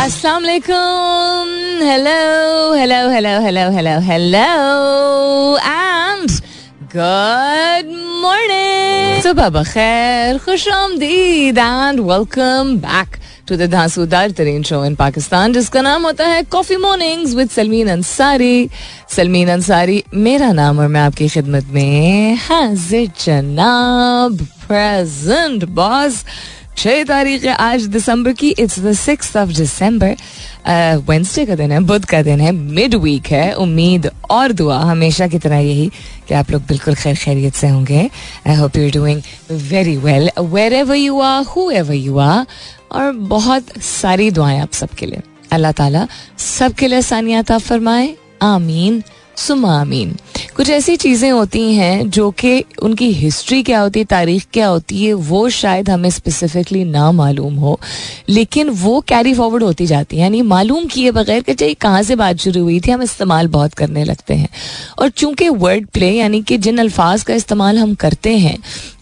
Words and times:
Assalamu 0.00 0.46
alaikum. 0.46 1.48
Hello, 1.88 2.72
hello, 2.74 3.00
hello, 3.10 3.32
hello, 3.46 3.64
hello, 3.70 4.00
hello, 4.00 5.58
and 5.62 6.30
good 6.88 7.90
morning. 8.22 9.20
सुबह 9.22 9.62
खैर 9.72 10.38
खुश 10.44 10.66
आमदीद 10.68 11.58
and 11.58 12.00
welcome 12.06 12.78
back 12.78 13.18
to 13.46 13.58
the 13.60 13.68
धांसूदार 13.68 14.30
तरीन 14.38 14.62
show 14.62 14.84
in 14.84 14.94
Pakistan 14.94 15.52
जिसका 15.52 15.82
नाम 15.82 16.06
होता 16.06 16.26
है 16.26 16.42
coffee 16.52 16.76
mornings 16.86 17.34
with 17.34 17.50
Salmeen 17.50 17.88
Ansari 17.90 18.68
Salmeen 19.16 19.48
Ansari 19.56 20.02
मेरा 20.14 20.50
नाम 20.52 20.78
और 20.78 20.88
मैं 20.88 21.00
आपकी 21.00 21.28
खिदमत 21.28 21.66
में 21.74 22.36
हाजिर 22.48 23.10
जनाब 23.24 24.46
प्रेजेंट 24.66 25.64
बॉस 25.80 26.24
छह 26.80 27.02
तारीख 27.04 27.44
है 27.44 27.54
आज 27.60 27.82
दिसंबर 27.92 28.32
की। 28.32 28.50
It's 28.50 28.78
the 28.80 28.92
six 28.96 29.36
of 29.36 29.48
December 29.48 30.16
Wednesday 31.08 31.44
का 31.46 31.54
दिन 31.54 31.72
है, 31.72 31.80
बुध 31.80 32.04
का 32.04 32.20
दिन 32.22 32.40
है 32.40 32.52
मिड 32.52 32.94
वीक 32.96 33.26
है। 33.26 33.52
उम्मीद 33.54 34.10
और 34.30 34.52
दुआ, 34.52 34.78
हमेशा 34.80 35.26
की 35.28 35.38
तरह 35.38 35.58
यही 35.58 35.90
कि 36.28 36.34
आप 36.34 36.50
लोग 36.50 36.62
बिल्कुल 36.68 36.94
खैर 36.94 37.16
खैरियत 37.16 37.54
से 37.54 37.68
होंगे। 37.68 38.08
I 38.46 38.54
hope 38.56 38.76
you 38.76 38.90
doing 38.90 39.22
very 39.50 39.96
well 39.98 40.30
wherever 40.72 40.96
you 40.96 41.20
are 41.20 41.44
whoever 41.70 41.94
you 41.94 42.18
are 42.18 42.46
और 42.92 43.12
बहुत 43.28 43.78
सारी 43.82 44.30
दुआएँ 44.30 44.60
आप 44.60 44.72
सबके 44.72 45.06
लिए। 45.06 45.22
अल्लाह 45.52 45.72
ताला 45.72 46.06
सबके 46.38 46.86
लिए 46.86 46.98
आसानियात 46.98 47.52
फरमाए। 47.52 48.14
आमीन। 48.42 49.02
सुमा 49.40 49.80
आमीन 49.80 50.16
कुछ 50.56 50.70
ऐसी 50.70 50.96
चीज़ें 50.96 51.30
होती 51.30 51.62
हैं 51.74 52.08
जो 52.10 52.30
कि 52.30 52.64
उनकी 52.82 53.10
हिस्ट्री 53.12 53.62
क्या 53.62 53.80
होती 53.80 53.98
है, 53.98 54.04
तारीख 54.04 54.46
क्या 54.52 54.66
होती 54.66 55.04
है, 55.04 55.12
वो 55.12 55.48
शायद 55.48 55.90
हमें 55.90 56.08
स्पेसिफिकली 56.10 56.84
ना 56.84 57.10
मालूम 57.12 57.54
हो। 57.54 57.78
लेकिन 58.28 58.68
वो 58.70 59.00
कैरी 59.00 59.34
फॉरवर्ड 59.34 59.62
होती 59.62 59.86
जाती 59.86 60.16
है। 60.16 60.22
यानी 60.22 60.42
मालूम 60.42 60.86
किए 60.86 61.10
बगैर 61.10 61.42
कि 61.42 61.54
चाहिए 61.54 61.74
कहाँ 61.74 62.02
से 62.02 62.16
बात 62.16 62.36
शुरू 62.36 62.62
हुई 62.62 62.80
थी, 62.80 62.90
हम 62.90 63.02
इस्तेमाल 63.02 63.48
बहुत 63.48 63.74
करने 63.74 64.04
लगते 64.04 64.34
हैं। 64.34 64.48
और 64.98 65.08
चूँकि 65.08 65.48
वर्ड 65.48 65.86
प्ले 65.86 66.10
यानी 66.10 66.42
कि 66.42 66.58
जिन 66.58 66.78
अल्फाज 66.78 67.22
का 67.22 67.34
इस्तेमाल 67.34 67.78
हम 67.78 67.94
करते 67.94 68.36
हैं, 68.38 68.56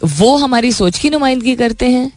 वो 0.04 0.36
हमारी 0.36 0.72
सोच 0.72 0.98
की 0.98 1.10
नुमाइंदगी 1.10 1.56
करते 1.56 1.90
हैं। 1.90 2.10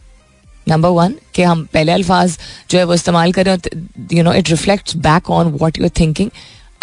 नंबर 0.68 0.88
वन 0.88 1.14
कि 1.34 1.42
हम 1.42 1.68
पहले 1.74 1.92
अल्फाज 1.92 2.38
जो 2.70 2.78
है 2.78 2.84
वो 2.84 2.94
इस्तेमाल 2.94 3.32
करें 3.32 3.56
you 4.12 4.22
know 4.22 4.32
it 4.32 4.50
reflects 4.50 4.96
back 4.96 5.30
on 5.30 5.46
what 5.52 5.78
your 5.78 5.90
thinking 6.00 6.30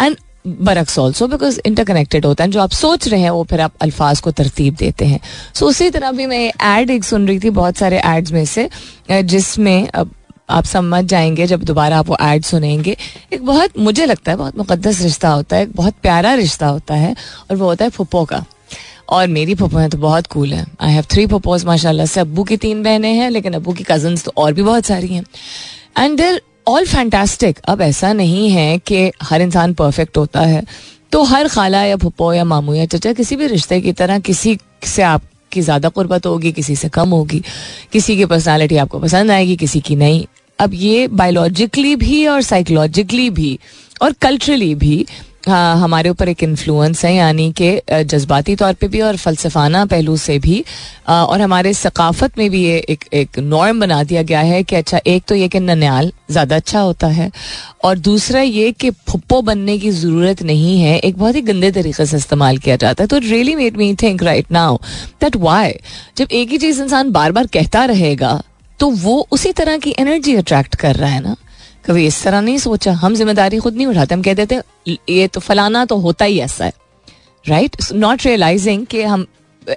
and 0.02 0.18
बरक्स 0.46 0.98
also 1.00 1.28
because 1.28 1.60
interconnected 1.66 2.26
होता 2.26 2.44
है। 2.44 2.50
जो 2.50 2.62
आप 2.62 2.72
सोच 2.72 3.08
रहे 3.08 3.22
हैं 3.22 3.30
वो 3.30 3.44
फिर 3.44 3.62
आप 3.62 3.74
अल्फाज 3.82 4.20
को 4.20 4.32
तरतीब 4.32 4.76
देते 4.76 5.06
हैं। 5.06 5.20
सो 5.54 5.66
so, 5.66 5.70
उसी 5.70 5.90
तरह 5.90 6.12
भी 6.12 6.26
मैं 6.26 6.52
एड 6.80 6.90
एक 6.90 7.04
सुन 7.04 7.28
रही 7.28 7.40
थी 7.40 7.50
बहुत 7.50 7.78
सारे 7.78 8.02
एड्स 8.06 8.32
में 8.32 8.46
से 8.46 8.70
जिसमें 9.12 9.88
अब 9.88 10.12
आप 10.50 10.66
समझ 10.66 11.04
जाएँगे 11.06 11.46
जब 11.48 11.64
दोबारा 11.64 11.98
आप 12.00 12.08
वो 12.10 12.18
एड 12.22 12.44
सुनेंगे। 12.44 12.96
एक 13.34 13.46
बहुत 13.46 13.78
मुझे 13.80 14.06
लगता 14.06 14.32
है 14.32 14.38
बहुत 14.38 14.58
मुकदस 14.58 15.02
रिश्ता 15.02 15.30
होता 15.30 15.56
है 15.56 15.64
एक 15.64 15.76
बहुत 15.76 15.94
प्यारा 16.02 16.34
रिश्ता 16.34 16.68
होता 16.68 16.96
है 16.96 17.16
और 17.52 17.58
वो 17.58 17.66
होता 17.66 17.86
है 17.86 17.92
फुप्पो 17.92 18.26
का। 18.26 18.44
और 19.10 19.28
मेरी 19.28 19.56
है 19.76 19.90
तो 19.90 19.98
बहुत 19.98 20.28
कूल 20.28 20.54
है। 20.54 20.66
आई 20.82 20.92
हैव 20.92 21.06
थ्री 21.12 21.26
पप्पोज 21.28 21.66
माशाल्लाह 21.66 22.06
से। 22.06 22.20
अब्बू 22.20 22.44
की 22.44 22.58
तीन 22.58 22.84
बहनें 22.84 23.14
हैं 23.14 23.30
लेकिन 23.30 23.54
अब्बू 23.54 23.74
की 23.74 23.84
कजन्स 23.84 24.24
तो 24.24 24.32
और 24.38 24.54
भी 24.54 24.64
बहुत 24.64 24.86
सारी 24.86 25.08
हैं। 25.08 25.24
एंड 25.98 26.18
देर 26.18 26.42
ऑल 26.70 26.86
फैंटास्टिक 26.86 27.60
अब 27.68 27.82
ऐसा 27.82 28.12
नहीं 28.14 28.50
है 28.50 28.78
कि 28.78 29.12
हर 29.24 29.42
इंसान 29.42 29.74
परफेक्ट 29.74 30.18
होता 30.18 30.40
है। 30.40 30.64
तो 31.12 31.24
हर 31.24 31.48
खाला 31.48 31.84
या 31.84 31.96
भुप्पो 31.96 32.32
या 32.34 32.44
मामू 32.44 32.74
या 32.74 32.86
चचा, 32.86 33.14
किसी 33.14 33.36
भी 33.36 33.48
रिश्ते 33.48 33.80
की 33.82 33.94
तरह 33.94 34.20
किसी 34.20 34.58
से 34.84 35.02
आपकी 35.02 35.62
ज़्यादा 35.62 35.90
कुर्बत 35.90 36.26
होगी, 36.26 36.52
किसी 36.52 36.76
से 36.76 36.90
कम 36.90 37.10
होगी, 37.10 37.42
किसी 37.94 38.18
की 38.18 38.26
पर्सनालिटी 38.26 38.78
आपको 38.78 39.00
पसंद 39.00 39.32
आएगी, 39.32 39.56
किसी 39.56 39.80
की 39.80 39.96
नहीं। 39.96 40.26
अब 40.60 40.74
ये 40.74 41.08
बायोलॉजिकली 41.08 41.96
भी 41.96 42.26
और 42.28 42.42
साइकोलॉजिकली 42.42 43.30
भी 43.30 43.58
और 44.02 44.12
कल्चरली 44.12 44.74
भी 44.76 45.06
हमारे 45.50 46.10
ऊपर 46.10 46.30
एक 46.30 46.44
इन्फ्लुएंस 46.44 47.04
है, 47.06 47.14
यानी 47.16 47.52
कि 47.62 48.04
जज्बाती 48.04 48.56
तौर 48.56 48.74
पे 48.74 48.88
भी 48.88 49.02
और 49.02 49.18
फलसफाना 49.18 49.86
पहलू 49.86 50.16
से 50.18 50.38
भी। 50.40 50.64
और 51.10 51.42
हमारे 51.42 51.74
सकाफत 51.74 52.38
में 52.38 52.50
भी 52.50 52.64
ये 52.64 52.78
एक 52.90 53.04
एक 53.14 53.40
नॉर्म 53.42 53.80
बना 53.80 54.02
दिया 54.04 54.22
गया 54.24 54.40
है 54.42 54.62
कि 54.64 54.76
अच्छा 54.76 55.00
एक 55.08 55.24
तो 55.28 55.36
ये 55.36 55.48
कि 55.48 55.60
ननियाल 55.60 56.12
ज़्यादा 56.32 56.56
अच्छा 56.56 56.80
होता 56.80 57.08
है, 57.10 57.30
और 57.84 57.98
दूसरा 58.00 58.42
ये 58.42 58.72
कि 58.72 58.90
फुप्पो 58.92 59.42
बनने 59.42 59.78
की 59.78 59.92
ज़रूरत 59.92 60.44
नहीं 60.44 60.80
है, 60.82 60.98
एक 61.00 61.18
बहुत 61.18 61.36
ही 61.36 61.42
गंदे 61.42 61.72
तरीके 61.72 62.06
से 62.06 62.18
इस्तेमाल 62.18 62.58
किया 62.58 62.76
जाता 62.78 63.04
है। 63.04 63.08
तो 63.08 63.18
really 63.20 63.56
made 63.56 63.78
me 63.78 63.94
think 64.02 64.24
right 64.24 64.52
now 64.52 64.78
that 65.22 65.36
why 65.38 65.74
जब 66.18 66.32
एक 66.32 66.50
ही 66.50 66.58
चीज़ 66.58 66.82
इंसान 66.82 67.12
बार 67.12 67.32
बार 67.32 67.48
कहता 67.54 67.86
रहेगा 67.88 68.42
तो 68.80 68.90
वो 68.98 69.16
उसी 69.32 69.52
तरह 69.54 69.78
की 69.78 69.96
एनर्जी 70.00 70.36
अट्रैक्ट 70.36 70.76
कर 70.76 70.96
रहा 70.96 71.10
है 71.10 71.22
ना। 71.22 71.36
कभी 71.90 72.06
इस 72.08 72.22
तरह 72.24 72.42
नहीं 72.42 72.58
सोचा। 72.60 72.92
हम 72.94 73.16
ज़िम्मेदारी 73.16 73.58
खुद 73.60 73.76
नहीं 73.76 73.88
उठाते, 73.88 74.16
हम 74.16 74.22
कह 74.22 74.34
देते 74.34 74.62
ये 75.10 75.28
तो 75.28 75.40
फलाना 75.40 75.84
तो 75.86 75.98
होता 75.98 76.26
ही 76.26 76.40
ऐसा 76.40 76.66
है। 76.66 76.74
राइट 77.46 77.78
नॉट 77.94 78.26
रियलाइजिंग 78.26 78.86
कि 78.86 79.02
हम 79.04 79.26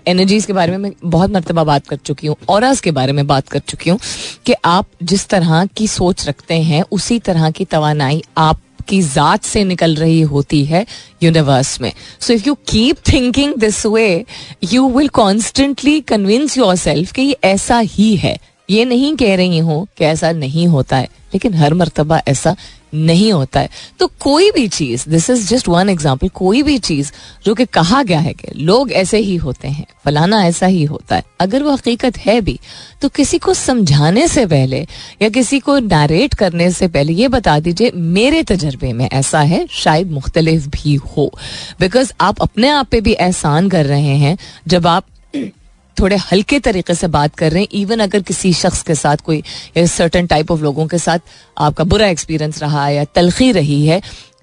एनर्जीज 0.08 0.44
के 0.46 0.52
बारे 0.52 0.72
में 0.72 0.78
मैं 0.78 0.92
बहुत 1.04 1.30
मरतबा 1.30 1.64
बात 1.64 1.86
कर 1.86 1.96
चुकी 1.98 2.26
हूँ 2.26 2.36
और 2.48 2.74
के 2.76 2.90
बारे 2.90 3.12
में 3.12 3.26
बात 3.26 3.48
कर 3.48 3.58
चुकी 3.60 3.90
हूँ 3.90 3.98
कि 4.46 4.54
आप 4.64 4.86
जिस 5.02 5.26
तरह 5.28 5.64
की 5.76 5.86
सोच 5.88 6.26
रखते 6.28 6.54
हैं, 6.54 6.82
उसी 6.82 7.18
तरह 7.20 7.50
की 7.50 7.64
तोानाई 7.66 8.22
आप 8.38 8.60
की 8.88 9.00
जात 9.02 9.42
से 9.44 9.64
निकल 9.64 9.94
रही 9.96 10.20
होती 10.20 10.64
है 10.64 10.86
यूनिवर्स 11.22 11.80
में। 11.80 11.92
So 12.20 12.32
if 12.32 12.46
you 12.46 12.54
keep 12.68 12.96
thinking 13.08 13.54
this 13.56 13.84
way 13.86 14.24
you 14.72 14.88
will 14.90 15.08
constantly 15.14 16.00
convince 16.02 16.56
your 16.58 16.74
self 16.76 17.12
कि 17.12 17.22
ये 17.22 17.36
ऐसा 17.44 17.78
ही 17.78 18.14
है। 18.16 18.38
ये 18.68 18.84
नहीं 18.84 19.14
कह 19.16 19.34
रही 19.36 19.58
हूँ 19.58 19.86
कि 19.98 20.04
ऐसा 20.04 20.32
नहीं 20.32 20.66
होता 20.66 20.96
है, 20.96 21.08
लेकिन 21.34 21.54
हर 21.54 21.74
मरतबा 21.74 22.20
ऐसा 22.28 22.54
नहीं 22.94 23.32
होता 23.32 23.60
है। 23.60 23.68
तो 24.00 24.06
कोई 24.20 24.50
भी 24.50 24.66
चीज़ 24.68 25.08
this 25.10 25.28
is 25.30 25.46
just 25.48 25.68
one 25.68 25.88
example 25.88 26.28
कोई 26.30 26.62
भी 26.62 26.76
चीज़ 26.78 27.10
जो 27.44 27.54
कि 27.54 27.64
कहा 27.66 28.02
गया 28.02 28.18
है 28.20 28.32
कि 28.32 28.48
लोग 28.56 28.92
ऐसे 28.92 29.18
ही 29.18 29.36
होते 29.36 29.68
हैं, 29.68 29.86
फलाना 30.04 30.42
ऐसा 30.46 30.66
ही 30.66 30.82
होता 30.84 31.16
है, 31.16 31.24
अगर 31.40 31.62
वो 31.62 31.72
हकीकत 31.72 32.18
है 32.18 32.40
भी 32.40 32.58
तो 33.02 33.08
किसी 33.08 33.38
को 33.38 33.54
समझाने 33.54 34.26
से 34.28 34.44
पहले 34.46 34.86
या 35.22 35.28
किसी 35.28 35.60
को 35.60 35.78
नरेट 35.78 36.34
करने 36.34 36.70
से 36.70 36.88
पहले 36.88 37.12
ये 37.12 37.28
बता 37.28 37.58
दीजिए, 37.60 37.90
मेरे 37.92 38.42
तजर्बे 38.42 38.92
में 38.92 39.08
ऐसा 39.08 39.40
है, 39.40 39.66
शायद 39.72 40.10
मुख्तलिफ़ 40.10 40.68
भी 40.70 40.94
हो। 40.96 41.30
बिकॉज़ 41.80 42.12
आप 42.20 42.42
अपने 42.42 42.68
आप 42.68 42.88
पे 42.88 43.00
भी 43.00 43.12
एहसान 43.12 43.68
कर 43.68 43.86
रहे 43.86 44.16
हैं, 44.16 44.36
जब 44.68 44.86
आप 44.86 45.04
थोड़े 46.00 46.16
हल्के 46.22 46.58
तरीके 46.60 46.94
से 46.94 47.08
बात 47.08 47.34
कर 47.36 47.52
रहे 47.52 47.62
हैं 47.62 47.80
इवन 47.80 48.00
अगर 48.00 48.22
किसी 48.22 48.52
शख्स 48.54 48.82
के 48.82 48.94
साथ 48.94 49.16
कोई 49.26 49.42
सर्टन 49.78 50.26
टाइप 50.26 50.50
ऑफ़ 50.52 50.60
लोगों 50.60 50.86
के 50.86 50.98
साथ 50.98 51.18
आपका 51.58 51.84
बुरा 51.84 52.08
एक्सपीरियंस 52.08 52.62
रहा 52.62 52.84
है 52.84 52.94
या 52.94 53.04
तलखी 53.14 53.50
रही 53.52 53.84
है, 53.86 54.00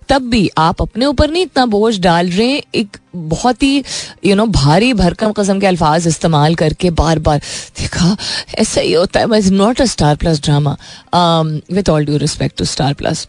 तब 0.10 0.22
भी 0.30 0.50
आप 0.58 0.82
अपने 0.82 1.06
ऊपर 1.06 1.30
नहीं 1.32 1.44
इतना 1.44 1.66
बोझ 1.66 2.00
डाल 2.02 2.30
रहे 2.30 2.48
हैं। 2.48 2.62
एक 2.76 2.98
बहुत 3.16 3.64
ही 3.64 3.84
यू 4.26 4.36
नो 4.36 4.46
भारी 4.48 4.94
भरकम 4.94 5.32
कस्म 5.32 5.60
के 5.60 5.68
अल्फाज 5.68 6.08
इस्तेमाल 6.08 6.56
करके 6.56 6.90
बार 6.92 7.20
बार 7.20 7.40
देखा, 7.80 8.16
ऐसा 8.58 8.82
ही 8.82 8.94
होता 8.94 9.20
है 9.20 9.50
not 9.50 9.82
a 9.82 9.86
Star 9.86 10.16
Plus 10.16 10.42
drama 10.44 10.78
with 11.74 11.90
all 11.90 12.06
due 12.06 12.18
respect 12.18 12.58
to 12.58 12.66
Star 12.66 12.94
Plus 12.94 13.28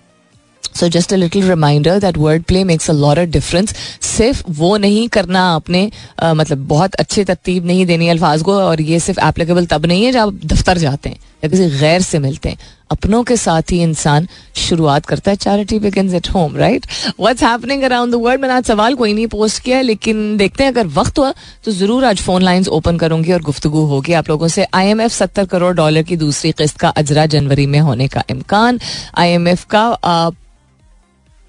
so 0.75 0.89
just 0.89 1.13
a 1.13 1.17
little 1.17 1.49
reminder 1.49 1.99
that 2.01 2.19
word 2.19 2.43
play 2.45 2.65
makes 2.65 2.91
a 2.91 2.95
of 2.95 3.19
difference 3.31 3.75
सिर्फ़ 4.03 4.43
वो 4.51 4.77
नहीं 4.79 5.09
करना 5.09 5.43
आपने 5.55 5.91
मतलब 6.25 6.67
बहुत 6.69 6.95
अच्छी 6.97 7.25
तरतीब 7.25 7.67
नहीं 7.67 7.87
देनी 7.87 8.09
अल्फाज 8.09 8.43
को 8.43 8.55
और 8.55 8.81
ये 8.83 9.01
सिर्फ़ 9.01 9.21
एप्लीकेबल 9.27 9.67
तब 9.67 9.87
नहीं 9.87 10.05
है 10.05 10.13
जब 10.13 10.21
आप 10.21 10.41
दफ्तर 10.45 10.79
जाते 10.79 11.09
हैं 11.09 11.19
या 11.45 11.49
किसी 11.49 11.69
गैर 11.79 12.01
से 12.03 12.19
मिलते 12.19 12.49
हैं। 12.49 12.59
अपनों 12.91 13.23
के 13.25 13.37
साथ 13.37 13.71
ही 13.73 13.81
इंसान 13.83 14.27
शुरुआत 14.59 15.07
करता 15.07 15.31
है। 15.31 15.37
Charity 15.37 15.79
begins 15.79 16.15
at 16.15 16.29
home 16.31 16.57
right 16.57 16.87
what's 17.21 17.43
happening 17.43 17.83
around 17.83 18.13
the 18.13 18.17
world 18.23 18.41
मैंने 18.41 18.55
आज 18.55 18.65
सवाल 18.65 18.95
कोई 18.95 19.13
नहीं 19.13 19.27
पोस्ट 19.27 19.63
किया, 19.63 19.81
लेकिन 19.81 20.37
देखते 20.37 20.65
हैं, 20.65 20.71
अगर 20.73 20.87
वक्त 20.89 21.19
हुआ 21.19 21.33
तो 21.65 21.73
ज़रूर 21.73 22.05
आज 22.05 22.21
फ़ोन 22.21 22.43
लाइंस 22.43 22.69
ओपन 22.71 22.99
करूँगी 22.99 23.33
और 23.33 23.43
गुफ्तगु 23.43 23.85
होगी। 23.87 24.13
आप 24.13 24.29
लोगों 24.31 24.49
से 24.49 24.67
आईएमएफ 24.75 25.13
सत्तर 25.13 25.45
करोड़ 25.47 25.75
डॉलर 25.77 26.03
की 26.03 26.17
दूसरी 26.17 26.53
किस्त 26.53 26.77
का 26.79 26.89
अजरा 26.91 27.27
जनवरी 27.29 27.67
में 27.67 27.81
होने 27.81 28.09
का 28.09 28.25
इम्कान। 28.31 28.81
आईएमएफ 29.17 29.65
का 29.75 29.89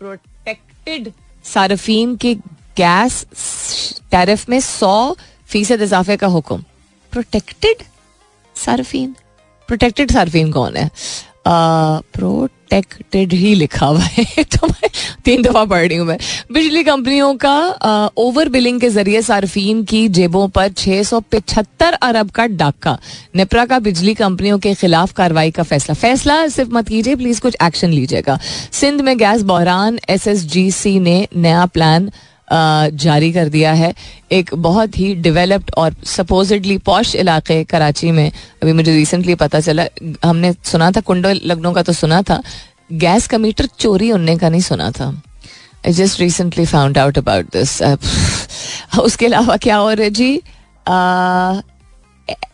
प्रोटेक्टेड 0.01 1.11
सार्फिन 1.45 2.15
के 2.15 2.33
गैस 2.77 3.25
टैरिफ 4.11 4.49
में 4.49 4.59
सौ 4.59 5.15
फ़ीसद 5.47 5.81
इजाफे 5.81 6.15
का 6.17 6.27
हुक्म। 6.27 6.57
प्रोटेक्टेड 7.11 7.83
सार्फिन 8.55 9.15
प्रोटेक्टेड 9.67 10.11
सार्फिन 10.11 10.51
कौन 10.51 10.77
है? 10.77 10.89
प्रोटेक्टेड 11.47 13.33
ही 13.33 13.53
लिखा 13.55 13.85
हुआ 13.85 14.01
है। 14.01 14.43
तो 14.43 14.67
मैं 14.67 14.89
तीन 15.25 15.41
दफ़ा 15.41 15.63
पढ़ 15.65 15.87
रही 15.87 15.97
हूँ 15.97 16.07
मैं। 16.07 16.17
बिजली 16.51 16.83
कंपनियों 16.83 17.33
का 17.35 18.09
ओवर 18.17 18.49
बिलिंग 18.49 18.79
के 18.81 18.89
ज़रिए 18.89 19.21
सार्फिन 19.21 19.83
की 19.83 20.07
जेबों 20.09 20.47
पर 20.47 20.69
छह 20.69 21.03
सौ 21.03 21.19
पिछहत्तर 21.19 21.93
अरब 21.93 22.29
का 22.29 22.47
डाका। 22.47 22.97
निपरा 23.35 23.65
का 23.65 23.79
बिजली 23.79 24.13
कंपनियों 24.13 24.59
के 24.59 24.73
खिलाफ 24.73 25.11
कार्रवाई 25.11 25.51
का 25.51 25.63
फैसला। 25.63 25.93
फैसला 25.93 26.47
सिर्फ़ 26.47 26.69
मत 26.73 26.87
कीजिए 26.87 27.15
प्लीज़ 27.15 27.41
कुछ 27.41 27.57
एक्शन 27.63 27.89
लीजिएगा। 27.89 28.39
सिंध 28.71 29.01
में 29.01 29.17
गैस 29.17 29.41
बहरान 29.43 29.99
एस 30.09 30.27
एस 30.27 30.45
जी 30.45 30.69
सी 30.71 30.99
ने 30.99 31.27
नया 31.35 31.65
प्लान 31.65 32.11
जारी 32.51 33.31
कर 33.33 33.49
दिया 33.49 33.71
है। 33.73 33.93
एक 34.31 34.53
बहुत 34.55 34.97
ही 34.97 35.13
डेवलप्ड 35.17 35.71
और 35.77 35.95
सपोजिडली 36.07 36.77
पॉश 36.77 37.15
इलाके 37.15 37.63
कराची 37.63 38.11
में 38.11 38.31
अभी 38.63 38.73
मुझे 38.73 38.95
रिसेंटली 38.95 39.35
पता 39.35 39.59
चला, 39.59 39.85
हमने 40.25 40.53
सुना 40.63 40.91
था, 40.91 41.01
कुंडो 41.01 41.29
लखनऊ 41.31 41.73
का 41.73 41.81
तो 41.81 41.93
सुना 41.93 42.21
था, 42.21 42.41
गैस 42.93 43.27
का 43.27 43.37
मीटर 43.37 43.65
चोरी 43.79 44.09
होने 44.09 44.37
का 44.37 44.49
नहीं 44.49 44.61
सुना 44.61 44.91
था। 44.91 45.09
I 45.87 45.93
just 45.93 46.19
recently 46.19 46.65
found 46.65 46.97
out 46.97 47.17
about 47.17 47.45
this 47.53 47.81
उसके 48.99 49.25
अलावा 49.25 49.57
क्या 49.57 49.75
हो 49.75 49.91
रहा 49.91 50.03
है 50.03 50.09
जी? 50.11 50.33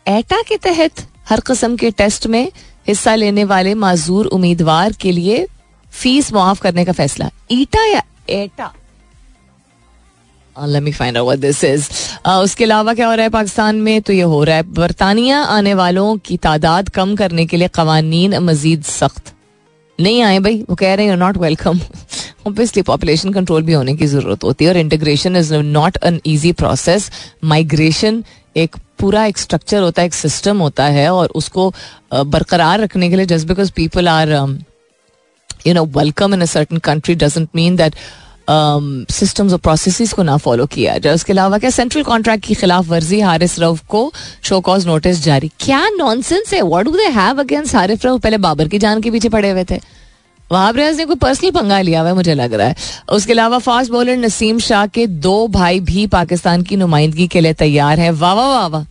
एटा 0.08 0.40
के 0.42 0.56
तहत 0.58 1.06
हर 1.28 1.40
कस्म 1.40 1.76
के 1.76 1.90
टेस्ट 1.90 2.26
में 2.26 2.50
हिस्सा 2.88 3.14
लेने 3.14 3.44
वाले 3.44 3.74
माजूर 3.74 4.26
उम्मीदवार 4.26 4.92
के 4.92 5.12
लिए 5.12 5.46
फ़ीस 5.92 6.32
मुआफ 6.32 6.60
करने 6.60 6.84
का 6.84 6.92
फैसला। 6.92 7.30
ईटा 7.50 7.84
या 7.86 8.02
एटा? 8.30 8.72
Let 10.66 10.82
me 10.82 10.92
find 10.92 11.16
out 11.16 11.24
what 11.26 11.38
this 11.38 11.62
is 11.64 11.88
उसके 12.28 12.64
अलावा 12.64 12.94
क्या 12.94 13.06
हो 13.06 13.14
रहा 13.14 13.22
है 13.22 13.30
पाकिस्तान 13.30 13.76
में? 13.76 14.00
तो 14.02 14.12
ये 14.12 14.22
हो 14.24 14.42
रहा 14.44 14.56
है, 14.56 14.62
बरतानिया 14.64 15.40
आने 15.40 15.74
वालों 15.74 16.16
की 16.24 16.36
तादाद 16.38 16.88
कम 16.90 17.14
करने 17.16 17.46
के 17.46 17.56
लिए 17.56 17.68
कवानीन 17.74 18.38
मजीद 18.40 18.82
सख्त। 18.84 19.32
नहीं 19.98 20.22
आए 20.22 20.38
भाई, 20.38 20.64
वो 20.68 20.74
कह 20.76 20.94
रहे 20.94 21.06
हैं 21.06 21.16
not 21.16 21.36
welcome 21.36 21.80
obviously 22.46 22.82
population 22.82 23.32
control 23.32 23.62
भी 23.62 23.72
होने 23.72 23.94
की 23.96 24.06
ज़रूरत 24.06 24.44
होती 24.44 24.64
है 24.64 24.70
और 24.70 24.76
integration 24.76 25.36
is 25.36 25.54
not 25.54 25.98
an 26.04 26.20
easy 26.26 26.52
process 26.54 27.10
migration 27.44 28.22
एक 28.56 28.76
पूरा 28.98 29.24
एक 29.24 29.38
स्ट्रक्चर 29.38 29.82
होता 29.82 30.02
है, 30.02 30.06
एक 30.06 30.14
सिस्टम 30.14 30.58
होता 30.58 30.84
है 30.86 31.08
और 31.12 31.28
उसको 31.34 31.72
बरकरार 32.14 32.80
रखने 32.80 33.08
के 33.10 33.16
लिए 33.16 33.26
just 33.26 33.46
because 33.48 33.72
people 33.76 34.08
are 34.08 34.30
you 35.66 35.74
know 35.74 35.84
welcome 35.98 36.34
in 36.34 36.40
a 36.40 36.44
certain 36.46 36.78
country 36.84 37.14
doesn't 37.14 37.48
mean 37.54 37.76
that 37.76 37.94
systems 38.50 39.52
और 39.52 39.58
प्रोसेस 39.58 40.12
को 40.12 40.22
ना 40.22 40.36
फॉलो 40.36 40.66
किया 40.66 40.96
जाए। 40.98 41.14
उसके 41.14 41.32
अलावा 41.32 41.58
क्या 41.58 41.70
सेंट्रल 41.70 42.02
कॉन्ट्रैक्ट 42.02 42.44
की 42.44 42.54
खिलाफ 42.54 42.86
वर्जी 42.88 43.20
हारिस 43.20 43.58
रऊफ 43.58 43.82
को 43.88 44.12
शो 44.42 44.60
कॉज 44.60 44.86
नोटिस 44.86 45.22
जारी? 45.24 45.50
क्या 45.60 45.88
नॉनसेंस 45.88 46.54
है? 46.54 46.62
What 46.62 46.84
do 46.84 46.90
they 46.90 47.08
have 47.10 47.40
against 47.40 47.74
Haris 47.74 48.04
Rauf? 48.04 48.20
पहले 48.20 48.38
बाबर 48.38 48.68
की 48.68 48.78
जान 48.78 49.00
के 49.00 49.10
पीछे 49.10 49.28
पड़े 49.28 49.50
हुए 49.50 49.64
थे। 49.64 49.80
वहाब 50.52 50.76
रियाज 50.76 50.96
ने 50.96 51.04
कोई 51.04 51.16
पर्सनल 51.16 51.50
पंगा 51.50 51.80
लिया 51.80 52.00
हुआ 52.00 52.08
है, 52.08 52.14
मुझे 52.14 52.34
लग 52.34 52.54
रहा 52.54 52.66
है। 52.66 52.76
उसके 53.12 53.32
अलावा 53.32 53.58
फास्ट 53.58 53.92
बॉलर 53.92 54.16
नसीम 54.16 54.58
शाह 54.58 54.86
के 54.86 55.06
दो 55.06 55.48
भाई 55.48 55.80
भी 55.80 56.06
पाकिस्तान 56.06 56.62
की 56.62 56.76
नुमाइंदगी 56.76 57.26
के 57.26 57.40
लिए 57.40 57.52
तैयार 57.52 58.00
हैं। 58.00 58.10
वाह 58.10 58.34
वाह 58.34 58.48
वाह 58.48 58.66
वाह। 58.66 58.84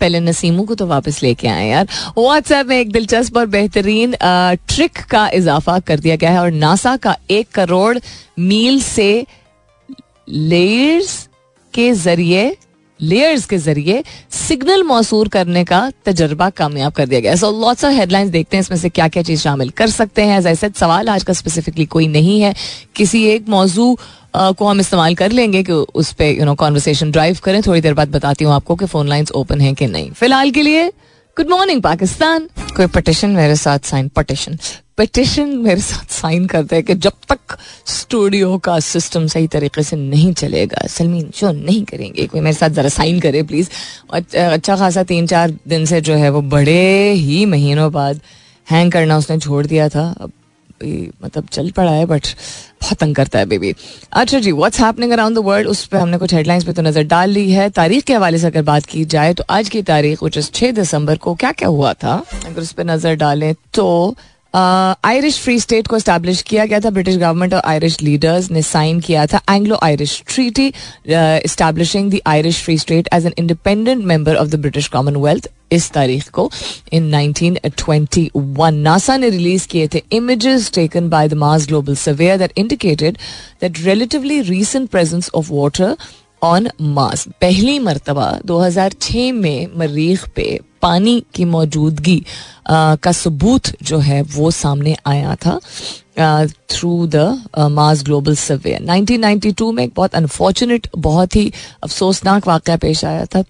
पहले 0.00 0.20
नसीमू 0.20 0.64
को 0.64 0.74
तो 0.74 0.86
वापस 0.86 1.22
लेके 1.22 1.48
आए 1.48 1.68
यार। 1.68 1.88
व्हाट्सएप 2.18 2.66
में 2.66 2.78
एक 2.78 2.92
दिलचस्प 2.92 3.36
और 3.36 3.46
बेहतरीन 3.46 4.14
ट्रिक 4.22 4.98
का 5.10 5.28
इजाफा 5.34 5.78
कर 5.78 6.00
दिया 6.00 6.16
गया 6.16 6.30
है 6.30 6.40
और 6.40 6.50
नासा 6.50 6.96
का 6.96 7.16
एक 7.30 7.50
करोड़ 7.54 7.98
मील 8.38 8.80
से 8.82 9.26
लेयर्स 10.28 11.28
के 11.74 11.92
ज़रिए 11.92 12.56
लेयर्स 13.00 13.44
के 13.46 13.58
ज़रिए 13.58 14.02
सिग्नल 14.30 14.82
मौसूर 14.82 15.28
करने 15.28 15.64
का 15.64 15.80
तजर्बा 16.06 16.48
कामयाब 16.50 16.92
कर 16.92 17.06
दिया 17.06 17.20
गया। 17.20 17.34
सो 17.36 17.50
लॉट्स 17.60 17.84
ऑफ़ 17.84 17.92
हेडलाइंस 17.92 18.30
देखते 18.30 18.56
हैं, 18.56 18.62
इसमें 18.62 18.78
से 18.78 18.88
क्या 18.88 19.08
क्या 19.08 19.22
चीज़ 19.22 19.40
शामिल 19.40 19.70
कर 19.70 19.88
सकते 19.88 20.22
हैं। 20.22 20.40
ऐसे 20.42 20.70
सवाल 20.76 21.08
आज 21.08 21.24
का 21.24 21.32
स्पेसिफिकली 21.32 21.86
कोई 21.86 22.06
नहीं 22.08 22.40
है। 22.40 22.54
किसी 22.96 23.24
एक 23.26 23.48
मौजू 23.48 23.96
को 24.36 24.66
हम 24.66 24.80
इस्तेमाल 24.80 25.14
कर 25.14 25.32
लेंगे 25.32 25.62
कि 25.62 25.72
उस 25.72 26.12
पर 26.12 26.24
यू 26.24 26.44
नो 26.44 26.54
कॉन्वर्सेशन 26.54 27.10
ड्राइव 27.10 27.38
करें। 27.44 27.60
थोड़ी 27.62 27.80
देर 27.80 27.94
बाद 27.94 28.08
बताती 28.10 28.44
हूँ 28.44 28.52
आपको 28.54 28.76
कि 28.76 28.86
फ़ोन 28.86 29.08
लाइंस 29.08 29.30
ओपन 29.32 29.60
हैं 29.60 29.74
कि 29.74 29.86
नहीं। 29.86 30.10
फ़िलहाल 30.10 30.50
के 30.50 30.62
लिए 30.62 30.88
गुड 31.36 31.50
मॉर्निंग 31.50 31.82
पाकिस्तान। 31.82 32.48
कोई 32.76 32.86
पटिशन 32.86 33.30
मेरे 33.30 33.56
साथ 33.56 33.78
साइन 33.84 34.08
पटिशन 34.16 34.58
पटिशन 34.98 35.48
मेरे 35.58 35.80
साथ 35.80 36.12
साइन 36.12 36.46
करते 36.46 36.76
हैं 36.76 36.84
कि 36.84 36.94
जब 36.96 37.12
तक 37.28 37.56
स्टूडियो 37.86 38.56
का 38.58 38.78
सिस्टम 38.80 39.26
सही 39.26 39.46
तरीके 39.48 39.82
से 39.82 39.96
नहीं 39.96 40.32
चलेगा, 40.34 40.86
सलमीन 40.86 41.30
शो 41.34 41.50
नहीं 41.52 41.84
करेंगे। 41.84 42.26
कोई 42.26 42.40
मेरे 42.40 42.56
साथ 42.56 42.70
ज़रा 42.70 42.88
साइन 42.88 43.20
करे 43.20 43.42
प्लीज़ 43.42 43.68
अच्छा 44.12 44.76
खासा 44.76 45.02
तीन 45.02 45.26
चार 45.26 45.54
दिन 45.68 45.84
से 45.86 46.00
जो 46.00 46.14
है 46.14 46.30
वो 46.30 46.40
बड़े 46.48 47.12
ही 47.12 47.44
महीनों 47.46 47.90
बाद 47.92 48.20
हैंग 48.66 48.92
करना 48.92 49.18
उसने 49.18 49.38
छोड़ 49.38 49.64
दिया 49.66 49.88
था। 49.88 50.08
अब 50.20 50.32
मतलब 51.24 51.46
चल 51.52 51.70
पड़ा 51.76 51.92
है 51.92 52.04
बट 52.06 52.26
बहुत 52.82 52.98
तंग 52.98 53.14
करता 53.14 53.38
है 53.38 53.46
बेबी 53.46 53.72
अच्छा 54.12 54.38
जी 54.38 54.52
what's 54.52 54.80
happening 54.80 55.12
around 55.12 55.36
the 55.36 55.42
world 55.44 55.68
उस 55.68 55.84
पर 55.86 55.98
हमने 55.98 56.18
कुछ 56.18 56.34
हेडलाइंस 56.34 56.64
पे 56.64 56.72
तो 56.72 56.82
नज़र 56.82 57.02
डाल 57.04 57.30
ली 57.30 57.50
है। 57.52 57.68
तारीख 57.70 58.04
के 58.04 58.14
हवाले 58.14 58.38
से 58.38 58.46
अगर 58.46 58.62
बात 58.62 58.86
की 58.86 59.04
जाए 59.06 59.34
तो 59.34 59.44
आज 59.50 59.68
की 59.68 59.82
तारीख 59.82 60.22
इज़ 60.26 60.50
छह 60.50 60.72
दिसंबर 60.72 61.16
को 61.16 61.34
क्या 61.34 61.52
क्या 61.52 61.68
हुआ 61.68 61.92
था? 61.94 62.22
अगर 62.46 62.60
उस 62.60 62.72
पर 62.72 62.84
नज़र 62.86 63.14
डालें 63.16 63.54
तो 63.74 64.16
आयरिश 64.58 65.38
फ्री 65.40 65.58
स्टेट 65.60 65.86
को 65.86 65.98
स्टैब्लिश 65.98 66.42
किया 66.42 66.64
गया 66.66 66.80
था। 66.80 66.90
ब्रिटिश 66.90 67.16
गवर्नमेंट 67.16 67.54
और 67.54 67.60
आयरिश 67.64 68.00
लीडर्स 68.02 68.50
ने 68.50 68.62
साइन 68.62 69.00
किया 69.00 69.26
था 69.26 69.40
Anglo 69.50 69.78
Irish 69.82 70.22
treaty 70.28 70.72
establishing 71.48 72.10
the 72.12 72.20
Irish 72.26 72.62
free 72.64 72.78
state 72.78 73.08
as 73.14 73.26
an 73.26 73.32
independent 73.38 74.04
member 74.04 74.36
of 74.36 74.48
the 74.48 74.60
British 74.60 74.88
Commonwealth 74.88 75.48
इस 75.72 75.90
तारीख 75.90 76.28
को 76.30 76.50
इन 76.92 77.10
1921 77.14 78.70
नासा 78.72 79.16
ने 79.16 79.28
रिलीज़ 79.28 79.66
किए 79.68 79.88
थे 79.94 80.02
images 80.12 80.70
taken 80.74 81.08
by 81.08 81.28
the 81.28 81.34
Mars 81.34 81.66
global 81.66 81.96
surveyor 81.96 82.38
that 82.38 82.52
indicated 82.58 83.18
that 83.60 83.80
relatively 83.80 84.40
recent 84.40 84.88
presence 84.90 85.30
of 85.34 85.52
water 85.52 85.96
on 86.42 86.68
Mars 86.80 87.26
पहली 87.40 87.78
मरतबा 87.78 88.38
2006 88.46 89.32
में 89.32 89.68
मरीख 89.76 90.28
पे 90.28 90.60
पानी 90.82 91.22
की 91.34 91.44
मौजूदगी 91.44 92.22
का 92.70 93.12
सबूत 93.12 93.70
जो 93.82 93.98
है 93.98 94.22
वो 94.22 94.50
सामने 94.50 94.96
आया 95.06 95.34
था 95.34 95.58
through 96.70 97.06
the 97.06 97.42
Mars 97.70 98.02
global 98.04 98.34
survey 98.36 98.78
1992 98.80 99.72
में 99.72 99.84
एक 99.84 99.92
बहुत 99.96 100.14
अनफॉर्चुनेट 100.14 100.88
बहुत 100.98 101.36
ही 101.36 101.52
अफसोसनाक 101.82 102.46
वाक़ 102.46 102.70
पेश 102.76 103.04
आया 103.04 103.24
था। 103.24 103.42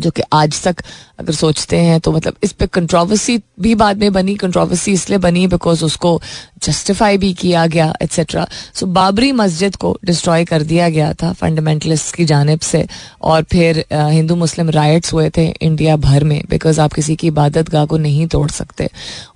जो 0.00 0.10
कि 0.10 0.22
आज 0.32 0.62
तक 0.62 0.82
अगर 1.18 1.32
सोचते 1.32 1.76
हैं 1.76 2.00
तो 2.00 2.12
मतलब 2.12 2.36
इस 2.42 2.52
पर 2.52 2.66
कंट्रोवर्सी 2.66 3.38
भी 3.60 3.74
बाद 3.74 3.98
में 3.98 4.12
बनी 4.12 4.34
कंट्रोवर्सी 4.34 4.92
इसलिए 4.92 5.18
बनी 5.18 5.46
बिकॉज़ 5.46 5.84
उसको 5.84 6.20
जस्टिफाई 6.62 7.18
भी 7.18 7.32
किया 7.34 7.66
गया 7.66 7.92
एट्सेट्रा 8.02 8.46
सो 8.74 8.86
बाबरी 8.86 9.32
मस्जिद 9.32 9.76
को 9.76 9.96
डिस्ट्रॉय 10.04 10.44
कर 10.44 10.62
दिया 10.62 10.88
गया 10.88 11.12
था 11.12 11.32
फंडामेंटलिस्ट 11.32 12.14
की 12.14 12.24
जानब 12.24 12.60
से 12.60 12.86
और 13.22 13.42
फिर 13.42 13.84
हिंदू 13.92 14.36
मुस्लिम 14.36 14.70
राइट्स 14.70 15.12
हुए 15.12 15.30
थे 15.36 15.46
इंडिया 15.62 15.96
भर 15.96 16.24
में 16.24 16.42
बिकॉज़ 16.50 16.80
आप 16.80 16.92
किसी 16.92 17.16
की 17.16 17.26
इबादत 17.26 17.70
गाह 17.70 17.84
को 17.86 17.98
नहीं 17.98 18.26
तोड़ 18.26 18.50
सकते। 18.50 18.88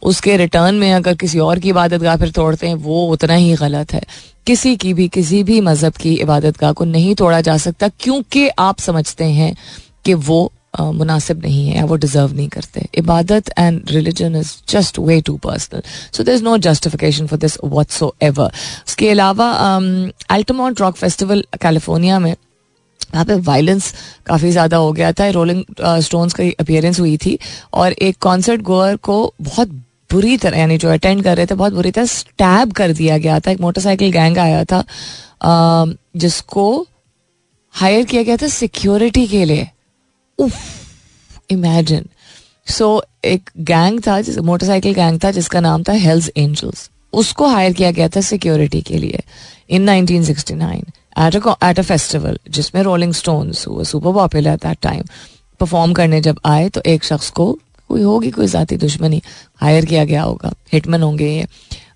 उसके 0.03 0.37
रिटर्न 0.37 0.75
में 0.75 0.93
अगर 0.93 1.15
किसी 1.15 1.39
और 1.39 1.59
की 1.59 1.69
इबादत 1.69 2.01
गाह 2.01 2.17
फिर 2.17 2.31
तोड़ते 2.31 2.67
हैं, 2.67 2.75
वो 2.75 3.07
उतना 3.09 3.35
ही 3.35 3.55
गलत 3.55 3.93
है। 3.93 4.03
किसी 4.47 4.77
की 4.77 4.93
भी, 4.95 5.09
किसी 5.09 5.43
भी 5.43 5.61
मज़हब 5.61 5.93
की 5.93 6.15
इबादत 6.15 6.59
गाह 6.59 6.73
को 6.73 6.85
नहीं 6.85 7.15
तोड़ा 7.15 7.41
जा 7.41 7.57
सकता 7.57 7.89
क्योंकि 8.01 8.49
आप 8.49 8.79
समझते 8.79 9.25
हैं 9.25 9.57
कि 10.07 10.15
वो 10.15 10.41
मुनासिब 10.77 11.43
नहीं 11.43 11.69
है 11.69 11.83
वो 11.85 11.97
डिजर्व 11.97 12.33
नहीं 12.35 12.49
करते। 12.49 12.87
इबादत 12.99 13.51
and 13.59 13.91
religion 13.91 14.37
is 14.37 14.53
just 14.69 14.99
way 14.99 15.21
too 15.27 15.37
personal 15.45 15.83
so 16.13 16.23
there 16.23 16.33
is 16.33 16.43
no 16.45 16.57
justification 16.67 17.27
for 17.27 17.39
this 17.39 17.57
whatsoever 18.23 18.53
उसके 18.89 19.09
अलावा 19.11 19.51
अल्टमोट 20.31 20.81
रॉक 20.81 20.97
फेस्टिवल 20.97 21.45
कैलिफ़ोर्निया 21.63 22.19
में 22.19 22.31
यहाँ 22.31 23.25
पे 23.25 23.35
वायलेंस 23.43 23.93
काफ़ी 24.27 24.51
ज़्यादा 24.51 24.77
हो 24.77 24.93
गया 24.93 25.13
था। 25.13 25.29
रोलिंग 25.31 25.63
स्टोन्स 25.81 26.33
uh, 26.33 26.39
की 26.39 26.51
अपियरेंस 26.61 26.99
हुई 27.01 27.17
थी 27.17 27.39
और 27.75 27.93
एक 27.93 28.17
कॉन्सर्ट 28.23 28.63
गोअर 28.63 28.97
को 29.09 29.35
बहुत 29.43 29.69
बुरी 30.13 30.37
तरह 30.37 30.59
यानी 30.59 30.79
जो 30.79 30.89
अटेंड 30.91 31.23
कर 31.25 31.37
रहे 31.37 31.47
थे 31.47 31.55
बहुत 31.55 31.73
बुरी 31.73 31.91
तरह 31.91 32.07
स्टैब 32.07 32.73
कर 32.73 32.93
दिया 32.93 33.19
गया 33.19 33.39
था। 33.41 33.51
एक 33.51 33.61
मोटरसाइकिल 33.61 34.11
गैंग 34.13 34.39
आया 34.39 34.65
था 34.65 34.83
uh, 34.83 35.97
जिसको 36.17 36.67
हायर 37.75 38.05
किया 38.05 38.23
गया 38.23 38.37
था 38.37 38.49
सिक्योरिटी 38.49 39.27
के 39.27 39.45
लिए। 39.45 39.69
इमेजिन 41.51 42.07
सो 42.67 43.05
एक 43.25 43.51
गैंग 43.59 44.01
था 44.07 44.21
जिस 44.21 44.39
मोटरसाइकिल 44.39 44.95
गैंग 44.95 45.21
था 45.25 45.31
जिसका 45.31 45.61
नाम 45.61 45.83
था 45.83 45.93
हेल्स 45.93 46.31
एंजल्स 46.37 46.91
उसको 47.13 47.47
हायर 47.47 47.73
किया 47.73 47.91
गया 47.91 48.09
था 48.09 48.21
सिक्योरिटी 48.21 48.81
के 48.81 48.99
लिए 48.99 49.23
in 49.71 50.05
1969 50.05 50.63
at 51.19 51.37
a 51.37 51.57
at 51.71 51.79
a 51.79 51.83
festival 51.83 52.39
जिसमें 52.51 52.83
रोलिंग 52.83 53.13
स्टोन्स 53.13 53.67
हुआ 53.67 53.83
super 53.83 54.13
popular 54.13 54.51
at 54.51 54.59
that 54.59 54.79
time 54.83 55.03
perform 55.61 55.93
करने 55.93 56.21
जब 56.21 56.41
आए 56.45 56.69
तो 56.69 56.83
एक 56.87 57.05
शख्स 57.05 57.31
को 57.31 57.59
कोई 57.89 58.03
होगी 58.03 58.31
कोई 58.31 58.47
जाती 58.47 58.77
दुश्मनी 58.77 59.23
हायर 59.57 59.85
किया 59.85 60.05
गया 60.05 60.23
होगा. 60.23 60.53
हिटमैन 60.73 61.03
होंगे 61.03 61.29
ये. 61.29 61.47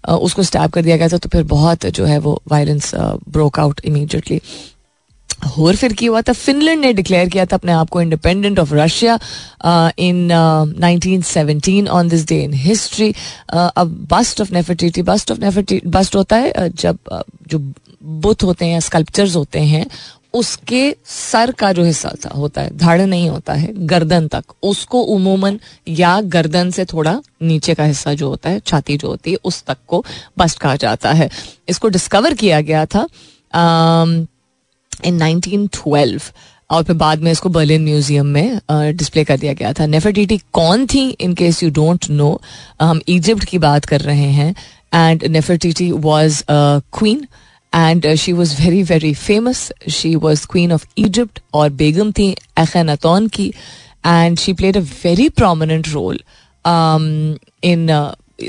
उसको 0.08 0.42
स्टैप 0.42 0.70
कर 0.70 0.82
दिया 0.82 0.96
गया 0.96 1.08
था 1.08 1.16
तो 1.16 1.28
फिर 1.28 1.42
बहुत 1.42 1.86
जो 1.86 2.04
है 2.04 2.18
वो 2.18 2.42
वायलेंस 2.48 2.94
ब्रोक 3.28 3.60
आउट 3.60 3.80
इमीडिएटली 3.84 4.40
और 5.58 5.76
फिर 5.76 5.92
क्या 5.92 6.10
हुआ 6.10 6.22
था। 6.22 6.32
फिनलैंड 6.32 6.80
ने 6.80 6.92
डिक्लेयर 6.92 7.28
किया 7.28 7.46
था 7.46 7.56
अपने 7.56 7.72
आप 7.72 7.88
को 7.88 8.02
independent 8.02 8.58
of 8.58 8.74
Russia 8.74 9.18
in 9.98 10.28
1917 10.80 11.88
on 11.88 12.08
this 12.08 12.26
day 12.26 12.42
in 12.44 12.52
history 12.52 13.14
अब 13.54 14.08
bust 14.10 14.40
of 14.40 14.52
Nefertiti 14.52 15.02
bust 15.02 15.30
of 15.30 15.38
Nefertiti 15.38 15.88
bust 15.88 16.16
होता 16.16 16.36
है 16.36 16.52
uh, 16.52 16.80
जब 16.80 16.98
uh, 17.12 17.22
जो 17.48 17.72
बुत 18.02 18.42
होते 18.42 18.66
हैं 18.66 18.80
स्कल्पचर्स 18.80 19.36
होते 19.36 19.60
हैं 19.60 19.86
उसके 20.34 20.96
सर 21.04 21.50
का 21.50 21.72
जो 21.72 21.84
हिस्सा 21.84 22.12
था 22.24 22.28
होता 22.28 22.60
है 22.60 22.76
धड़ 22.76 23.00
नहीं 23.00 23.30
होता 23.30 23.52
है 23.52 23.86
गर्दन 23.86 24.28
तक। 24.28 24.44
उसको 24.62 25.00
उमूमन 25.02 25.60
या 25.88 26.20
गर्दन 26.20 26.70
से 26.70 26.84
थोड़ा 26.84 27.22
नीचे 27.42 27.74
का 27.74 27.84
हिस्सा 27.84 28.14
जो 28.14 28.28
होता 28.28 28.50
है 28.50 28.60
छाती 28.60 28.96
जो 28.96 29.08
होती 29.08 29.30
है 29.30 29.38
उस 29.44 29.64
तक 29.64 29.76
को 29.86 30.04
बस्ट 30.38 30.58
कहा 30.58 30.76
जाता 30.76 31.12
है। 31.12 31.30
इसको 31.68 31.88
डिस्कवर 31.88 32.34
किया 32.34 32.60
गया 32.60 32.86
था 32.86 33.06
um, 33.54 34.29
इन 35.04 35.18
1912 35.18 36.32
और 36.70 36.82
फिर 36.84 36.96
बाद 36.96 37.22
में 37.22 37.30
इसको 37.32 37.48
बर्लिन 37.48 37.84
म्यूज़ियम 37.84 38.26
में 38.26 38.60
डिस्प्ले 38.70 39.24
कर 39.24 39.36
दिया 39.38 39.52
गया 39.52 39.72
था। 39.72 39.86
नेफरटिटी 39.86 40.38
कौन 40.52 40.86
थी 40.86 41.08
in 41.10 41.34
case 41.34 41.62
you 41.62 41.70
don't 41.70 42.10
know 42.10 42.40
हम 42.80 43.00
इजिप्ट 43.08 43.44
की 43.44 43.58
बात 43.58 43.84
कर 43.84 44.00
रहे 44.00 44.30
हैं 44.32 44.54
and 44.94 45.24
Nefertiti 45.24 45.90
was 45.92 46.42
queen 46.50 47.26
and 47.72 48.14
she 48.14 48.32
was 48.32 48.54
very 48.62 48.82
very 48.82 49.12
famous 49.14 49.72
she 49.90 50.14
was 50.16 50.46
queen 50.46 50.72
of 50.72 50.86
Egypt 50.98 51.40
और 51.54 51.70
बेगम 51.82 52.12
थी 52.12 52.30
एखनातौन 52.58 53.28
की 53.28 53.52
and 54.06 54.38
she 54.38 54.52
played 54.52 54.76
a 54.76 54.80
very 55.04 55.28
prominent 55.28 55.88
role 55.88 56.20
in 57.64 57.88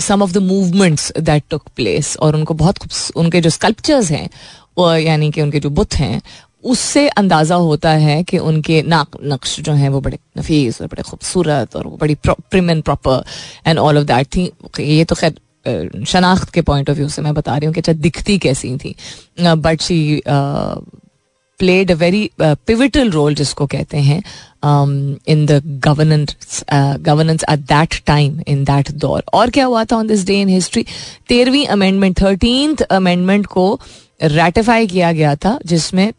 some 0.01 0.21
of 0.23 0.31
the 0.31 0.37
movements 0.37 1.11
that 1.19 1.43
took 1.49 1.63
place 1.75 2.15
और 2.17 2.35
उनको 2.35 2.53
बहुत 2.53 2.77
उनके 3.15 3.41
जो 3.41 3.49
sculptures 3.49 4.11
हैं 4.11 4.29
यानी 4.77 5.31
कि 5.31 5.41
उनके 5.41 5.59
जो 5.59 5.69
बुत 5.69 5.93
हैं, 5.95 6.21
उससे 6.63 7.07
अंदाज़ा 7.09 7.55
होता 7.57 7.91
है 7.91 8.21
कि 8.23 8.37
उनके 8.39 8.81
नाक, 8.83 9.17
नक्श 9.23 9.59
जो 9.59 9.73
हैं 9.73 9.89
वो 9.89 10.01
बड़े 10.01 10.17
नफीस 10.37 10.81
और 10.81 10.87
बड़े 10.87 11.03
खूबसूरत 11.03 11.75
और 11.75 11.87
वो 11.87 11.97
बड़ी 11.97 12.15
prim 12.25 12.69
and 12.69 12.83
proper 12.83 13.23
and 13.67 13.79
all 13.79 13.97
of 13.97 14.05
that 14.05 14.27
थी। 14.35 14.51
ये 14.79 15.03
तो 15.05 15.15
खैर 15.15 16.03
शनाख्त 16.07 16.49
के 16.53 16.61
पॉइंट 16.61 16.89
ऑफ़ 16.89 16.97
व्यू 16.97 17.07
से 17.09 17.21
मैं 17.21 17.33
बता 17.33 17.55
रही 17.57 17.65
हूँ 17.65 17.73
कि 17.73 17.79
अच्छा 17.79 17.93
दिखती 17.93 18.37
कैसी 18.37 18.75
थी। 18.77 18.95
But 19.39 19.81
she 19.81 20.21
played 21.59 21.91
a 21.91 21.95
very 21.95 22.29
pivotal 22.41 23.09
role 23.11 23.35
जिसको 23.35 23.65
कहते 23.67 23.97
हैं 23.99 24.21
in 25.27 25.45
the 25.45 25.61
governance 25.85 26.63
governance 26.71 27.43
at 27.49 27.59
that 27.71 28.01
time 28.05 28.39
in 28.47 28.63
that 28.65 28.91
दौर। 28.91 29.23
और 29.33 29.49
क्या 29.49 29.65
हुआ 29.65 29.83
था 29.85 29.95
on 29.95 30.07
this 30.07 30.25
day 30.25 30.39
in 30.41 30.49
history 30.49 30.85
तेरहवीं 31.29 31.65
अमेंडमेंट 31.67 32.21
थर्टीन 32.21 32.75
अमेंडमेंट 32.91 33.45
को 33.47 33.79
रेटिफाई 34.21 34.87
किया 34.87 35.11
गया 35.11 35.35
था, 35.35 35.57
जिसमें 35.65 36.11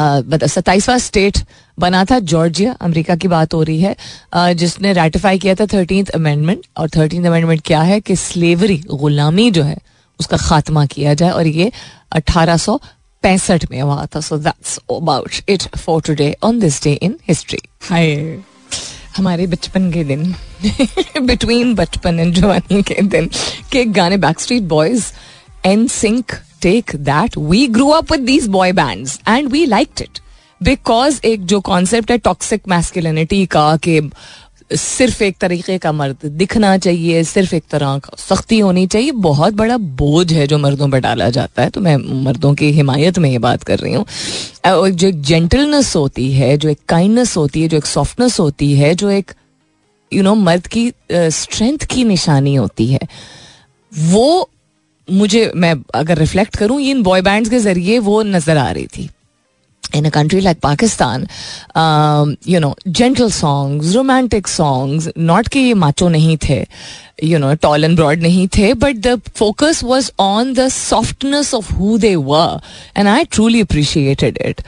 सत्ताईसवा 0.00 0.96
स्टेट 0.98 1.38
बना 1.78 2.04
था 2.04 2.18
जॉर्जिया 2.30 2.72
अमेरिका 2.80 3.14
की 3.16 3.28
बात 3.28 3.54
हो 3.54 3.62
रही 3.62 3.80
है 3.80 4.54
जिसने 4.54 4.92
रेटिफाई 4.92 5.38
किया 5.38 5.54
था 5.54 5.66
थर्टीन 5.66 6.06
अमेंडमेंट 6.14 6.66
और 6.76 6.88
थर्टीन 6.96 7.24
अमेंडमेंट 7.26 7.62
क्या 7.66 7.80
है 7.82 8.00
कि 8.00 8.16
स्लेवरी 8.16 8.76
गुलामी 8.90 9.50
जो 9.50 9.62
है, 9.62 9.76
उसका 10.20 10.36
खात्मा 10.38 10.84
किया 10.86 11.14
जाए, 11.14 11.30
और 11.30 11.46
ये 11.46 11.70
अठारह 12.12 12.56
सौ 12.56 12.76
पैंसठ 13.24 13.70
में 13.70 13.80
हुआ 13.80 14.06
था। 14.14 14.20
So 14.20 14.38
that's 14.38 14.78
about 14.90 15.48
it 15.48 15.62
for 15.76 16.02
today 16.06 16.34
on 16.42 16.60
this 16.60 16.82
day 16.84 16.92
in 16.92 17.18
history 17.28 17.58
hi, 17.82 18.14
हमारे 19.16 19.46
बचपन 19.46 19.90
के 19.92 20.04
दिन 20.04 20.34
बिटवीन 21.26 21.74
बचपन 21.74 22.20
एंड 22.20 22.34
जवानी 22.34 22.82
के 22.82 23.02
दिन, 23.02 23.30
के 23.72 23.84
गाने 23.84 24.16
Backstreet 24.40 24.62
Boys 24.68 25.04
NSYNC 25.88 26.32
Take 26.62 26.96
That 26.96 27.38
we 27.38 27.66
grow 27.66 27.88
up 27.90 28.12
with 28.12 28.20
these 28.20 28.46
boy 28.48 28.72
bands 28.72 29.20
and 29.28 29.48
we 29.48 29.64
like 29.66 30.02
it 30.02 30.18
because 30.60 31.20
एक 31.24 31.46
जो 31.46 31.60
कॉन्सेप्ट 31.60 32.10
है 32.10 32.18
टॉक्सिक 32.18 32.68
मैस्कुलिनिटी 32.68 33.44
का 33.46 33.76
कि 33.76 34.00
सिर्फ़ 34.72 35.22
एक 35.24 35.36
तरीके 35.40 35.76
का 35.78 35.90
मर्द 35.92 36.24
दिखना 36.26 36.76
चाहिए 36.78 37.22
सिर्फ़ 37.24 37.54
एक 37.54 37.64
तरह 37.70 37.98
का 37.98 38.16
सख्ती 38.18 38.58
होनी 38.58 38.86
चाहिए 38.86 39.10
बहुत 39.26 39.54
बड़ा 39.54 39.76
बोझ 39.76 40.32
है 40.32 40.46
जो 40.46 40.58
मर्दों 40.58 40.88
पर 40.90 41.00
डाला 41.00 41.28
जाता 41.30 41.62
है। 41.62 41.70
तो 41.70 41.80
मैं 41.80 41.96
मर्दों 42.24 42.52
की 42.54 42.70
हिमायत 42.72 43.18
में 43.18 43.30
ये 43.30 43.38
बात 43.38 43.62
कर 43.62 43.78
रही 43.78 43.94
हूँ। 43.94 44.04
जो 44.66 45.08
एक 45.08 45.22
जेंटलनेस 45.22 45.94
होती 45.96 46.30
है 46.32 46.56
जो 46.56 46.68
एक 46.68 46.78
काइंडनेस 46.88 47.36
होती 47.36 47.62
है 47.62 47.68
जो 47.68 47.76
एक 47.76 47.86
सॉफ्टनेस 47.86 48.38
होती 48.40 48.72
है 48.74 48.94
जो 48.94 49.10
एक 49.10 49.32
यू 50.12 50.18
you 50.18 50.24
नो 50.24 50.34
know, 50.34 50.44
मर्द 50.44 50.66
की 50.66 50.92
स्ट्रेंथ 51.14 51.86
की 51.86 52.04
निशानी 52.04 52.54
होती 52.54 52.86
है 52.86 53.00
वो 53.92 54.50
मुझे, 55.10 55.50
मैं 55.54 55.74
अगर 55.94 56.18
रिफ्लेक्ट 56.18 56.56
करूँ 56.56 56.80
इन 56.80 57.02
बॉय 57.02 57.22
बैंड्स 57.22 57.50
के 57.50 57.58
ज़रिए 57.60 57.98
वो 58.00 58.22
नज़र 58.24 58.56
आ 58.56 58.70
रही 58.70 58.86
थी। 58.86 59.08
In 59.94 60.04
a 60.04 60.10
country 60.10 60.40
like 60.40 60.58
Pakistan 60.62 61.26
you 62.48 62.60
know 62.60 62.74
gentle 62.88 63.30
songs 63.30 63.94
romantic 63.94 64.48
songs 64.48 65.08
not 65.18 65.48
के 65.48 65.60
ये 65.60 65.74
माचो 65.74 66.08
नहीं 66.08 66.36
थे 66.48 66.64
you 67.24 67.38
know 67.38 67.54
tall 67.62 67.84
and 67.84 67.96
broad 67.96 68.22
नहीं 68.22 68.46
थे 68.56 68.72
but 68.74 68.96
the 69.06 69.20
focus 69.36 69.82
was 69.84 70.10
on 70.20 70.52
the 70.54 70.68
softness 70.68 71.54
of 71.54 71.72
who 71.74 71.96
they 71.98 72.14
were 72.16 72.60
and 72.96 73.08
I 73.08 73.24
truly 73.24 73.60
appreciated 73.60 74.38
it 74.46 74.62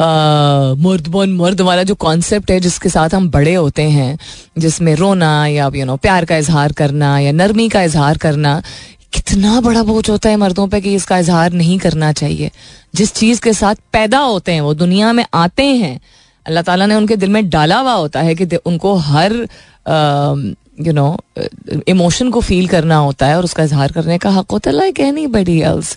मर्द 0.00 1.08
बन 1.08 1.32
मर्द 1.32 1.60
वाला 1.60 1.82
जो 1.82 1.94
कॉन्सेप्ट 1.94 2.50
है, 2.50 2.58
जिसके 2.60 2.88
साथ 2.88 3.14
हम 3.14 3.28
बड़े 3.30 3.54
होते 3.54 3.82
हैं, 3.82 4.18
जिसमें 4.58 4.94
रोना 4.96 5.46
या 5.46 5.70
यू 5.74 5.84
नो 5.84 5.96
प्यार 5.96 6.24
का 6.24 6.36
इजहार 6.36 6.72
करना 6.72 7.18
या 7.18 7.32
नरमी 7.32 7.68
का 7.68 7.82
इजहार 7.82 8.18
करना 8.18 8.62
कितना 9.12 9.60
बड़ा 9.60 9.82
बोझ 9.82 10.08
होता 10.10 10.28
है 10.28 10.36
मर्दों 10.36 10.66
पे 10.68 10.80
कि 10.80 10.94
इसका 10.94 11.18
इजहार 11.18 11.52
नहीं 11.52 11.78
करना 11.78 12.12
चाहिए। 12.12 12.50
जिस 12.94 13.12
चीज़ 13.14 13.40
के 13.40 13.52
साथ 13.52 13.74
पैदा 13.92 14.18
होते 14.18 14.52
हैं, 14.52 14.60
वो 14.60 14.74
दुनिया 14.74 15.12
में 15.12 15.24
आते 15.34 15.64
हैं, 15.64 16.00
अल्लाह 16.46 16.62
ताला 16.62 16.86
ने 16.86 16.94
उनके 16.94 17.16
दिल 17.16 17.30
में 17.30 17.48
डाला 17.50 17.78
हुआ 17.78 17.92
होता 17.92 18.20
है 18.20 18.34
कि 18.34 18.56
उनको 18.56 18.94
हर 19.08 19.32
यू 20.80 20.92
नो 20.92 21.18
इमोशन 21.88 22.30
को 22.30 22.40
फील 22.40 22.66
करना 22.68 22.96
होता 22.96 23.26
है 23.26 23.36
और 23.36 23.44
उसका 23.44 23.64
इजहार 23.64 23.92
करने 23.92 24.18
का 24.18 24.30
हक 24.30 24.50
होता 24.50 24.70
है। 24.70 24.76
लाइक 24.76 25.00
एनी 25.00 25.26
बडी 25.28 25.60
एल्स 25.62 25.96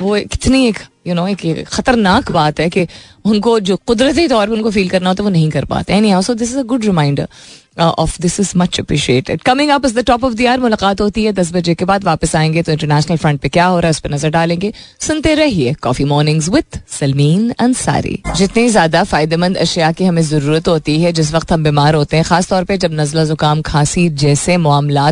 वो 0.00 0.14
कितनी 0.14 0.66
एक 0.68 0.78
यू 1.06 1.14
नो 1.14 1.26
एक 1.28 1.64
खतरनाक 1.68 2.30
बात 2.32 2.60
है 2.60 2.68
कि 2.70 2.86
उनको 3.26 3.58
जो 3.60 3.76
कुदरती 3.86 4.28
तौर 4.28 4.46
पर 4.46 4.52
उनको 4.52 4.70
फील 4.70 4.88
करना 4.90 5.08
होता 5.08 5.22
है 5.22 5.24
वो 5.24 5.30
नहीं 5.30 5.50
कर 5.50 5.64
पाते। 5.64 6.08
How 6.08 6.22
so 6.22 6.34
this 6.34 6.50
is 6.50 6.58
a 6.58 6.62
good 6.64 6.84
reminder 6.84 7.28
of 7.78 8.16
this 8.22 8.38
is 8.40 8.52
much 8.56 8.78
appreciated 8.80 9.42
coming 9.42 9.70
up 9.70 9.84
is 9.86 9.94
the 9.98 10.04
top 10.06 10.24
of 10.24 10.34
the 10.34 10.58
मुलाकात 10.60 11.00
होती 11.00 11.24
है 11.24 11.32
दस 11.32 11.52
बजे 11.52 11.74
के 11.74 11.84
बाद, 11.84 12.04
वापस 12.04 12.34
आएँगे 12.36 12.62
तो 12.62 12.72
इंटरनेशनल 12.72 13.16
फ्रंट 13.16 13.40
पे 13.40 13.48
क्या 13.48 13.66
हो 13.66 13.78
रहा 13.78 13.86
है 13.86 13.90
उस 13.90 14.00
पर 14.00 14.10
नज़र 14.10 14.30
डालेंगे। 14.30 14.72
सुनते 15.00 15.34
रहिए 15.34 15.72
coffee 15.82 16.04
mornings 16.04 16.48
with 16.48 16.80
Salmeen 16.90 17.50
Ansari 17.58 18.18
जितनी 18.36 18.68
ज़्यादा 18.68 19.02
फ़ायदेमंद 19.04 19.56
अशिया 19.56 19.90
की 19.92 20.04
हमें 20.04 20.22
ज़रूरत 20.22 20.68
होती 20.68 20.98
है, 21.00 21.12
जिस 21.12 21.32
वक्त 21.34 21.52
हम 21.52 21.64
बीमार 21.64 21.94
होते 21.94 22.16
हैं, 22.16 22.24
खासतौर 22.24 22.64
पर 22.64 22.76
जब 22.76 23.00
नजला, 23.00 23.24
जुकाम, 23.24 23.62
खांसी 23.62 24.08
जैसे 24.24 24.56
मामला 24.58 25.10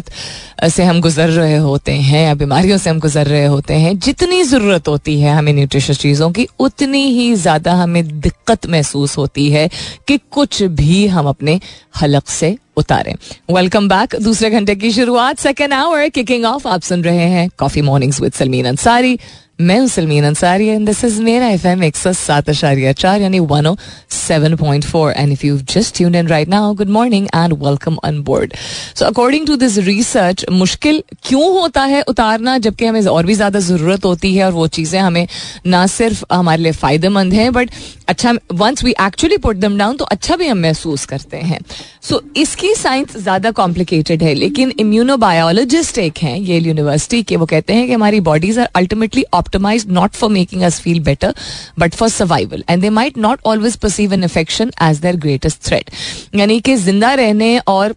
से 0.69 0.85
हम 0.85 1.01
गुजर 1.01 1.29
रहे 1.31 1.57
होते 1.59 1.93
हैं 1.93 2.27
या 2.27 2.35
बीमारियों 2.35 2.79
से 2.79 2.91
हम 2.91 2.99
गुजर 3.01 3.27
रहे 3.27 3.47
होते 3.47 3.75
हैं, 3.77 3.99
जितनी 3.99 4.43
ज़रूरत 4.45 4.89
होती 4.89 5.21
है 5.21 5.35
हमें 5.35 5.53
न्यूट्रिशियस 5.81 5.99
चीज़ों 5.99 6.31
की, 6.31 6.47
उतनी 6.61 7.03
ही 7.09 7.35
ज़्यादा 7.37 7.73
हमें 7.75 8.21
दिक्कत 8.21 8.67
महसूस 8.67 9.17
होती 9.19 9.51
है 9.51 9.69
कि 10.09 10.19
कुछ 10.31 10.63
भी 10.63 11.07
हम 11.07 11.29
अपने 11.29 11.61
हलक 12.03 12.29
से 12.29 12.57
उतारें। 12.77 13.15
वेलकम 13.51 13.89
बैक 13.89 14.17
दूसरे 14.23 14.51
घंटे 14.51 14.75
की 14.77 14.91
शुरुआत 14.93 15.39
सेकेंड 15.39 15.73
आवर 15.73 16.09
किकिंग 16.09 16.45
ऑफ़ 16.45 16.69
आप 16.69 16.83
सुन 16.83 17.05
रहे 17.05 17.29
हैं 17.31 17.49
coffee 17.59 17.83
mornings 17.83 18.21
with 18.21 18.33
Salmeen 18.33 18.67
Ansari 18.67 19.19
मैं 19.61 19.79
हूँ 19.81 19.89
Salmeen 19.89 20.25
Ansari 20.25 20.67
and 20.69 20.87
this 20.87 21.03
is 21.05 21.21
मेरा 21.23 21.47
एफ़ 21.49 21.67
एम 21.67 21.83
एक 21.85 21.97
सौ 21.97 22.13
सात 22.13 22.49
अशारिया 22.51 22.93
चार, 22.93 23.21
यानी 23.23 23.39
one 23.41 23.67
O 23.67 23.75
seven 24.11 24.57
point 24.57 24.85
four 24.85 25.13
and 25.13 25.33
if 25.33 25.45
you 25.47 25.59
just 25.73 26.01
यून 26.01 26.15
in 26.15 26.29
right 26.29 26.49
now 26.49 26.73
good 26.75 26.89
morning 26.89 27.27
and 27.27 27.53
welcome 27.63 27.99
on 28.05 28.23
board 28.23 28.55
so 28.95 29.05
according 29.05 29.47
to 29.47 29.57
this 29.57 29.77
research 29.79 30.45
मुश्किल 30.53 31.03
क्यों 31.25 31.51
होता 31.61 31.83
है 31.85 32.03
उतारना, 32.09 32.57
जबकि 32.59 32.87
हमें 32.87 33.07
और 33.07 33.27
भी 33.27 33.35
ज़्यादा 33.35 33.59
ज़रूरत 33.61 34.05
होती 34.05 34.35
है, 34.35 34.45
और 34.47 34.53
वो 34.53 34.67
चीज़ें 34.69 34.99
हमें 35.01 35.27
ना 35.67 35.87
सिर्फ़ 35.89 36.25
हमारे 36.33 36.63
लिए 36.63 36.73
फ़ायदेमंद 36.75 37.33
हैं 37.33 37.53
बट 37.53 37.71
अच्छा 38.11 38.33
once 38.53 38.85
we 38.85 38.91
actually 39.01 39.37
put 39.39 39.57
them 39.57 39.77
down 39.79 39.97
तो 39.97 40.05
अच्छा 40.07 40.37
भी 40.37 40.47
हम 40.47 40.59
महसूस 40.59 41.05
करते 41.07 41.37
हैं। 41.37 41.59
सो 42.03 42.15
so, 42.15 42.23
इसकी 42.37 42.75
साइंस 42.75 43.17
ज़्यादा 43.17 43.51
कॉम्प्लिकेटेड 43.53 44.23
है 44.23 44.35
लेकिन 44.35 44.73
इम्यूनोबायोलॉजिस्ट 44.81 45.99
एक 45.99 46.19
है 46.19 46.39
ये 46.41 46.59
यूनिवर्सिटी 46.59 47.23
के 47.23 47.37
वो 47.37 47.47
कहते 47.47 47.75
हैं 47.75 47.87
कि 47.87 47.93
हमारी 47.93 48.21
bodies 48.29 48.59
are 48.59 48.69
ultimately 48.77 49.25
optimize 49.35 49.87
not 49.91 50.15
for 50.15 50.31
making 50.31 50.63
us 50.63 50.81
feel 50.81 51.01
better 51.05 51.35
but 51.79 51.95
for 51.95 52.09
survival 52.09 52.65
and 52.71 52.83
they 52.83 52.91
might 52.91 53.19
not 53.19 53.41
always 53.47 53.77
perceive 53.77 54.15
an 54.15 54.25
infection 54.25 54.73
as 54.83 55.01
their 55.01 55.17
greatest 55.19 55.63
threat 55.67 55.91
यानी 56.35 56.61
कि 56.61 56.77
ज़िंदा 56.79 57.15
रहने 57.15 57.59
और 57.69 57.95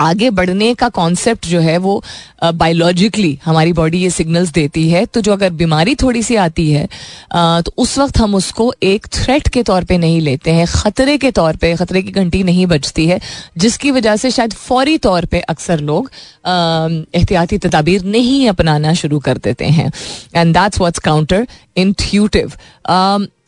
आगे 0.00 0.30
बढ़ने 0.30 0.74
का 0.74 0.88
कॉन्सेप्ट 0.88 1.46
जो 1.46 1.60
है 1.60 1.76
वो 1.78 2.02
बायोलॉजिकली 2.44 3.34
uh, 3.36 3.44
हमारी 3.44 3.72
बॉडी 3.72 3.98
ये 3.98 4.10
सिग्नल्स 4.10 4.50
देती 4.50 4.88
है। 4.90 5.04
तो 5.06 5.20
जो 5.20 5.32
अगर 5.32 5.50
बीमारी 5.50 5.94
थोड़ी 5.94 6.22
सी 6.22 6.36
आती 6.36 6.70
है 6.72 6.86
तो 7.34 7.72
उस 7.78 7.98
वक्त 7.98 8.18
हम 8.18 8.34
उसको 8.34 8.72
एक 8.82 9.06
थ्रेट 9.06 9.48
के 9.48 9.62
तौर 9.62 9.84
पे 9.84 9.98
नहीं 9.98 10.20
लेते 10.20 10.50
हैं 10.50 10.66
खतरे 10.66 11.16
के 11.18 11.30
तौर 11.30 11.56
पे 11.56 11.74
खतरे 11.76 12.02
की 12.02 12.10
घंटी 12.10 12.42
नहीं 12.42 12.66
बजती 12.66 13.06
है 13.06 13.20
जिसकी 13.58 13.90
वजह 13.90 14.16
से 14.16 14.30
शायद 14.30 14.52
फौरी 14.52 14.96
तौर 14.98 15.24
पे 15.24 15.40
अक्सर 15.40 15.80
लोग 15.80 16.10
एहतियाती 16.48 17.58
तदाबीर 17.58 18.04
नहीं 18.06 18.48
अपनाना 18.48 18.92
शुरू 18.94 19.18
कर 19.20 19.38
देते 19.38 19.64
हैं। 19.66 19.90
And 20.36 20.54
that's 20.54 20.78
what's 20.78 20.98
counter 20.98 21.46
intuitive 21.76 22.52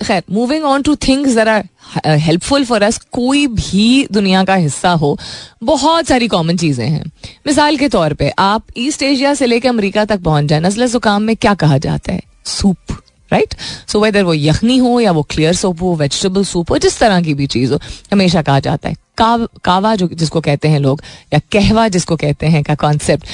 खैर 0.03 0.23
मूविंग 0.33 0.65
ऑन 0.65 0.83
टू 0.83 0.95
थिंग्स 0.99 1.35
जरा 1.35 1.63
हेल्पफुल 2.07 2.65
फॉर 2.65 2.83
अस 2.83 2.99
कोई 3.13 3.47
भी 3.49 4.07
दुनिया 4.13 4.45
का 4.45 4.55
हिस्सा 4.55 4.91
हो, 4.93 5.19
बहुत 5.65 6.07
सारी 6.07 6.29
कॉमन 6.29 6.57
चीज़ें 6.57 6.87
हैं। 6.87 7.05
मिसाल 7.47 7.77
के 7.77 7.89
तौर 7.89 8.15
पे, 8.15 8.31
आप 8.31 8.65
ईस्ट 8.79 9.03
एशिया 9.03 9.35
से 9.35 9.47
लेकर 9.47 9.69
अमेरिका 9.69 10.05
तक 10.05 10.21
पहुँच 10.21 10.45
जाए, 10.45 10.61
नजल 10.61 10.87
जुकाम 10.89 11.23
में 11.23 11.37
क्या 11.37 11.55
कहा 11.57 11.79
जाता 11.79 12.13
है? 12.13 12.23
सूप 12.47 12.99
राइट 13.31 13.55
सो 13.89 14.01
वेदर 14.01 14.23
वो 14.23 14.35
यखनी 14.35 14.77
हो 14.79 14.99
या 15.01 15.13
वो 15.13 15.23
क्लियर 15.31 15.55
सूप 15.55 15.83
हो 15.83 15.95
वेजिटेबल 15.97 16.45
सूप 16.45 16.71
हो, 16.71 16.79
जिस 16.79 16.99
तरह 16.99 17.21
की 17.23 17.35
भी 17.35 17.47
चीज़ 17.49 17.73
हो, 17.73 17.81
हमेशा 18.13 18.43
कहा 18.43 18.61
जाता 18.61 18.89
है। 18.89 18.97
काव, 19.21 19.49
कावा 19.65 19.95
जो 19.97 20.09
जिसको 20.09 20.41
कहते 20.41 20.69
हैं 20.69 20.81
लोग 20.81 21.03
या 21.33 21.41
कहवा 21.53 21.89
जिसको 21.89 22.17
कहते 22.17 22.47
हैं 22.47 22.63
का 22.65 22.75
कॉन्सेप्ट 22.77 23.25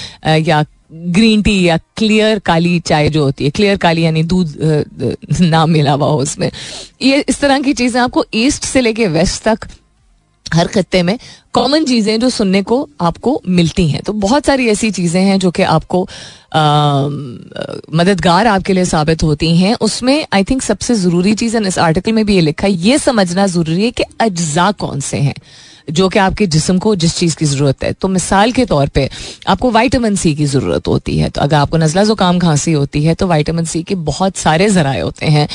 या 0.49 0.65
ग्रीन 0.93 1.41
टी 1.43 1.63
या 1.63 1.77
क्लियर 1.97 2.39
काली 2.47 2.79
चाय 2.81 3.09
जो 3.11 3.23
होती 3.25 3.45
है 3.45 3.51
क्लियर 3.51 3.77
काली 3.77 4.03
यानी 4.03 4.23
दूध 4.25 4.53
ना 5.43 5.65
मिला 5.67 5.93
हुआ 5.93 6.07
हो 6.07 6.19
उसमें। 6.19 6.51
ये 7.03 7.25
इस 7.29 7.41
तरह 7.41 7.61
की 7.61 7.73
चीज़ें 7.75 8.01
आपको 8.01 8.25
ईस्ट 8.35 8.65
से 8.65 8.81
लेके 8.81 9.07
वेस्ट 9.09 9.43
तक 9.45 9.67
हर 10.47 10.67
खत्ते 10.69 11.03
में 11.03 11.19
कॉमन 11.55 11.85
चीज़ें 11.85 12.19
जो 12.21 12.29
सुनने 12.31 12.63
को 12.63 12.89
आपको 13.01 13.41
मिलती 13.49 13.89
हैं। 13.89 14.03
तो 14.03 14.13
बहुत 14.15 14.47
सारी 14.47 14.69
ऐसी 14.69 14.91
चीज़ें 14.91 15.21
हैं 15.23 15.39
जो 15.39 15.51
कि 15.51 15.63
आपको 15.65 16.03
मददगार 17.93 18.47
आपके 18.47 18.73
लिए 18.73 18.85
साबित 18.85 19.23
होती 19.23 19.57
हैं। 19.57 19.75
उसमें 19.83 20.27
आई 20.33 20.45
थिंक 20.45 20.63
सबसे 20.63 20.95
ज़रूरी 20.97 21.35
चीज़ 21.35 21.57
इस 21.59 21.79
आर्टिकल 21.81 22.13
में 22.13 22.25
भी 22.27 22.35
ये 22.35 22.41
लिखा 22.41 22.67
है 22.67 22.73
ये 22.73 22.99
समझना 22.99 23.47
ज़रूरी 23.49 23.85
है 23.85 23.91
कि 23.91 24.05
अज्जा 24.21 24.71
कौन 24.75 25.01
से 25.03 25.17
हैं। 25.19 25.35
जो 25.89 26.09
कि 26.09 26.19
आपके 26.19 26.47
जिसम 26.47 26.79
को 26.79 26.95
जिस 26.97 27.17
चीज़ 27.17 27.37
की 27.37 27.45
ज़रूरत 27.45 27.85
है। 27.85 27.93
तो 27.93 28.09
मिसाल 28.09 28.53
के 28.53 28.65
तौर 28.67 28.89
पर 28.89 29.09
आपको 29.49 29.71
वाइटामिन 29.71 30.17
सी 30.17 30.35
की 30.35 30.47
ज़रूरत 30.47 30.89
होती 30.89 31.17
है। 31.19 31.29
तो 31.31 31.41
अगर 31.41 31.57
आपको 31.57 31.77
नज़ला 31.77 32.05
ज़ुकाम 32.05 32.39
खांसी 32.39 32.73
होती 32.73 33.05
है 33.05 33.15
तो 33.15 33.27
वाइटामिन 33.27 33.65
सी 33.65 33.83
के 33.83 33.95
बहुत 34.05 34.37
सारे 34.37 34.69
ज़राए 34.69 35.01
होते 35.01 35.27
हैं। 35.27 35.49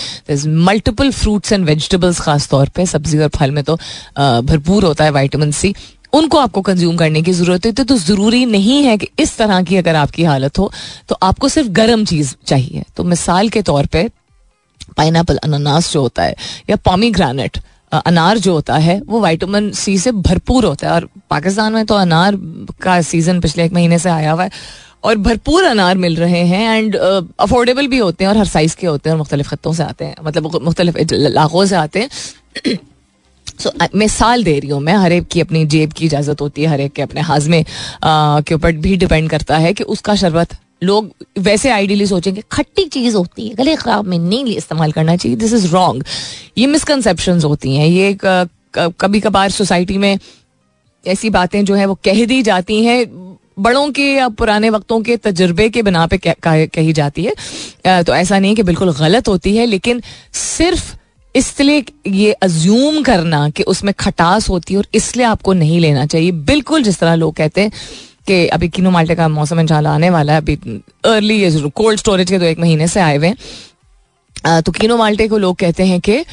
मल्टीपल 0.65 1.11
फ्रूट्स 1.13 1.51
एंड 1.51 1.65
वेजिटेबल्स 1.65 2.19
खास 2.19 2.47
तौर 2.49 2.69
पर 2.69 2.85
सब्ज़ी 2.87 3.17
और 3.19 3.29
फल 3.29 3.51
में 3.51 3.63
तो 3.63 3.75
भरपूर 4.17 4.85
होता 4.85 5.03
है 5.03 5.11
वाइटामिन 5.11 5.51
सी। 5.53 5.73
उनको 6.13 6.37
आपको 6.37 6.61
कंज्यूम 6.61 6.95
करने 6.97 7.21
की 7.21 7.31
ज़रूरत 7.33 7.65
होती 7.65 7.81
है। 7.81 7.85
तो 7.85 7.97
ज़रूरी 7.97 8.45
नहीं 8.47 8.81
है 8.83 8.97
कि 8.97 9.07
इस 9.19 9.37
तरह 9.37 9.61
की 9.63 9.75
अगर 9.77 9.95
आपकी 9.95 10.23
हालत 10.23 10.59
हो 10.59 10.71
तो 11.09 11.17
आपको 11.23 11.49
सिर्फ़ 11.49 11.69
गर्म 11.71 12.05
चीज़ 12.05 12.33
चाहिए। 12.47 12.83
तो 12.97 13.03
मिसाल 13.05 13.49
के 13.49 13.61
तौर 13.61 13.85
पर 13.85 14.09
पाइन 14.97 15.15
एपल 15.15 15.37
अनानास 15.37 15.91
जो 15.93 16.01
होता 16.01 16.23
है, 16.23 16.35
या 16.69 16.75
पॉमी 16.75 17.09
ग्रानेट 17.11 17.57
अनार 17.91 18.37
जो 18.37 18.53
होता 18.53 18.75
है 18.77 18.99
वो 19.07 19.19
वाइटामिन 19.19 19.71
सी 19.73 19.97
से 19.97 20.11
भरपूर 20.11 20.65
होता 20.65 20.87
है। 20.87 20.93
और 20.93 21.07
पाकिस्तान 21.29 21.73
में 21.73 21.85
तो 21.85 21.95
अनार 21.95 22.37
का 22.81 23.01
सीज़न 23.01 23.39
पिछले 23.41 23.65
एक 23.65 23.73
महीने 23.73 23.99
से 23.99 24.09
आया 24.09 24.31
हुआ 24.31 24.43
है। 24.43 24.51
और 25.03 25.17
भरपूर 25.17 25.63
अनार 25.63 25.97
मिल 25.97 26.15
रहे 26.15 26.43
हैं 26.45 26.77
एंड 26.77 26.95
अफोर्डेबल 26.95 27.87
भी 27.87 27.97
होते 27.97 28.23
हैं 28.23 28.31
और 28.31 28.37
हर 28.37 28.45
साइज़ 28.45 28.75
के 28.77 28.87
होते 28.87 29.09
हैं 29.09 29.13
और 29.13 29.17
मुख्तलिफ़ 29.17 29.49
खत्ों 29.49 29.73
से 29.73 29.83
आते 29.83 30.05
हैं। 30.05 30.15
मतलब 30.23 30.59
मुख्तलिफ़ 30.63 30.97
इलाकों 30.97 31.65
से 31.65 31.75
आते 31.75 31.99
हैं। 31.99 32.09
सो 33.59 33.69
so, 33.69 33.87
मिसाल 33.95 34.43
दे 34.43 34.57
रही 34.59 34.69
हूँ 34.69 34.79
मैं 34.81 34.93
हर 34.93 35.11
एक 35.11 35.27
की 35.27 35.41
अपनी 35.41 35.65
जेब 35.65 35.91
की 35.93 36.05
इजाज़त 36.05 36.41
होती 36.41 36.61
है 36.61 36.67
हर 36.67 36.81
एक 36.81 36.93
के 36.93 37.01
अपने 37.01 37.21
हाजमे 37.21 37.63
के 38.03 38.55
ऊपर 38.55 38.71
भी 38.77 38.95
डिपेंड 38.97 39.29
करता 39.29 39.57
है 39.57 39.73
कि 39.73 39.83
उसका 39.85 40.15
शरबत 40.15 40.55
लोग 40.81 41.11
वैसे 41.39 41.69
आइडियली 41.69 42.05
सोचेंगे, 42.07 42.43
खट्टी 42.51 42.83
चीज़ 42.85 43.15
होती 43.15 43.47
है, 43.47 43.55
गले 43.55 43.75
खराब 43.75 44.05
में 44.05 44.17
नहीं 44.19 44.55
इस्तेमाल 44.55 44.91
करना 44.91 45.15
चाहिए 45.15 45.37
दिस 45.37 45.53
इज़ 45.53 45.67
रॉन्ग 45.73 46.03
ये 46.57 46.67
मिसकनसेप्शन 46.67 47.41
होती 47.41 47.75
हैं, 47.75 47.87
ये 47.87 48.17
कभी 48.73 49.19
कभार 49.19 49.49
सोसाइटी 49.51 49.97
में 49.97 50.17
ऐसी 51.03 51.29
बातें 51.31 51.63
जो 51.65 51.75
है, 51.75 51.85
वो 51.85 51.95
कह 52.05 52.25
दी 52.25 52.41
जाती 52.43 52.83
हैं, 52.85 53.05
बड़ों 53.59 53.89
के 53.91 54.03
या 54.03 54.27
पुराने 54.31 54.69
वक्तों 54.69 55.01
के 55.01 55.17
तजर्बे 55.19 55.69
के 55.69 55.81
बिना 55.83 56.05
पे 56.07 56.17
कही 56.17 56.93
जाती 56.93 57.23
है। 57.23 58.03
तो 58.03 58.13
ऐसा 58.15 58.39
नहीं 58.39 58.55
कि 58.55 58.63
बिल्कुल 58.63 58.93
गलत 58.95 59.27
होती 59.27 59.55
है, 59.57 59.65
लेकिन 59.65 60.01
सिर्फ़ 60.33 60.93
इसलिए 61.35 61.83
ये 62.09 62.31
अज्यूम 62.43 63.01
करना 63.03 63.49
कि 63.49 63.63
उसमें 63.63 63.93
खटास 63.99 64.49
होती 64.49 64.73
है 64.73 64.77
और 64.77 64.87
इसलिए 64.95 65.25
आपको 65.25 65.53
नहीं 65.53 65.79
लेना 65.79 66.05
चाहिए। 66.05 66.31
बिल्कुल 66.47 66.83
जिस 66.83 66.99
तरह 66.99 67.15
लोग 67.15 67.35
कहते 67.35 67.61
हैं 67.61 67.71
कि 68.27 68.45
अभी 68.49 68.69
किनो 68.69 68.91
माल्टे 68.91 69.15
का 69.15 69.27
मौसम 69.29 69.59
इंशाल्लाह 69.59 69.93
आने 69.93 70.09
वाला 70.09 70.33
है, 70.33 70.41
अभी 70.41 70.55
अर्ली 71.05 71.69
कोल्ड 71.71 71.99
स्टोरेज 71.99 72.29
के 72.31 72.39
तो 72.39 72.45
एक 72.45 72.59
महीने 72.59 72.87
से 72.87 72.99
आए 73.01 73.17
हुए 73.17 73.27
हैं। 73.27 74.61
तो 74.61 74.71
कीनो 74.71 74.97
माल्टे 74.97 75.27
को 75.27 75.37
लोग 75.37 75.55
कहते 75.57 75.85
हैं 75.85 75.99
कि 76.01 76.23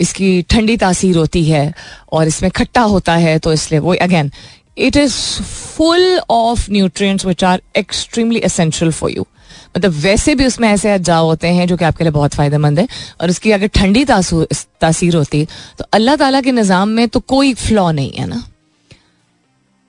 इसकी 0.00 0.30
ठंडी 0.50 0.76
तासीर 0.76 1.16
होती 1.16 1.44
है 1.44 1.72
और 2.12 2.28
इसमें 2.28 2.50
खट्टा 2.50 2.82
होता 2.92 3.14
है 3.16 3.38
तो 3.38 3.52
इसलिए 3.52 3.80
वो 3.80 3.94
again 4.02 4.30
it 4.78 4.96
is 4.96 5.14
full 5.42 6.20
of 6.30 6.70
nutrients 6.70 7.26
which 7.26 7.44
are 7.44 7.60
extremely 7.76 8.40
essential 8.40 8.92
for 8.92 9.10
you 9.10 9.26
मतलब 9.76 9.92
वैसे 10.02 10.34
भी 10.34 10.46
उसमें 10.46 10.68
ऐसे 10.68 10.90
अज्जा 10.90 11.16
होते 11.16 11.48
हैं 11.48 11.66
जो 11.68 11.76
कि 11.76 11.84
आपके 11.84 12.04
लिए 12.04 12.10
बहुत 12.12 12.34
फ़ायदेमंद 12.34 12.78
है 12.78 12.86
और 13.20 13.30
उसकी 13.30 13.50
अगर 13.52 13.66
ठंडी 13.74 14.04
तासीर 14.04 15.16
होती 15.16 15.44
तो 15.78 15.84
अल्लाह 15.92 16.16
ताला 16.16 16.40
के 16.40 16.52
निज़ाम 16.52 16.88
में 16.88 17.08
तो 17.08 17.20
कोई 17.28 17.54
फ्लॉ 17.56 17.90
नहीं 17.90 18.12
है 18.12 18.26
ना। 18.26 18.42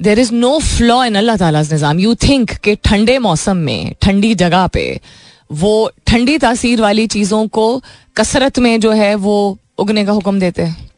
There 0.01 0.20
is 0.20 0.34
no 0.34 0.58
flaw 0.60 1.03
in 1.05 1.15
अल्लाह 1.15 1.38
ताला 1.38 1.62
निज़ाम 1.62 2.00
यू 2.00 2.13
थिंक 2.24 2.51
के 2.53 2.75
ठंडे 2.84 3.17
मौसम 3.20 3.58
में, 3.58 3.93
ठंडी 4.01 4.34
जगह 4.36 4.67
पे, 4.67 5.00
वो 5.51 5.91
ठंडी 6.08 6.38
तासीर 6.38 6.81
वाली 6.81 7.08
चीज़ों 7.08 7.48
को 7.50 7.81
कसरत 8.17 8.59
में 8.59 8.79
जो 8.79 8.92
है, 8.92 9.14
वो 9.16 9.57
उगने 9.79 10.05
का 10.05 10.11
हुक्म 10.11 10.40
देते 10.40 10.61
हैं। 10.61 10.90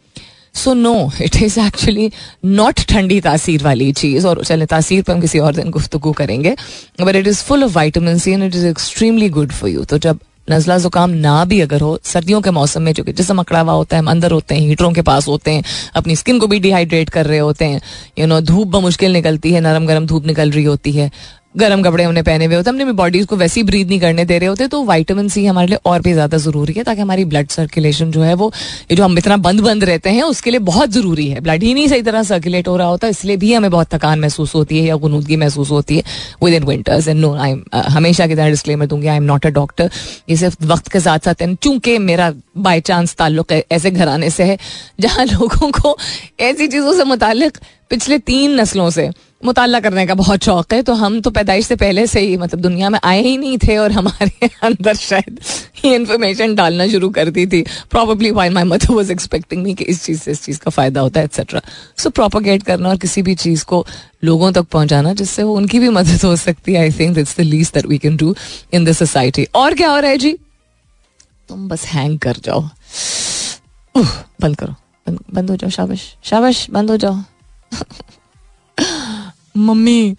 So 0.55 0.73
no 0.73 0.95
it 1.21 1.35
is 1.43 1.59
actually 1.59 2.09
not 2.45 2.79
ठंडी 2.89 3.19
तासीर 3.21 3.63
वाली 3.63 3.91
चीज़ 3.93 4.27
और 4.27 4.43
चले, 4.45 4.65
तासीर 4.65 5.01
पर 5.03 5.13
हम 5.13 5.21
किसी 5.21 5.39
और 5.39 5.55
दिन 5.55 5.69
गुफ्तु 5.69 5.99
करेंगे 5.99 6.55
but 7.01 7.15
it 7.15 7.27
is 7.27 7.43
full 7.43 7.63
of 7.63 7.71
vitamin 7.75 8.17
C 8.17 8.31
and 8.31 8.43
it 8.43 8.55
is 8.55 8.65
extremely 8.67 9.29
good 9.29 9.51
for 9.51 9.69
you 9.69 9.83
तो 9.85 9.97
जब 9.97 10.19
नजला 10.51 10.77
जुकाम 10.77 11.09
ना 11.09 11.45
भी 11.45 11.61
अगर 11.61 11.81
हो, 11.81 11.99
सर्दियों 12.03 12.41
के 12.41 12.51
मौसम 12.51 12.81
में 12.81 12.93
जो 12.93 13.03
कि 13.03 13.13
जिसम 13.13 13.39
अकड़ा 13.39 13.59
हुआ 13.59 13.73
होता 13.73 13.95
है, 13.95 13.99
हम 13.99 14.09
अंदर 14.09 14.31
होते 14.31 14.55
हैं, 14.55 14.61
हीटरों 14.61 14.91
के 14.91 15.01
पास 15.01 15.27
होते 15.27 15.51
हैं, 15.51 15.63
अपनी 15.95 16.15
स्किन 16.15 16.39
को 16.39 16.47
भी 16.47 16.59
डिहाइड्रेट 16.59 17.09
कर 17.09 17.25
रहे 17.25 17.39
होते 17.39 17.65
हैं। 17.65 17.81
यू 18.19 18.27
नो 18.27 18.41
धूप 18.41 18.75
मुश्किल 18.75 19.13
निकलती 19.13 19.53
है 19.53 19.61
नरम 19.61 19.85
गरम 19.85 20.05
धूप 20.05 20.25
निकल 20.25 20.51
रही 20.51 20.63
होती 20.63 20.91
है। 20.91 21.11
गर्म 21.55 21.81
कपड़े 21.83 22.03
हमने 22.03 22.21
पहने 22.23 22.45
हुए 22.45 22.55
होते, 22.55 22.69
हमने 22.69 22.91
बॉडीज 22.93 23.25
को 23.25 23.35
वैसे 23.35 23.59
ही 23.59 23.63
ब्रीद 23.63 23.87
नहीं 23.87 23.99
करने 23.99 24.23
दे 24.25 24.37
रहे 24.39 24.49
होते 24.49 24.67
तो 24.67 24.83
वाइटामिन 24.83 25.27
सी 25.29 25.45
हमारे 25.45 25.67
लिए 25.67 25.77
और 25.85 26.01
भी 26.01 26.13
ज़्यादा 26.13 26.37
ज़रूरी 26.37 26.73
है, 26.73 26.83
ताकि 26.83 27.01
हमारी 27.01 27.25
ब्लड 27.25 27.49
सर्कुलेशन 27.49 28.11
जो 28.11 28.21
है 28.21 28.33
वो, 28.33 28.51
ये 28.91 28.95
जो 28.95 29.03
हम 29.03 29.17
इतना 29.17 29.37
बंद 29.39 29.61
बंद 29.61 29.83
रहते 29.83 30.09
हैं, 30.09 30.23
उसके 30.23 30.51
लिए 30.51 30.59
बहुत 30.61 30.89
ज़रूरी 30.91 31.27
है। 31.27 31.39
ब्लड 31.39 31.63
ही 31.63 31.73
नहीं 31.73 31.87
सही 31.87 32.01
तरह 32.01 32.23
सर्कुलेट 32.23 32.67
हो 32.67 32.75
रहा 32.77 32.87
होता 32.87 33.07
है 33.07 33.11
इसलिए 33.11 33.37
भी 33.37 33.53
हमें 33.53 33.69
बहुत 33.71 33.93
थकान 33.93 34.19
महसूस 34.19 34.55
होती 34.55 34.79
है 34.79 34.85
या 34.85 34.95
गुनूदगी 34.97 35.35
महसूस 35.37 35.71
होती 35.71 35.97
है 35.97 36.03
with 36.43 36.53
in 36.53 36.63
winters 36.63 37.07
and 37.07 37.19
no 37.19 37.33
I 37.35 37.55
हमेशा 37.73 38.27
की 38.27 38.35
तरह 38.35 38.49
डिस्क्लेमर 38.49 38.85
दूँगी 38.85 39.07
I 39.07 39.17
am 39.17 39.23
not 39.23 39.45
a 39.45 39.49
doctor 39.51 39.89
ये 40.29 40.37
सिर्फ़ 40.37 40.65
वक्त 40.65 40.87
के 40.87 40.99
साथ 40.99 41.19
साथ 41.25 41.45
चूँकि 41.53 41.97
मेरा 41.99 42.33
बाई 42.57 42.81
चांस 42.81 43.15
ताल्लुक 43.15 43.51
ऐसे 43.51 43.91
घराने 43.91 44.29
से 44.29 44.43
है, 44.43 44.57
जहाँ 44.99 45.25
लोगों 45.25 45.71
को 45.71 45.97
ऐसी 46.39 46.67
चीज़ों 46.67 46.93
से 46.93 47.03
मुतालिक 47.03 47.57
पिछले 47.89 48.17
तीन 48.19 48.59
नस्लों 48.61 48.89
से 48.89 49.09
मुताला 49.45 49.79
करने 49.79 50.05
का 50.07 50.13
बहुत 50.13 50.43
शौक 50.43 50.73
है 50.73 50.81
तो 50.83 50.93
हम 50.93 51.19
तो 51.21 51.29
पैदाइश 51.29 51.67
से 51.67 51.75
पहले 51.75 52.05
से 52.07 52.19
ही 52.19 52.37
मतलब 52.37 52.59
दुनिया 52.59 52.89
में 52.89 52.99
आए 53.03 53.21
ही 53.21 53.37
नहीं 53.37 53.57
थे 53.57 53.77
और 53.77 53.91
हमारे 53.91 54.49
अंदर 54.63 54.95
शायद 54.95 55.39
ये 55.85 55.95
इन्फॉर्मेशन 55.95 56.55
डालना 56.55 56.87
शुरू 56.87 57.09
कर 57.09 57.29
दी 57.29 57.45
थी। 57.47 57.61
Probably 57.91 58.31
why 58.31 58.49
my 58.49 58.63
mother 58.63 58.93
was 58.93 59.11
expecting 59.11 59.63
me 59.63 59.73
कि 59.73 59.83
इस 59.83 60.03
चीज़ 60.03 60.21
से, 60.21 60.31
इस 60.31 60.43
चीज़ 60.43 60.59
का 60.59 60.71
फ़ायदा 60.71 61.01
होता 61.01 61.19
है 61.19 61.25
एक्सेट्रा 61.25 61.61
सो 61.97 62.09
प्रोपोगेट 62.09 62.63
करना 62.63 62.89
और 62.89 62.97
किसी 62.97 63.21
भी 63.21 63.35
चीज़ 63.35 63.65
को 63.65 63.85
लोगों 64.23 64.51
तक 64.51 64.61
पहुंचाना, 64.61 65.13
जिससे 65.13 65.43
वो 65.43 65.55
उनकी 65.55 65.79
भी 65.79 65.89
मदद 65.89 66.23
हो 66.25 66.35
सकती 66.35 66.73
है 66.73 66.81
I 66.81 66.91
think 66.91 67.15
that's 67.15 67.37
the 67.37 67.41
least 67.41 67.73
that 67.73 67.85
we 67.85 67.97
can 67.97 68.17
do 68.17 68.35
in 68.73 68.85
this 68.85 68.99
society 68.99 69.47
और 69.55 69.73
क्या 69.73 69.89
हो 69.89 69.99
रहा 69.99 70.11
है 70.11 70.17
जी? 70.17 70.33
तुम 71.49 71.67
बस 71.67 71.85
हैंग 71.85 72.19
कर 72.19 72.37
जाओ। 72.45 72.61
बंद 74.41 74.55
करो। 74.55 74.75
बंद 75.33 75.49
हो 75.49 75.55
जाओ, 75.55 75.69
शाबाश। 75.69 76.15
शाबाश, 76.23 76.69
बंद 76.69 76.91
हो 76.91 76.97
जाओ। 76.97 77.21
मम्मी 79.55 80.15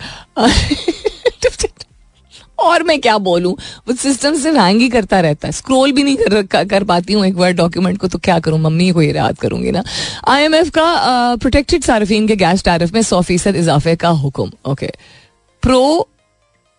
और 2.58 2.82
मैं 2.82 3.00
क्या 3.00 3.16
बोलूँ? 3.18 3.52
वो 3.88 3.94
सिस्टम 3.94 4.34
से 4.34 4.50
हैंग 4.52 4.80
ही 4.80 4.88
करता 4.88 5.20
रहता 5.20 5.48
है। 5.48 5.52
स्क्रॉल 5.52 5.92
भी 5.92 6.02
नहीं 6.02 6.16
कर, 6.16 6.64
कर 6.64 6.84
पाती 6.84 7.12
हूँ 7.12 7.24
एक 7.26 7.34
वर्ड 7.34 7.56
डॉक्यूमेंट 7.56 7.98
को 7.98 8.08
तो 8.08 8.18
क्या 8.18 8.38
करूँ? 8.38 8.58
मम्मी 8.58 8.90
को 8.90 9.02
याद 9.02 9.38
करूँगी 9.38 9.70
ना। 9.70 9.82
आईएमएफ 10.28 10.70
का 10.70 11.36
प्रोटेक्टेड 11.36 11.84
सार्फिन 11.84 12.28
के 12.28 12.36
गैस 12.36 12.64
टैरिफ 12.64 12.92
में 12.94 13.02
सौ 13.02 13.20
फ़ीसद 13.22 13.56
इजाफे 13.56 13.96
का 13.96 14.08
हुक्म। 14.08 14.50
ओके 14.64 14.90
प्रो 15.62 16.08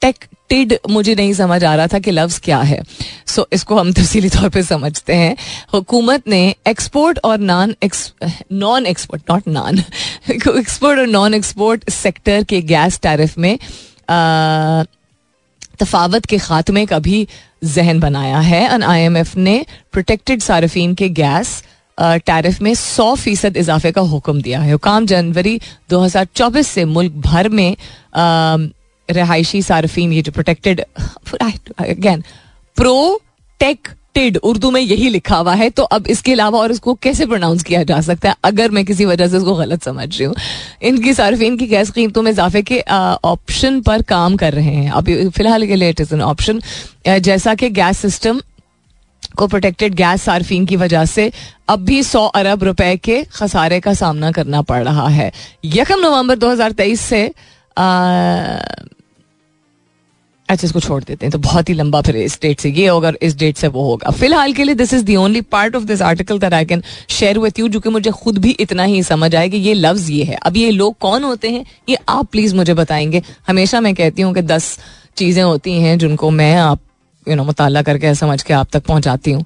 टेक 0.01 0.25
टिड 0.49 0.77
मुझे 0.89 1.15
नहीं 1.15 1.33
समझ 1.33 1.63
आ 1.63 1.75
रहा 1.75 1.87
था 1.87 1.99
कि 1.99 2.11
लफ्ज 2.11 2.39
क्या 2.43 2.59
है। 2.59 2.81
सो 3.27 3.41
so, 3.41 3.47
इसको 3.53 3.79
हम 3.79 3.91
तफसीली 3.93 4.29
तौर 4.29 4.49
पे 4.49 4.63
समझते 4.63 5.13
हैं। 5.13 5.35
हुकूमत 5.73 6.27
ने 6.27 6.55
एक्सपोर्ट 6.67 7.19
और 7.23 7.39
non 7.39 7.75
non 8.53 8.85
export 8.85 9.31
not 9.31 9.47
non 9.47 9.79
export 10.29 10.99
और 10.99 11.07
नॉन 11.07 11.33
एक्सपोर्ट 11.33 11.89
सेक्टर 11.89 12.43
के 12.43 12.61
गैस 12.63 12.99
टैरिफ 12.99 13.37
में 13.37 13.57
तफावत 15.79 16.25
के 16.25 16.37
खात्मे 16.37 16.85
का 16.85 16.99
भी 16.99 17.27
जहन 17.63 17.99
बनाया 17.99 18.39
है। 18.39 18.63
एन 18.73 18.83
आई 18.83 19.01
एम 19.01 19.17
एफ़ 19.17 19.37
ने 19.37 19.65
प्रोटेक्टेड 19.91 20.41
सार्फिन 20.41 20.93
के 20.95 21.09
गैस 21.09 21.63
टैरिफ 21.97 22.61
में 22.61 22.73
सौ 22.75 23.13
फ़ीसद 23.15 23.57
इजाफे 23.57 23.91
का 23.91 24.01
हुक्म 24.03 24.41
दिया 24.41 24.59
है। 24.61 24.71
हुकाम 24.71 25.05
जनवरी 25.05 25.59
2024 25.89 26.67
से 26.67 26.85
मुल्क 26.85 27.11
भर 27.25 27.49
में 27.49 27.75
रहायशी 29.09 29.61
सार्फिन, 29.61 30.13
ये 30.13 30.21
जो 30.21 30.31
प्रोटेक्टेड 30.31 30.81
अगेन 31.79 32.23
प्रोटेक्टेड 32.77 34.37
उर्दू 34.39 34.69
में 34.71 34.79
यही 34.81 35.09
लिखा 35.09 35.37
हुआ 35.37 35.53
है 35.55 35.69
तो 35.69 35.83
अब 35.85 36.07
इसके 36.07 36.31
अलावा 36.33 36.59
और 36.59 36.71
इसको 36.71 36.93
कैसे 36.95 37.25
प्रोनाउंस 37.25 37.63
किया 37.63 37.83
जा 37.83 37.99
सकता 38.01 38.29
है? 38.29 38.35
अगर 38.43 38.71
मैं 38.71 38.83
किसी 38.85 39.05
वजह 39.05 39.27
से 39.27 39.37
इसको 39.37 39.55
गलत 39.55 39.83
समझ 39.83 40.07
रही 40.09 40.25
हूँ। 40.25 40.35
इनकी 40.81 41.13
सार्फिन 41.13 41.57
की 41.57 41.67
गैस 41.67 41.91
कीमतों 41.91 42.21
में 42.21 42.31
इजाफे 42.31 42.61
के 42.61 42.79
ऑप्शन 43.25 43.79
पर 43.81 44.01
काम 44.03 44.35
कर 44.37 44.53
रहे 44.53 44.73
हैं। 44.73 44.91
अभी 44.91 45.29
फ़िलहाल 45.29 45.67
के 45.67 45.75
लिए 45.75 45.89
इट 45.89 46.01
इज़ 46.01 46.13
एन 46.15 46.21
ऑप्शन 46.23 46.61
जैसा 47.07 47.55
कि 47.55 47.69
गैस 47.71 47.97
सिस्टम 47.99 48.41
को 49.37 49.47
प्रोटेक्टेड 49.47 49.93
गैस 49.95 50.21
सार्फिन 50.23 50.65
की 50.65 50.75
वजह 50.75 51.05
से 51.05 51.31
अब 51.69 51.79
भी 51.85 52.01
सौ 52.03 52.25
अरब 52.27 52.63
रुपए 52.63 52.95
के 52.97 53.23
खसारे 53.33 53.79
का 53.79 53.93
सामना 53.93 54.31
करना 54.31 54.61
पड़ 54.61 54.83
रहा 54.83 55.07
है। 55.09 55.31
यकम 55.65 55.99
नवंबर 55.99 56.35
2023 56.37 57.01
से 57.01 57.31
अच्छा 60.49 60.65
इसको 60.65 60.79
छोड़ 60.79 61.03
देते 61.03 61.25
हैं 61.25 61.31
तो 61.31 61.37
बहुत 61.39 61.69
ही 61.69 61.73
लंबा 61.73 62.01
फिर 62.01 62.15
इस 62.15 62.37
डेट 62.41 62.59
से 62.59 62.69
ये 62.71 62.87
होगा 62.87 63.07
और 63.07 63.17
इस 63.21 63.35
डेट 63.37 63.57
से 63.57 63.67
वो 63.67 63.83
होगा। 63.83 64.11
फ़िलहाल 64.11 64.53
के 64.53 64.63
लिए 64.63 64.75
this 64.75 64.93
is 64.93 65.03
the 65.05 65.15
only 65.15 65.41
part 65.41 65.75
of 65.75 65.83
this 65.83 66.01
article 66.01 66.39
that 66.39 66.53
I 66.53 66.65
can 66.65 66.83
share 67.09 67.39
with 67.39 67.59
you 67.59 67.67
जो 67.67 67.79
कि 67.79 67.89
मुझे 67.89 68.11
खुद 68.13 68.37
भी 68.37 68.51
इतना 68.51 68.83
ही 68.83 69.01
समझ 69.03 69.33
आए 69.35 69.49
कि 69.49 69.57
ये 69.57 69.73
लफ्ज 69.73 70.09
ये 70.11 70.23
है। 70.23 70.35
अब 70.35 70.57
ये 70.57 70.69
लोग 70.71 70.97
कौन 70.97 71.23
होते 71.23 71.49
हैं 71.49 71.65
ये 71.89 71.97
आप 72.09 72.27
प्लीज़ 72.31 72.55
मुझे 72.55 72.73
बताएँगे। 72.73 73.21
हमेशा 73.47 73.81
मैं 73.81 73.93
कहती 73.95 74.21
हूँ 74.21 74.33
कि 74.33 74.41
दस 74.43 74.77
चीज़ें 75.17 75.43
होती 75.43 75.73
हैं 75.81 75.97
जिनको 75.97 76.29
मैं 76.31 76.55
आप 76.55 76.79
यू 77.27 77.35
नो 77.35 77.43
मुताला 77.43 77.81
करके 77.81 78.13
समझ 78.15 78.41
के 78.43 78.53
आप 78.53 78.67
तक 78.73 78.85
पहुंचाती 78.85 79.31
हूँ। 79.31 79.45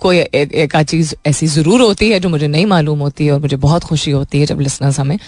कोई 0.00 0.18
एक, 0.18 0.76
आध 0.76 0.86
चीज़ 0.86 1.14
ऐसी 1.26 1.46
ज़रूर 1.48 1.80
होती 1.80 2.10
है 2.10 2.20
जो 2.20 2.28
मुझे 2.28 2.48
नहीं 2.48 2.66
मालूम 2.66 2.98
होती 2.98 3.26
है 3.26 3.32
और 3.32 3.40
मुझे 3.40 3.56
बहुत 3.58 3.84
खुशी 3.84 4.10
होती 4.10 4.40
है 4.40 4.46
जब 4.46 4.60
लिसनर्स 4.60 5.00
हमें 5.00 5.18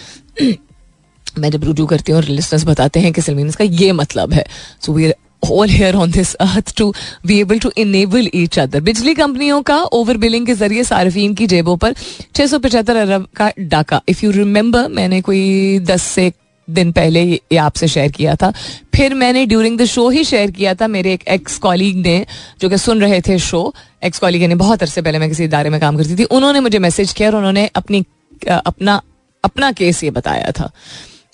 मैं 1.39 1.49
जब 1.51 1.63
रुजू 1.63 1.85
करती 1.85 2.11
हूँ 2.11 2.21
और 2.21 2.27
लिसनर्स 2.27 2.63
बताते 2.65 2.99
हैं 2.99 3.11
कि 3.13 3.21
सलमीन 3.21 3.47
इसका 3.47 3.63
ये 3.65 3.91
मतलब 3.93 4.33
है। 4.33 4.45
So 4.81 4.93
we 4.93 5.11
all 5.43 5.69
here 5.69 5.95
on 5.95 6.11
this 6.11 6.33
earth 6.35 6.73
to 6.77 6.93
be 7.25 7.39
able 7.39 7.59
to 7.59 7.71
enable 7.77 8.29
each 8.35 8.59
other 8.59 8.81
बिजली 8.81 9.13
कंपनियों 9.15 9.61
का 9.61 9.81
ओवर 9.93 10.17
बिलिंग 10.17 10.45
के 10.45 10.53
ज़रिए 10.55 10.83
सार्फिन 10.83 11.33
की 11.35 11.47
जेबों 11.47 11.75
पर 11.77 11.95
छह 12.35 12.45
सौ 12.47 12.59
पचहत्तर 12.59 12.95
अरब 12.97 13.27
का 13.35 13.51
डाका। 13.59 14.01
इफ़ 14.09 14.25
यू 14.25 14.31
रिमेंबर 14.31 14.87
मैंने 14.89 15.21
कोई 15.21 15.79
दस 15.81 16.01
से 16.03 16.31
दिन 16.67 16.91
पहले 16.91 17.21
ये 17.23 17.57
आपसे 17.57 17.87
शेयर 17.87 18.11
किया 18.11 18.35
था। 18.35 18.51
फिर 18.95 19.13
मैंने 19.15 19.45
ड्यूरिंग 19.45 19.77
द 19.79 19.85
शो 19.85 20.09
ही 20.09 20.23
शेयर 20.23 20.51
किया 20.51 20.73
था। 20.75 20.87
मेरे 20.87 21.13
एक 21.13 21.23
एक्स 21.29 21.57
कॉलीग 21.59 21.97
ने, 21.97 22.25
जो 22.61 22.69
कि 22.69 22.77
सुन 22.77 23.01
रहे 23.01 23.19
थे 23.21 23.37
शो 23.39 23.73
एक्स 24.03 24.19
कॉलीग 24.19 24.43
ने 24.43 24.55
बहुत 24.55 24.83
अरसे 24.83 25.01
पहले 25.01 25.19
मैं 25.19 25.29
किसी 25.29 25.43
इदारे 25.43 25.69
में 25.69 25.79
काम 25.81 25.97
करती 25.97 26.15
थी, 26.15 26.23
उन्होंने 26.25 26.59
मुझे 26.59 26.79
मैसेज 26.79 27.13
किया 27.13 27.29
और 27.29 27.35
उन्होंने 27.35 27.69
अपनी 27.75 28.03
अपना 28.47 29.01
अपना 29.43 29.71
केस 29.71 30.03
ये 30.03 30.11
बताया 30.11 30.51
था। 30.51 30.71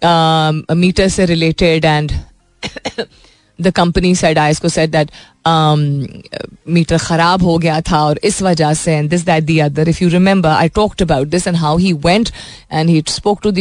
मीटर 0.02 1.08
से 1.08 1.26
related 1.26 1.86
and 1.86 2.12
the 3.60 3.72
company 3.72 4.14
said 4.16 4.38
I 4.40 4.54
quote 4.54 4.70
said 4.70 4.92
that 4.92 5.12
metre 6.68 6.98
खराब 6.98 7.44
हो 7.44 7.58
गया 7.58 7.80
था 7.82 8.02
और 8.04 8.20
इस 8.24 8.42
वजह 8.42 8.74
से 8.74 8.96
and 8.96 9.10
this 9.10 9.22
that 9.26 9.44
the 9.44 9.58
other 9.60 9.90
if 9.90 10.04
you 10.04 10.10
remember 10.10 10.50
I 10.50 10.70
talked 10.70 11.02
about 11.02 11.28
this 11.28 11.48
and 11.48 11.58
how 11.58 11.78
he 11.78 11.94
went 12.06 12.30
and 12.72 12.90
he 12.90 13.02
spoke 13.08 13.40
to 13.44 13.52
the 13.52 13.58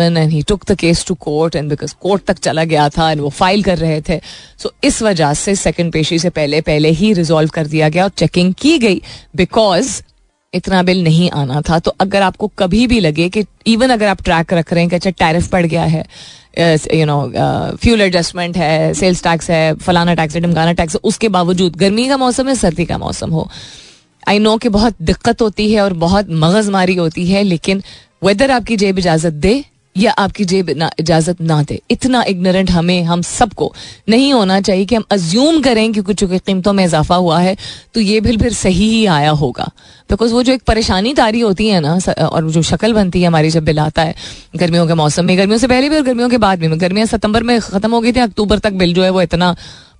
and 0.00 0.18
he 0.30 0.42
took 0.42 0.64
the 0.70 0.76
case 0.76 1.04
to 1.06 1.14
court 1.20 1.56
and 1.56 1.68
because 1.70 1.94
court 2.00 2.24
तक 2.24 2.38
चला 2.38 2.64
गया 2.64 2.88
था 2.88 3.10
and 3.10 3.20
वो 3.20 3.28
file 3.30 3.62
कर 3.62 3.78
रहे 3.78 4.00
थे 4.00 4.20
सो 4.58 4.68
so, 4.68 4.74
इस 4.84 5.02
वजह 5.02 5.34
से 5.34 5.54
सेकंड 5.56 5.92
पेशी 5.92 6.18
से 6.18 6.30
पहले 6.30 6.60
पहले 6.62 6.90
ही 6.92 7.12
रिजॉल्व 7.12 7.50
कर 7.50 7.66
दिया 7.66 7.88
गया 7.88 8.04
और 8.04 8.10
चेकिंग 8.16 8.54
की 8.54 8.78
गई 8.78 9.00
बिकॉज़ 9.36 10.00
इतना 10.54 10.82
बिल 10.82 11.02
नहीं 11.04 11.30
आना 11.32 11.60
था। 11.68 11.78
तो 11.78 11.94
अगर 12.00 12.22
आपको 12.22 12.50
कभी 12.58 12.86
भी 12.86 13.00
लगे 13.00 13.28
कि 13.28 13.44
इवन 13.66 13.90
अगर 13.90 14.06
आप 14.06 14.22
ट्रैक 14.24 14.52
रख 14.52 14.72
रहे 14.72 14.82
हैं 14.82 14.90
कि 14.90 14.96
अच्छा 14.96 15.10
टैरिफ 15.10 15.48
पड़ 15.48 15.64
गया 15.66 15.84
है 15.84 16.04
यू 16.94 17.06
नो 17.06 17.20
फ्यूल 17.76 18.00
एडजस्टमेंट 18.00 18.56
है 18.56 18.94
सेल्स 18.94 19.22
टैक्स 19.22 19.50
है, 19.50 19.74
फलाना 19.76 20.14
टैक्स 20.14 20.34
है 20.34 20.40
डमकाना 20.40 20.72
टैक्स 20.72 20.94
है, 20.94 21.00
उसके 21.04 21.28
बावजूद 21.28 21.76
गर्मी 21.76 22.08
का 22.08 22.16
मौसम 22.16 22.48
है, 22.48 22.54
सर्दी 22.54 22.84
का 22.84 22.98
मौसम 22.98 23.30
हो। 23.30 23.48
आई 24.28 24.38
नो 24.38 24.56
कि 24.56 24.68
बहुत 24.70 24.94
दिक्कत 25.02 25.42
होती 25.42 25.72
है 25.72 25.80
और 25.80 25.92
बहुत 26.00 26.26
मगजमारी 26.30 26.94
होती 26.94 27.26
है, 27.26 27.42
लेकिन 27.42 27.82
वेदर 28.24 28.50
आपकी 28.50 28.76
जेब 28.76 28.98
इजाज़त 28.98 29.32
दे 29.34 29.64
या 29.96 30.12
आपकी 30.12 30.44
जेब 30.44 30.70
ना, 30.70 30.90
इजाज़त 31.00 31.40
ना 31.42 31.62
दे। 31.62 31.80
इतना 31.90 32.22
इग्नोरेंट 32.28 32.70
हमें, 32.70 33.02
हम 33.04 33.22
सबको 33.22 33.72
नहीं 34.08 34.32
होना 34.32 34.60
चाहिए 34.60 34.84
कि 34.84 34.94
हम 34.94 35.04
अज्यूम 35.10 35.60
करें 35.62 35.92
क्योंकि 35.92 36.14
चूँकि 36.14 36.38
कीमतों 36.38 36.72
में 36.72 36.84
इजाफा 36.84 37.16
हुआ 37.16 37.38
है 37.40 37.56
तो 37.94 38.00
ये 38.00 38.20
बिल 38.20 38.38
फिर 38.38 38.52
सही 38.54 38.88
ही 38.90 39.04
आया 39.08 39.30
होगा। 39.32 39.70
बिकॉज़ 40.10 40.32
वो 40.32 40.42
जो 40.42 40.52
एक 40.52 40.62
परेशानी 40.64 41.12
तारी 41.14 41.40
होती 41.40 41.68
है 41.68 41.80
ना 41.80 41.98
और 42.22 42.50
जो 42.50 42.62
शक्ल 42.64 42.92
बनती 42.92 43.20
है 43.20 43.26
हमारी 43.26 43.50
जब 43.50 43.64
बिल 43.64 43.78
आता 43.80 44.02
है, 44.02 44.14
गर्मियों 44.56 44.86
के 44.86 44.94
मौसम 44.94 45.24
में, 45.24 45.36
गर्मियों 45.38 45.58
से 45.58 45.68
पहले 45.68 45.88
भी 45.88 45.96
और 45.96 46.02
गर्मियों 46.02 46.28
के 46.28 46.38
बाद 46.38 46.58
भी। 46.58 46.68
गर्मियाँ 46.78 47.06
सितंबर 47.06 47.42
में 47.42 47.60
खत्म 47.60 47.90
हो 47.90 48.00
गई 48.00 48.12
थी, 48.12 48.20
अक्टूबर 48.20 48.58
तक 48.58 48.72
बिल 48.74 48.94
जो 48.94 49.02
है 49.02 49.10
वो 49.10 49.22
इतना 49.22 49.54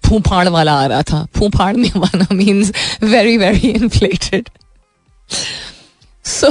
फूफाड़ 0.05 0.49
वाला 0.49 0.73
आ 0.75 0.87
रहा 0.87 1.03
था। 1.03 1.27
फूफाड़ 1.35 1.77
में 1.77 1.91
वाला 1.97 2.27
means 2.35 2.73
very 3.05 3.37
very 3.39 3.69
inflated 3.71 4.49
so 6.25 6.51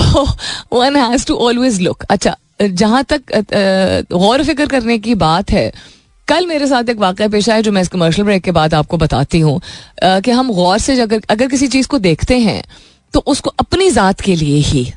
one 0.73 0.95
has 0.95 1.25
to 1.27 1.36
always 1.39 1.82
look 1.82 2.03
अच्छा 2.10 2.36
जहाँ 2.59 3.03
तक 3.03 3.21
गौर 4.11 4.43
फ़िक्र 4.43 4.65
करने 4.67 4.97
की 4.99 5.15
बात 5.17 5.51
है, 5.51 5.71
कल 6.27 6.45
मेरे 6.47 6.67
साथ 6.67 6.89
एक 6.89 6.97
वाक़ 6.97 7.21
पेश 7.23 7.49
आया 7.49 7.61
जो 7.61 7.71
मैं 7.71 7.81
इस 7.81 7.87
कमर्शियल 7.89 8.25
ब्रेक 8.25 8.43
के 8.43 8.51
बाद 8.51 8.73
आपको 8.73 8.97
बताती 8.97 9.39
हूँ 9.39 9.59
कि 10.03 10.31
हम 10.31 10.51
गौर 10.53 10.77
से 10.79 10.99
अगर 11.01 11.21
अगर 11.29 11.47
किसी 11.47 11.67
चीज़ 11.67 11.87
को 11.87 11.99
देखते 11.99 12.37
हैं 12.39 12.63
तो 13.13 13.23
उसको 13.27 13.49
अपनी 13.59 13.89
ज़ात 13.91 14.21
के 14.21 14.35
लिए 14.35 14.57
ही, 14.59 14.91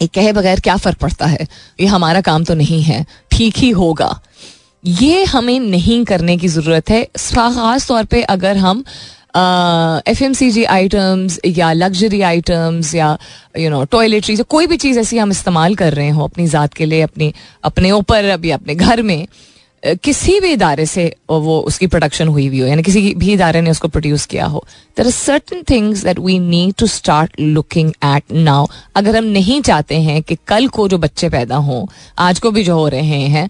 एक 0.00 0.10
कहे 0.10 0.32
बगैर 0.32 0.60
क्या 0.60 0.76
फ़र्क 0.76 0.98
पड़ता 0.98 1.26
है? 1.26 1.46
ये 1.80 1.86
हमारा 1.86 2.20
काम 2.20 2.44
तो 2.44 2.54
नहीं 2.54 2.82
है, 2.82 3.04
ठीक 3.30 3.56
ही 3.58 3.70
होगा। 3.72 4.20
ये 4.84 5.24
हमें 5.24 5.58
नहीं 5.60 6.04
करने 6.04 6.36
की 6.36 6.48
ज़रूरत 6.48 6.90
है, 6.90 7.02
ख़ास 7.16 7.86
तौर 7.88 8.04
पे 8.04 8.22
अगर 8.24 8.56
हम 8.56 8.84
F 9.34 10.22
M 10.24 10.32
C 10.32 10.50
G 10.50 10.64
items 10.64 11.40
या 11.46 11.72
लग्जरी 11.72 12.20
आइटम्स 12.22 12.94
या 12.94 13.16
यू 13.58 13.70
नो 13.70 13.84
टॉयलेटरीज 13.90 14.40
कोई 14.48 14.66
भी 14.66 14.76
चीज़ 14.76 14.98
ऐसी 14.98 15.18
हम 15.18 15.30
इस्तेमाल 15.30 15.74
कर 15.74 15.94
रहे 15.94 16.08
हो 16.08 16.24
अपनी 16.24 16.46
ज़ात 16.46 16.74
के 16.74 16.84
लिए, 16.84 17.02
अपनी, 17.02 17.32
अपने 17.64 17.90
ऊपर 17.90 18.24
अभी 18.30 18.50
अपने 18.50 18.74
घर 18.74 19.02
में 19.02 19.26
किसी 20.02 20.38
भी 20.40 20.52
इदारे 20.52 20.84
से 20.86 21.04
वो 21.30 21.58
उसकी 21.60 21.86
प्रोडक्शन 21.86 22.28
हुई 22.28 22.46
हुई 22.46 22.60
हो, 22.60 22.66
यानी 22.66 22.82
किसी 22.82 23.14
भी 23.14 23.32
इदारे 23.32 23.60
ने 23.60 23.70
उसको 23.70 23.88
प्रोड्यूस 23.88 24.24
किया 24.26 24.46
हो। 24.46 24.64
There 24.96 25.06
are 25.06 25.12
certain 25.12 25.62
things 25.70 26.02
that 26.04 26.18
we 26.18 26.38
need 26.38 26.74
to 26.78 26.86
start 26.86 27.40
looking 27.40 27.90
at 28.04 28.32
now 28.32 28.66
अगर 28.96 29.16
हम 29.16 29.24
नहीं 29.26 29.60
चाहते 29.62 30.00
हैं 30.00 30.22
कि 30.22 30.36
कल 30.48 30.66
को 30.68 30.88
जो 30.88 30.98
बच्चे 30.98 31.28
पैदा 31.30 31.56
हों, 31.58 31.86
आज 32.18 32.38
को 32.38 32.50
भी 32.50 32.64
जो 32.64 32.76
हो 32.76 32.88
रहे 32.88 33.20
हैं 33.28 33.48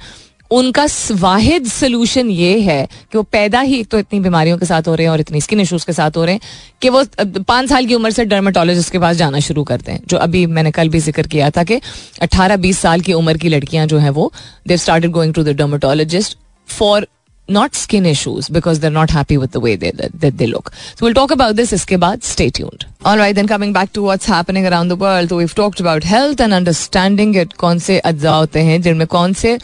उनका 0.50 0.86
वाहिद 1.12 1.66
सोल्यूशन 1.68 2.30
ये 2.30 2.58
है 2.60 2.86
कि 2.86 3.18
वो 3.18 3.22
पैदा 3.32 3.60
ही 3.60 3.78
एक 3.80 3.88
तो 3.90 3.98
इतनी 3.98 4.20
बीमारियों 4.20 4.58
के 4.58 4.66
साथ 4.66 4.88
हो 4.88 4.94
रहे 4.94 5.06
हैं 5.06 5.12
और 5.12 5.20
इतनी 5.20 5.40
स्किन 5.40 5.60
इशूज 5.60 5.84
के 5.84 5.92
साथ 5.92 6.16
हो 6.16 6.24
रहे 6.24 6.34
हैं 6.34 6.40
कि 6.82 6.88
वो 6.88 7.04
पाँच 7.18 7.68
साल 7.68 7.86
की 7.86 7.94
उम्र 7.94 8.10
से 8.10 8.24
डर्माटोलॉजिस्ट 8.24 8.92
के 8.92 8.98
पास 8.98 9.16
जाना 9.16 9.40
शुरू 9.48 9.64
करते 9.64 9.92
हैं 9.92 10.00
जो 10.08 10.16
अभी 10.16 10.44
मैंने 10.46 10.70
कल 10.70 10.88
भी 10.88 10.98
ज़िक्र 11.00 11.26
किया 11.26 11.50
था 11.50 11.64
कि 11.64 11.80
अट्ठारह 12.22 12.56
बीस 12.64 12.78
साल 12.78 13.00
की 13.00 13.12
उम्र 13.12 13.36
की 13.38 13.48
लड़कियाँ 13.48 13.86
जो 13.86 13.98
हैं 13.98 14.10
वो 14.20 14.32
they've 14.68 14.76
started 14.78 15.10
going 15.10 15.34
to 15.34 15.44
the 15.44 15.56
dermatologist 15.56 16.38
for 16.68 17.06
happy 19.10 19.36
with 19.38 19.52
the 19.52 19.60
way 19.60 19.74
they, 19.76 19.90
that, 19.90 20.12
that 20.20 20.36
they 20.36 20.46
look. 20.46 20.70
So 20.96 21.06
we'll 21.06 21.14
talk 21.14 21.30
about 21.30 21.56
this 21.56 21.72
iske 21.72 21.98
baad. 21.98 22.22
Stay 22.22 22.50
tuned. 22.50 22.84
All 23.04 23.16
right, 23.16 23.34
then 23.34 23.48
coming 23.48 23.72
back 23.72 23.92
to 23.94 24.02
what's 24.02 24.26
happening 24.26 24.66
around 24.66 24.88
the 24.88 24.96
world. 24.96 25.30
So 25.30 25.38
we've 25.38 25.54
talked 25.54 25.80
about 25.80 26.04
health 26.04 26.40
and 26.40 26.52
understanding 26.52 27.34
it. 27.34 27.54
कौन 27.56 27.78
से 27.78 27.98
अज्जा 28.10 28.34
होते 28.34 28.60
हैं 28.62 28.80
जिनमें 28.82 29.06
कौन 29.06 29.32
से 29.32 29.58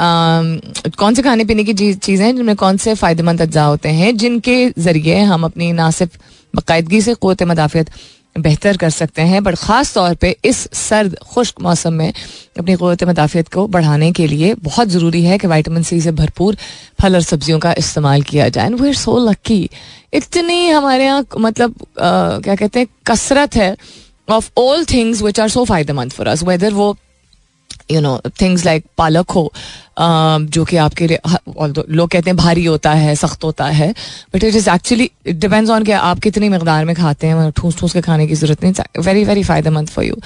कौन 0.00 1.14
से 1.14 1.22
खाने 1.22 1.44
पीने 1.44 1.64
की 1.64 1.74
चीज़ें 1.74 2.24
हैं 2.26 2.34
जिनमें 2.36 2.56
कौन 2.56 2.76
से 2.76 2.94
फ़ायदेमंद 2.94 3.42
अज्जा 3.42 3.64
होते 3.64 3.88
हैं, 3.90 4.16
जिनके 4.16 4.70
ज़रिए 4.78 5.18
हम 5.22 5.44
अपनी 5.44 5.72
ना 5.72 5.90
सिर्फ़ 5.92 6.16
बाकायदगी 6.54 7.00
से 7.00 7.14
क़वत 7.14 7.42
मदाफ़ियत 7.44 7.90
बेहतर 8.38 8.76
कर 8.76 8.90
सकते 8.90 9.22
हैं, 9.22 9.42
बट 9.44 9.54
ख़ास 9.56 9.92
तौर 9.94 10.14
पे 10.14 10.34
इस 10.44 10.56
सर्द, 10.72 11.16
खुश्क 11.32 11.60
मौसम 11.62 11.92
में 11.92 12.12
अपनी 12.58 12.76
क़वत 12.76 13.04
मदाफ़ियत 13.04 13.48
को 13.48 13.66
बढ़ाने 13.68 14.10
के 14.12 14.26
लिए 14.26 14.54
बहुत 14.62 14.88
ज़रूरी 14.88 15.22
है 15.24 15.38
कि 15.38 15.46
वाइटामिन 15.46 15.82
सी 15.82 16.00
से 16.00 16.12
भरपूर 16.12 16.56
फल 17.00 17.14
और 17.14 17.22
सब्जियों 17.22 17.58
का 17.58 17.74
इस्तेमाल 17.78 18.22
किया 18.22 18.48
जाए। 18.48 18.68
वी 18.70 18.88
आर 18.88 18.94
सो 18.94 19.18
लक्की 19.28 19.68
इतनी 20.14 20.68
हमारे 20.68 21.04
यहाँ 21.04 21.26
मतलब 21.38 21.74
क्या 21.98 22.54
कहते 22.54 22.78
हैं, 22.78 22.88
कसरत 23.06 23.56
है 23.56 23.76
of 24.28 24.50
all 24.58 24.84
things 24.92 25.22
which 25.22 25.40
are 25.40 25.48
so 25.48 25.64
फ़ायदेमंद 25.64 26.12
फॉर 26.12 26.28
अस 26.28 26.42
वेदर 26.44 26.72
वो 26.72 26.96
यू 27.90 28.00
नो 28.00 28.18
थिंग्स 28.40 28.64
लाइक 28.64 28.84
पालक 28.98 29.30
हो 29.30 29.52
uh, 29.52 30.50
जो 30.50 30.64
कि 30.64 30.76
आपके 30.76 31.06
लिए 31.06 31.18
लोग 31.90 32.08
कहते 32.10 32.30
हैं 32.30 32.36
भारी 32.36 32.64
होता 32.64 32.92
है 32.92 33.14
सख्त 33.16 33.44
होता 33.44 33.66
है 33.66 33.92
but 34.34 34.44
it 34.44 34.54
is 34.54 34.70
actually 34.70 35.10
depends 35.28 35.70
on 35.70 35.84
कि 35.84 35.92
आप 35.92 36.18
कितनी 36.18 36.48
मकदार 36.48 36.84
में 36.84 36.94
खाते 36.96 37.26
हैं 37.26 37.50
ठूस 37.50 37.78
ठूस 37.78 37.92
के 37.92 38.00
खाने 38.00 38.26
की 38.26 38.34
ज़रूरत 38.34 38.64
नहीं 38.64 39.02
वेरी 39.02 39.24
वेरी 39.24 39.42
फ़ायदेमंद 39.42 39.88
फॉर 39.88 40.04
यू 40.04 40.16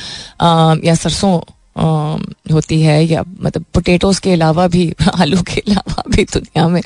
या 0.85 0.95
सरसों 0.95 1.39
होती 1.77 2.81
है 2.83 3.05
या 3.05 3.23
मतलब 3.41 3.65
पोटेटोज 3.75 4.19
के 4.19 4.33
अलावा 4.33 4.67
भी, 4.69 4.85
आलू 5.21 5.41
के 5.43 5.61
अलावा 5.61 6.03
भी 6.09 6.25
दुनिया 6.25 6.67
में 6.69 6.81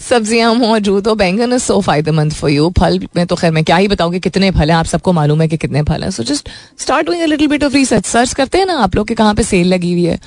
सब्ज़ियाँ 0.00 0.54
मौजूद 0.54 1.06
हो। 1.08 1.14
बैंगन 1.14 1.52
इज़ 1.52 1.62
सो 1.62 1.80
फ़ायदेमंद 1.80 2.32
फॉर 2.32 2.50
यू 2.50 2.72
फल 2.78 2.98
में 3.16 3.26
तो 3.26 3.36
खैर 3.36 3.52
मैं 3.52 3.64
क्या 3.64 3.76
ही 3.76 3.88
बताऊँ 3.88 4.12
कि 4.12 4.20
कितने 4.20 4.50
फल 4.50 4.70
हैं, 4.70 4.76
आप 4.76 4.86
सबको 4.86 5.12
मालूम 5.12 5.40
है 5.42 5.48
कि 5.48 5.56
कितने 5.56 5.82
फल 5.82 6.02
हैं। 6.02 6.10
So 6.10 6.22
just 6.24 6.48
start 6.78 7.06
doing 7.06 7.22
little 7.24 7.48
bit 7.48 7.64
of 7.64 7.74
research 7.74 8.06
search 8.06 8.32
करते 8.34 8.58
हैं 8.58 8.66
ना 8.66 8.78
आप 8.78 8.96
लोग 8.96 9.08
के 9.08 9.14
कहाँ 9.14 9.34
पे 9.34 9.42
सेल 9.42 9.72
लगी 9.74 9.92
हुई 9.92 10.04
है। 10.04 10.18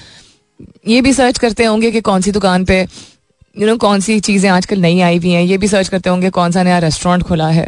ये 0.87 1.01
भी 1.01 1.13
सर्च 1.13 1.37
करते 1.37 1.65
होंगे 1.65 1.91
कि 1.91 2.01
कौन 2.01 2.21
सी 2.21 2.31
दुकान 2.31 2.65
पे 2.65 2.81
यू 3.55 3.67
नो 3.67 3.75
कौन 3.77 3.99
सी 4.01 4.19
चीज़ें 4.19 4.49
आजकल 4.49 4.79
नई 4.81 4.99
आई 5.01 5.17
हुई 5.17 5.31
हैं। 5.31 5.43
ये 5.43 5.57
भी 5.57 5.67
सर्च 5.67 5.87
करते 5.87 6.09
होंगे 6.09 6.29
कौन 6.31 6.51
सा 6.51 6.63
नया 6.63 6.77
रेस्टोरेंट 6.79 7.23
खुला 7.23 7.47
है 7.49 7.67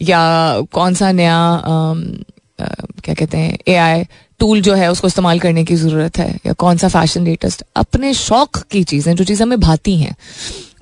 या 0.00 0.20
कौन 0.72 0.94
सा 0.94 1.10
नया 1.12 1.38
क्या 2.58 3.14
कहते 3.14 3.38
हैं 3.38 3.58
ए 3.68 3.74
आई 3.76 4.04
टूल 4.40 4.60
जो 4.62 4.74
है 4.74 4.90
उसको 4.90 5.06
इस्तेमाल 5.08 5.40
करने 5.40 5.64
की 5.64 5.74
ज़रूरत 5.76 6.18
है, 6.18 6.38
या 6.46 6.52
कौन 6.54 6.76
सा 6.76 6.88
फ़ैशन 6.88 7.24
लेटेस्ट 7.24 7.62
अपने 7.76 8.12
शौक 8.14 8.58
की 8.70 8.82
चीज़ें, 8.84 9.14
जो 9.14 9.24
चीज़ें 9.24 9.44
हमें 9.46 9.60
भाती 9.60 9.96
हैं, 9.96 10.14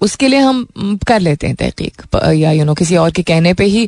उसके 0.01 0.29
लिए 0.29 0.39
हम 0.41 0.99
कर 1.09 1.21
लेते 1.21 1.47
हैं 1.47 1.57
तहकीक 1.57 2.03
या 2.35 2.53
यू 2.53 2.65
नो 2.65 2.75
किसी 2.75 2.97
और 2.97 3.11
के 3.11 3.23
कहने 3.23 3.55
पे 3.55 3.65
ही 3.67 3.87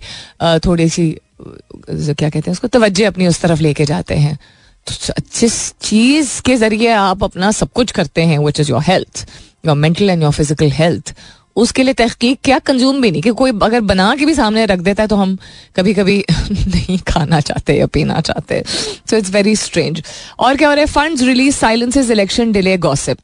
थोड़ी 0.67 0.89
सी 0.89 1.11
क्या 1.41 2.29
कहते 2.29 2.41
हैं 2.41 2.53
उसको, 2.53 2.69
तवज्जो 2.69 3.07
अपनी 3.07 3.27
उस 3.27 3.41
तरफ़ 3.41 3.61
लेके 3.63 3.85
जाते 3.85 4.15
हैं। 4.17 4.39
तो 4.87 5.13
जिस 5.35 5.55
चीज़ 5.83 6.41
के 6.43 6.57
ज़रिए 6.57 6.91
आप 6.93 7.25
अपना 7.25 7.51
सब 7.53 7.73
कुछ 7.75 7.91
करते 7.93 8.23
हैं 8.23 8.39
which 8.39 8.61
is 8.61 8.71
your 8.71 8.83
health 8.83 9.27
your 9.67 9.77
mental 9.77 10.11
and 10.11 10.23
your 10.23 10.33
physical 10.33 10.71
health 10.73 11.15
उसके 11.57 11.83
लिए 11.83 11.95
तहकीक 11.95 12.39
क्या 12.45 12.59
कंज्यूम 12.61 13.01
भी 13.01 13.11
नहीं, 13.11 13.23
कि 13.23 13.31
कोई 13.31 13.51
अगर 13.63 13.81
बना 13.83 14.15
के 14.17 14.25
भी 14.25 14.35
सामने 14.35 14.65
रख 14.67 14.79
देता 14.81 15.03
है 15.03 15.09
तो 15.09 15.17
हम 15.17 15.37
कभी 15.77 15.95
कभी 15.95 16.25
नहीं 16.51 16.99
खाना 17.09 17.41
चाहते 17.41 17.77
या 17.77 17.87
पीना 17.87 18.21
चाहते। 18.21 18.63
सो 19.11 19.17
इट्स 19.17 19.31
वेरी 19.31 19.57
स्ट्रेंज 19.57 20.03
और 20.39 20.57
क्या 20.57 20.69
हो 20.69 20.75
रहा 20.75 20.81
है? 20.81 20.87
Funds 20.89 21.23
release 21.23 21.57
silences 21.57 22.11
election 22.11 22.53
delay 22.53 22.77
gossip 22.79 23.19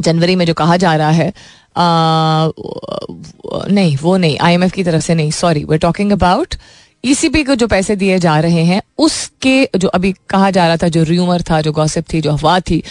जनवरी 0.00 0.36
में 0.36 0.44
जो 0.46 0.54
कहा 0.54 0.76
जा 0.76 0.94
रहा 0.96 1.10
है 1.10 1.32
नहीं, 3.68 3.96
वो 3.96 4.16
नहीं 4.16 4.38
आईएमएफ 4.38 4.72
की 4.72 4.84
तरफ़ 4.84 5.02
से 5.02 5.14
नहीं 5.14 5.30
sorry 5.32 5.64
we're 5.64 5.78
talking 5.78 6.12
about 6.12 6.54
ECP 7.04 7.42
को 7.44 7.54
जो 7.54 7.66
पैसे 7.66 7.96
दिए 7.96 8.18
जा 8.18 8.38
रहे 8.40 8.62
हैं, 8.64 8.80
उसके 8.98 9.68
जो 9.76 9.88
अभी 9.88 10.12
कहा 10.30 10.50
जा 10.50 10.66
रहा 10.66 10.76
था, 10.76 10.88
जो 10.88 11.02
र्यूमर 11.04 11.42
था, 11.42 11.60
जो 11.60 11.72
गॉसिप 11.72 12.04
थी, 12.12 12.20
जो 12.20 12.32
अफवाह 12.32 12.58
थी 12.60 12.82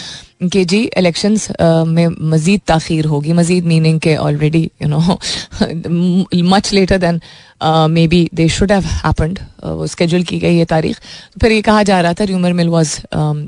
कि 0.42 0.64
जी 0.66 0.80
इलेक्शंस 0.98 1.48
में 1.62 2.08
मजीद 2.30 2.62
तखीर 2.68 3.06
होगी। 3.06 3.34
मजीद 3.34 3.66
मीनिंग 3.66 4.00
के 4.00 4.16
already 4.16 4.64
you 4.82 4.88
know 4.88 5.20
much 6.46 6.72
later 6.74 6.98
than 6.98 7.20
maybe 8.08 8.30
they 8.34 8.48
should 8.50 8.72
have 8.72 8.84
happened 8.86 9.40
वो 9.64 9.88
की 10.24 10.40
गई 10.40 10.58
ये 10.58 10.66
तारीख। 10.66 11.00
फिर 11.42 11.52
ये 11.52 11.62
कहा 11.62 11.84
जा 11.84 12.02
रहा 12.02 12.14
था 12.14 12.24
rumour 12.24 12.54
mill 12.54 12.70
was 12.70 13.00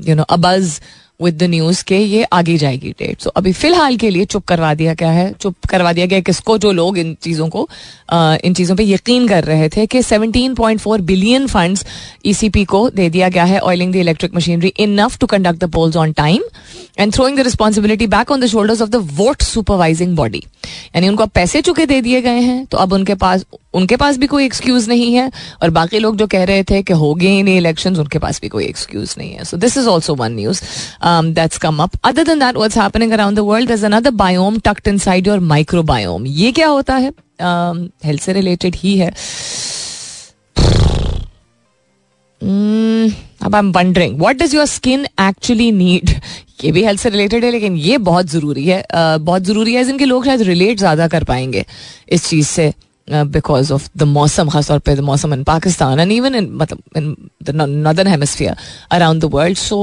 you 0.08 0.14
know 0.14 0.22
abuzz 0.22 0.80
with 1.20 1.34
the 1.34 1.44
news 1.44 1.82
के 1.84 1.96
ये 1.98 2.22
आगे 2.32 2.56
जाएगी 2.58 2.90
डेट 2.98 3.20
सो 3.20 3.30
अभी 3.30 3.52
फ़िलहाल 3.52 3.96
के 3.96 4.10
लिए 4.10 4.24
चुप 4.24 4.44
करवा 4.48 4.72
दिया 4.74 4.92
गया 4.94 5.10
है 5.10 5.32
चुप 5.32 5.66
करवा 5.70 5.92
दिया 5.92 6.06
गया 6.06 6.20
किसको 6.20 6.56
जो 6.58 6.70
लोग 6.72 6.98
इन 6.98 7.14
चीज़ों 7.22 7.48
को 7.48 7.68
आ, 8.10 8.36
इन 8.44 8.54
चीज़ों 8.54 8.76
पे 8.76 8.84
यकीन 8.84 9.26
कर 9.28 9.44
रहे 9.44 9.68
थे 9.68 9.86
कि 9.86 10.02
17.4 10.02 11.00
बिलियन 11.02 11.46
फंड्स 11.46 11.84
ईसीपी 12.26 12.64
को 12.64 12.88
दे 12.90 13.08
दिया 13.10 13.28
गया 13.28 13.44
है 13.44 13.58
oiling 13.60 13.92
the 13.92 13.96
electric 13.96 14.34
machinery 14.34 14.72
enough 14.78 15.18
to 15.18 15.26
conduct 15.26 15.64
the 15.64 15.70
polls 15.72 15.96
on 15.96 16.12
time 16.12 16.42
and 16.98 17.14
throwing 17.14 17.38
the 17.38 17.44
responsibility 17.44 18.06
back 18.08 18.30
on 18.30 18.40
the 18.40 18.46
shoulders 18.46 18.82
of 18.82 18.90
the 18.90 19.06
vote 19.14 19.42
supervising 19.42 20.16
body 20.16 20.44
यानी 20.94 21.08
उनको 21.08 21.26
पैसे 21.34 21.62
चुके 21.62 21.86
दे 21.86 22.00
दिए 22.00 22.20
गए 22.22 22.40
हैं 22.40 22.64
तो 22.66 22.78
अब 22.78 22.92
उनके 22.92 23.14
पास 23.16 23.44
उनके 23.74 23.96
पास 23.96 24.16
भी 24.18 24.26
कोई 24.26 24.44
एक्सक्यूज 24.44 24.88
नहीं 24.88 25.12
है 25.14 25.30
और 25.62 25.70
बाकी 25.70 25.98
लोग 25.98 26.16
जो 26.16 26.26
कह 26.26 26.44
रहे 26.44 26.62
थे 26.64 26.82
कि 26.82 26.92
हो 26.94 27.14
गए 27.14 27.42
नहीं 27.42 27.56
इलेक्शन 27.58 27.96
उनके 27.96 28.18
पास 28.18 28.40
भी 28.40 28.48
कोई 28.48 28.64
एक्सक्यूज 28.64 29.14
नहीं 29.18 29.32
है। 29.32 29.44
So 29.44 29.56
this 29.56 29.76
is 29.78 29.88
also 29.88 30.14
one 30.14 30.32
news 30.32 30.62
that's 31.34 31.58
come 31.58 31.82
up 31.82 31.96
other 32.04 32.24
than 32.24 32.38
that 32.38 32.56
what's 32.56 32.78
happening 32.78 33.12
around 33.12 33.36
the 33.36 33.40
world 33.46 33.70
is 33.70 33.84
another 33.86 34.10
biome 34.16 34.58
tucked 34.66 34.88
inside 34.88 35.26
your 35.26 35.40
microbiome 35.46 36.26
ये 36.26 36.52
क्या 36.52 36.68
होता 36.68 36.94
है? 36.96 37.12
हेल्थ 37.40 38.18
um, 38.18 38.24
से 38.24 38.32
रिलेटेड 38.32 38.76
ही 38.76 38.96
है। 38.98 39.10
अब 43.42 43.54
I 43.54 43.58
am 43.58 43.70
wondering 43.72 44.18
what 44.18 44.36
does 44.36 44.54
your 44.54 44.66
skin 44.66 45.06
actually 45.20 45.70
need 45.72 46.10
ये 46.64 46.72
भी 46.72 46.84
हेल्थ 46.84 47.00
से 47.00 47.08
रिलेटेड 47.10 47.44
है 47.44 47.50
लेकिन 47.50 47.76
ये 47.76 47.98
बहुत 48.00 48.26
ज़रूरी 48.26 48.64
है। 48.66 48.82
Uh, 48.82 49.20
बहुत 49.20 49.42
ज़रूरी 49.42 49.74
है 49.74 49.84
जिनके 49.84 50.04
लोग 50.04 50.24
शायद 50.24 50.42
रिलेट 50.42 50.78
ज़्यादा 50.78 51.08
कर 51.08 51.24
पाएँगे 51.24 51.64
इस 52.08 52.28
चीज़ 52.28 52.46
से। 52.46 52.72
बिकॉज़ 53.10 53.72
ऑफ़ 53.72 53.88
द 53.96 54.02
मौसम 54.04 54.48
खासतौर 54.50 54.78
पर 54.78 55.00
मौसम 55.02 55.34
in 55.34 55.42
Pakistan 55.44 56.00
and 56.00 56.12
even 56.12 56.34
in 56.34 56.48
मतलब 56.52 56.78
in 56.96 57.92
the 57.92 58.08
hemisphere 58.08 58.56
around 58.90 59.22
the 59.22 59.24
world 59.34 59.56
so 59.58 59.78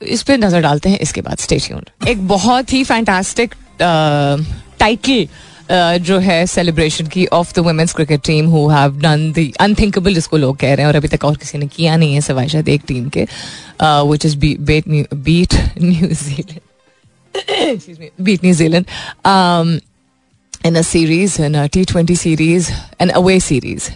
इस 0.00 0.22
पर 0.22 0.38
नज़र 0.38 0.60
डालते 0.60 0.88
हैं, 0.88 0.98
इसके 0.98 1.20
बाद 1.20 1.38
स्टेट्यून 1.38 2.08
एक 2.08 2.26
बहुत 2.28 2.72
ही 2.72 2.84
फैंटास्टिक 2.84 3.54
टाइटल 3.80 5.26
जो 6.04 6.18
है 6.18 6.46
सेलिब्रेशन 6.46 7.06
की 7.06 7.24
of 7.32 7.52
the 7.54 7.58
women's 7.66 7.92
cricket 7.94 8.20
team 8.24 8.46
who 8.50 8.66
have 8.68 8.98
done 9.00 9.32
the 9.32 9.50
unthinkable 9.60 10.14
जिसको 10.14 10.36
लोग 10.36 10.56
कह 10.56 10.74
रहे 10.74 10.80
हैं, 10.80 10.88
और 10.88 10.96
अभी 10.96 11.08
तक 11.08 11.24
और 11.24 11.36
किसी 11.36 11.58
ने 11.58 11.66
किया 11.66 11.96
नहीं 11.96 12.14
है, 12.14 12.20
सिवाय 12.20 12.48
शायद 12.48 12.68
एक 12.68 12.82
टीम 12.88 13.08
के 13.16 13.26
which 14.10 14.26
is 14.26 14.36
beat 14.36 15.54
New Zealand 15.80 16.60
beat 18.20 18.44
New Zealand 18.44 18.86
in 20.64 20.76
a 20.76 20.82
series, 20.82 21.38
in 21.38 21.54
a 21.54 21.68
T20 21.68 22.16
series, 22.16 22.72
an 22.98 23.10
away 23.12 23.38
series. 23.40 23.90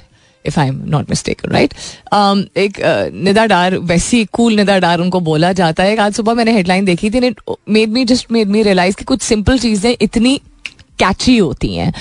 If 0.44 0.58
I 0.60 0.68
am 0.68 0.76
not 0.88 1.08
mistake 1.10 1.42
right 1.46 1.72
एक 2.58 2.76
uh, 2.78 3.14
निदा 3.24 3.44
डार 3.46 3.76
वैसी 3.78 4.24
कूल 4.32 4.54
निदा 4.56 4.78
डार 4.78 5.00
उनको 5.00 5.20
बोला 5.20 5.52
जाता 5.52 5.82
है। 5.82 5.96
आज 5.96 6.14
सुबह 6.14 6.34
मैंने 6.34 6.52
हेडलाइन 6.52 6.84
देखी 6.84 7.10
थी 7.10 7.20
made 7.20 7.90
me 7.92 8.04
just 8.04 8.30
made 8.32 8.48
me 8.48 8.62
realise 8.62 8.96
कि 8.96 9.04
कुछ 9.04 9.22
सिंपल 9.22 9.58
चीज़ें 9.58 9.96
इतनी 10.00 10.36
कैची 10.98 11.36
होती 11.38 11.74
हैं। 11.74 11.92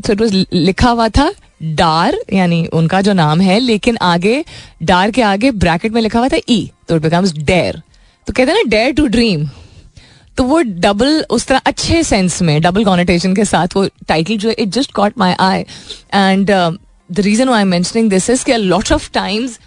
सो 0.00 0.12
इट 0.12 0.20
वॉज़ 0.20 0.34
लिखा 0.52 0.90
हुआ 0.90 1.08
था 1.08 1.30
डार 1.62 2.18
यानी 2.32 2.64
उनका 2.72 3.00
जो 3.00 3.12
नाम 3.12 3.40
है 3.40 3.58
लेकिन 3.60 3.98
आगे 4.02 4.44
डार 4.82 5.10
के 5.10 5.22
आगे 5.22 5.50
ब्रैकेट 5.50 5.92
में 5.92 6.02
लिखा 6.02 6.18
हुआ 6.18 6.28
था 6.28 6.36
ई 6.48 6.64
e, 6.66 6.88
तो 6.88 6.96
इट 6.96 7.02
बिकम्स 7.02 7.32
डेयर 7.34 7.82
तो 8.26 8.32
कहते 8.32 8.50
हैं 8.50 8.58
ना 8.58 8.70
डेयर 8.70 8.92
टू 8.92 9.06
ड्रीम 9.06 9.48
तो 10.36 10.44
वो 10.44 10.60
डबल 10.86 11.24
उस 11.30 11.46
तरह 11.46 11.60
अच्छे 11.66 12.02
सेंस 12.02 12.40
में 12.42 12.60
डबल 12.62 12.84
कॉनिटेशन 12.84 13.34
के 13.34 13.44
साथ 13.44 13.76
वो 13.76 13.86
टाइटल 14.08 14.36
जो 14.36 14.48
है 14.48 14.54
it 14.58 14.68
just 14.68 14.92
caught 14.92 15.18
my 15.18 15.32
eye 15.40 15.60
and 16.14 16.50
the 16.50 17.20
reason 17.20 17.48
I 17.48 17.64
mentioning 17.64 18.10
this 18.10 18.30
is 18.30 18.44
कि 18.44 18.56
lot 18.56 18.92
of 18.92 19.10
times 19.14 19.58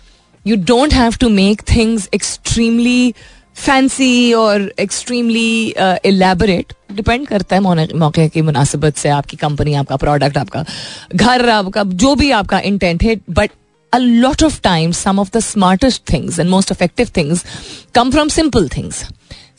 you 0.46 0.56
don't 0.66 0.94
have 0.94 1.16
to 1.20 1.30
make 1.30 1.62
things 1.76 2.10
extremely 2.14 3.14
fancy 3.56 4.34
और 4.34 4.72
एक्सट्रीमली 4.80 5.74
एलेबोरेट 6.06 6.74
डिपेंड 6.94 7.28
करता 7.28 7.56
है 7.56 7.62
मौके 7.98 8.28
की 8.30 8.42
मुनासिबत 8.42 8.98
से, 8.98 9.10
आपकी 9.10 9.38
कंपनी 9.38 9.74
आपका 9.74 9.96
प्रोडक्ट 9.96 10.38
आपका 10.38 10.66
घर, 11.16 11.50
आपका 11.50 11.84
जो 11.84 12.16
भी 12.16 12.32
आपका 12.32 12.60
इंटेंट 12.60 13.04
है 13.04 13.16
but 13.30 13.52
a 13.94 14.00
lot 14.00 14.42
of 14.46 14.56
times 14.62 14.98
some 14.98 15.20
of 15.20 15.30
the 15.32 15.42
smartest 15.42 16.02
things 16.06 16.38
and 16.38 16.50
most 16.54 16.72
effective 16.74 17.12
things 17.18 17.44
come 17.94 18.10
from 18.16 18.30
simple 18.30 18.68
things. 18.68 18.98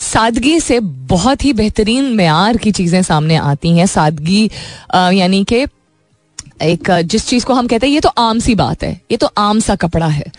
सादगी 0.01 0.59
से 0.61 0.79
बहुत 0.81 1.45
ही 1.45 1.53
बेहतरीन 1.53 2.05
मैार 2.05 2.57
की 2.57 2.73
चीज़ें 2.73 3.03
सामने 3.03 3.37
आती 3.37 3.77
हैं। 3.79 3.87
सादगी 3.87 4.45
यानी 4.95 5.45
कि 5.45 5.67
एक, 6.63 6.91
जिस 7.05 7.27
चीज़ 7.27 7.45
को 7.45 7.55
हम 7.55 7.67
कहते 7.67 7.87
हैं, 7.87 7.95
ये 7.95 8.01
तो 8.01 8.09
आम 8.09 8.39
सी 8.39 8.55
बात 8.55 8.85
है। 8.85 9.01
ये 9.11 9.17
तो 9.17 9.31
आम 9.39 9.61
सा 9.61 9.75
कपड़ा 9.77 10.07
है। 10.07 10.33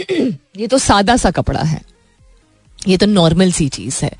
ये 0.58 0.66
तो 0.66 0.78
सादा 0.78 1.16
सा 1.16 1.30
कपड़ा 1.30 1.62
है। 1.62 1.80
ये 2.88 2.96
तो 2.96 3.06
नॉर्मल 3.06 3.50
सी 3.52 3.68
चीज़ 3.68 4.04
है। 4.04 4.12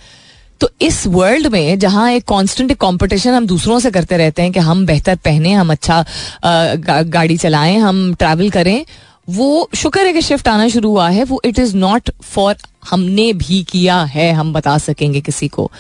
तो 0.61 0.71
इस 0.81 1.07
वर्ल्ड 1.07 1.47
में, 1.47 1.79
जहाँ 1.79 2.11
एक 2.13 2.25
कांस्टेंट 2.25 2.73
कंपटीशन 2.73 3.31
हम 3.31 3.47
दूसरों 3.47 3.79
से 3.79 3.91
करते 3.91 4.17
रहते 4.17 4.43
हैं 4.43 4.53
कि 4.53 4.61
हम 4.61 4.85
बेहतर 4.87 5.17
पहने, 5.17 5.53
हम 5.53 5.71
अच्छा 5.73 6.05
गाड़ी 6.45 7.37
चलाएँ, 7.37 7.77
हम 7.79 8.13
ट्रैवल 8.15 8.51
करें, 8.51 8.85
वो 9.31 9.69
शुक्र 9.75 10.07
है 10.07 10.13
कि 10.13 10.23
शिफ्ट 10.23 10.49
आना 10.49 10.69
शुरू 10.69 10.91
हुआ 10.91 11.09
है। 11.11 11.25
वो 11.25 11.41
इट 11.45 11.59
इज़ 11.59 11.77
नॉट 11.77 12.11
फॉर 12.23 12.57
हमने 12.83 13.33
भी 13.35 13.63
किया 13.63 14.03
है, 14.05 14.31
हम 14.33 14.53
बता 14.53 14.77
सकेंगे 14.79 15.21
किसी 15.21 15.49
को। 15.49 15.71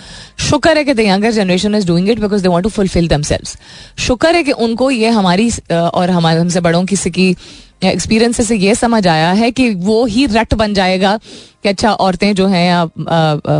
शुक्र 0.40 0.76
है 0.78 0.84
कि 0.84 0.94
the 0.94 1.00
younger 1.00 1.30
generation 1.32 1.74
is 1.74 1.86
doing 1.86 2.08
it 2.10 2.18
because 2.20 2.42
they 2.42 2.48
want 2.48 2.62
to 2.62 2.70
fulfil 2.70 3.08
them 3.08 3.22
शुक्र 3.98 4.34
है 4.34 4.42
कि 4.42 4.52
उनको 4.52 4.90
ये 4.90 5.08
हमारी 5.10 5.50
और 5.72 6.10
हमारे, 6.10 6.40
हमसे 6.40 6.60
बड़ों 6.60 6.84
की 6.84 6.96
की 7.10 7.34
एक्सपीरियंस 7.84 8.40
से 8.46 8.56
ये 8.56 8.74
समझ 8.74 9.06
आया 9.06 9.30
है 9.32 9.50
कि 9.50 9.68
वो 9.76 10.04
ही 10.06 10.26
रट 10.26 10.54
बन 10.54 10.74
जाएगा 10.74 11.16
कि 11.62 11.68
अच्छा 11.68 11.92
औरतें 11.92 12.34
जो 12.34 12.46
हैं 12.46 12.66
या 12.66 12.84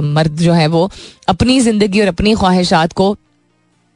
मर्द 0.00 0.37
जो 0.38 0.53
हैं 0.53 0.66
वो 0.68 0.90
अपनी 1.29 1.61
ज़िंदगी 1.61 2.00
और 2.00 2.07
अपनी 2.07 2.35
ख्वाहिशात 2.35 2.92
को 2.92 3.16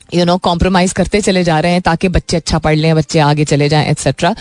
यू 0.09 0.25
नो 0.25 0.37
कॉम्प्रोमाइज 0.39 0.93
करते 0.93 1.21
चले 1.21 1.43
जा 1.45 1.59
रहे 1.61 1.73
हैं 1.73 1.81
ताकि 1.83 2.09
बच्चे 2.09 2.37
अच्छा 2.37 2.59
पढ़ 2.59 2.77
लें, 2.77 2.95
बच्चे 2.97 3.19
आगे 3.21 3.45
चले 3.45 3.69
जाएँ 3.69 3.91
एक्सेट्रा 3.91 4.35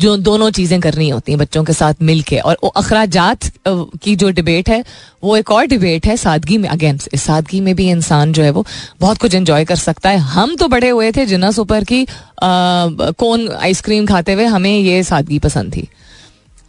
जो 0.00 0.16
दोनों 0.18 0.50
चीज़ें 0.50 0.80
करनी 0.80 1.08
होती 1.08 1.32
हैं 1.32 1.38
बच्चों 1.38 1.62
के 1.64 1.72
साथ 1.72 2.02
मिल 2.02 2.20
के 2.22 2.38
और 2.38 2.58
अखराजात 2.76 3.44
की 3.68 4.14
जो 4.16 4.30
डिबेट 4.30 4.68
है, 4.68 4.82
वो 5.24 5.36
एक 5.36 5.50
और 5.50 5.66
डिबेट 5.66 6.06
है 6.06 6.16
सादगी 6.16 6.58
में। 6.58 6.68
अगेन 6.68 6.98
सादगी 7.16 7.60
में 7.60 7.74
भी 7.76 7.88
इंसान 7.90 8.32
जो 8.32 8.42
है 8.42 8.50
वो 8.50 8.64
बहुत 9.00 9.18
कुछ 9.18 9.34
एंजॉय 9.34 9.64
कर 9.64 9.76
सकता 9.76 10.10
है। 10.10 10.18
हम 10.18 10.54
तो 10.56 10.68
बड़े 10.68 10.88
हुए 10.88 11.10
थे 11.12 11.26
जिना 11.26 11.50
सुपर 11.50 11.84
की 11.84 12.06
कौन 12.42 13.48
आइसक्रीम 13.50 14.06
खाते 14.06 14.32
हुए 14.32 14.44
हमें 14.46 14.70
ये 14.70 15.02
सादगी 15.04 15.38
पसंद 15.38 15.76
थी। 15.76 15.88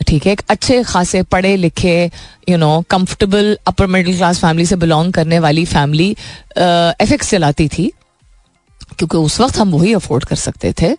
ठीक 0.07 0.25
है, 0.25 0.31
एक 0.31 0.41
अच्छे 0.49 0.81
खासे 0.83 1.21
पढ़े 1.25 1.55
लिखे 1.57 2.09
you 2.49 2.57
know 2.57 2.83
comfortable 2.89 3.57
upper 3.67 3.87
middle 3.87 4.17
class 4.17 4.39
family 4.39 4.65
से 4.65 4.75
बिलोंग 4.77 5.13
करने 5.13 5.39
वाली 5.39 5.65
फैमिली 5.67 6.09
एफेक्स 6.57 7.29
चलाती 7.29 7.67
थी। 7.67 7.91
क्योंकि 8.99 9.17
उस 9.19 9.39
वक्त 9.41 9.57
हम 9.57 9.71
वही 9.71 9.93
अफोर्ड 9.93 10.25
कर 10.25 10.35
सकते 10.37 10.73
थे। 10.81 10.95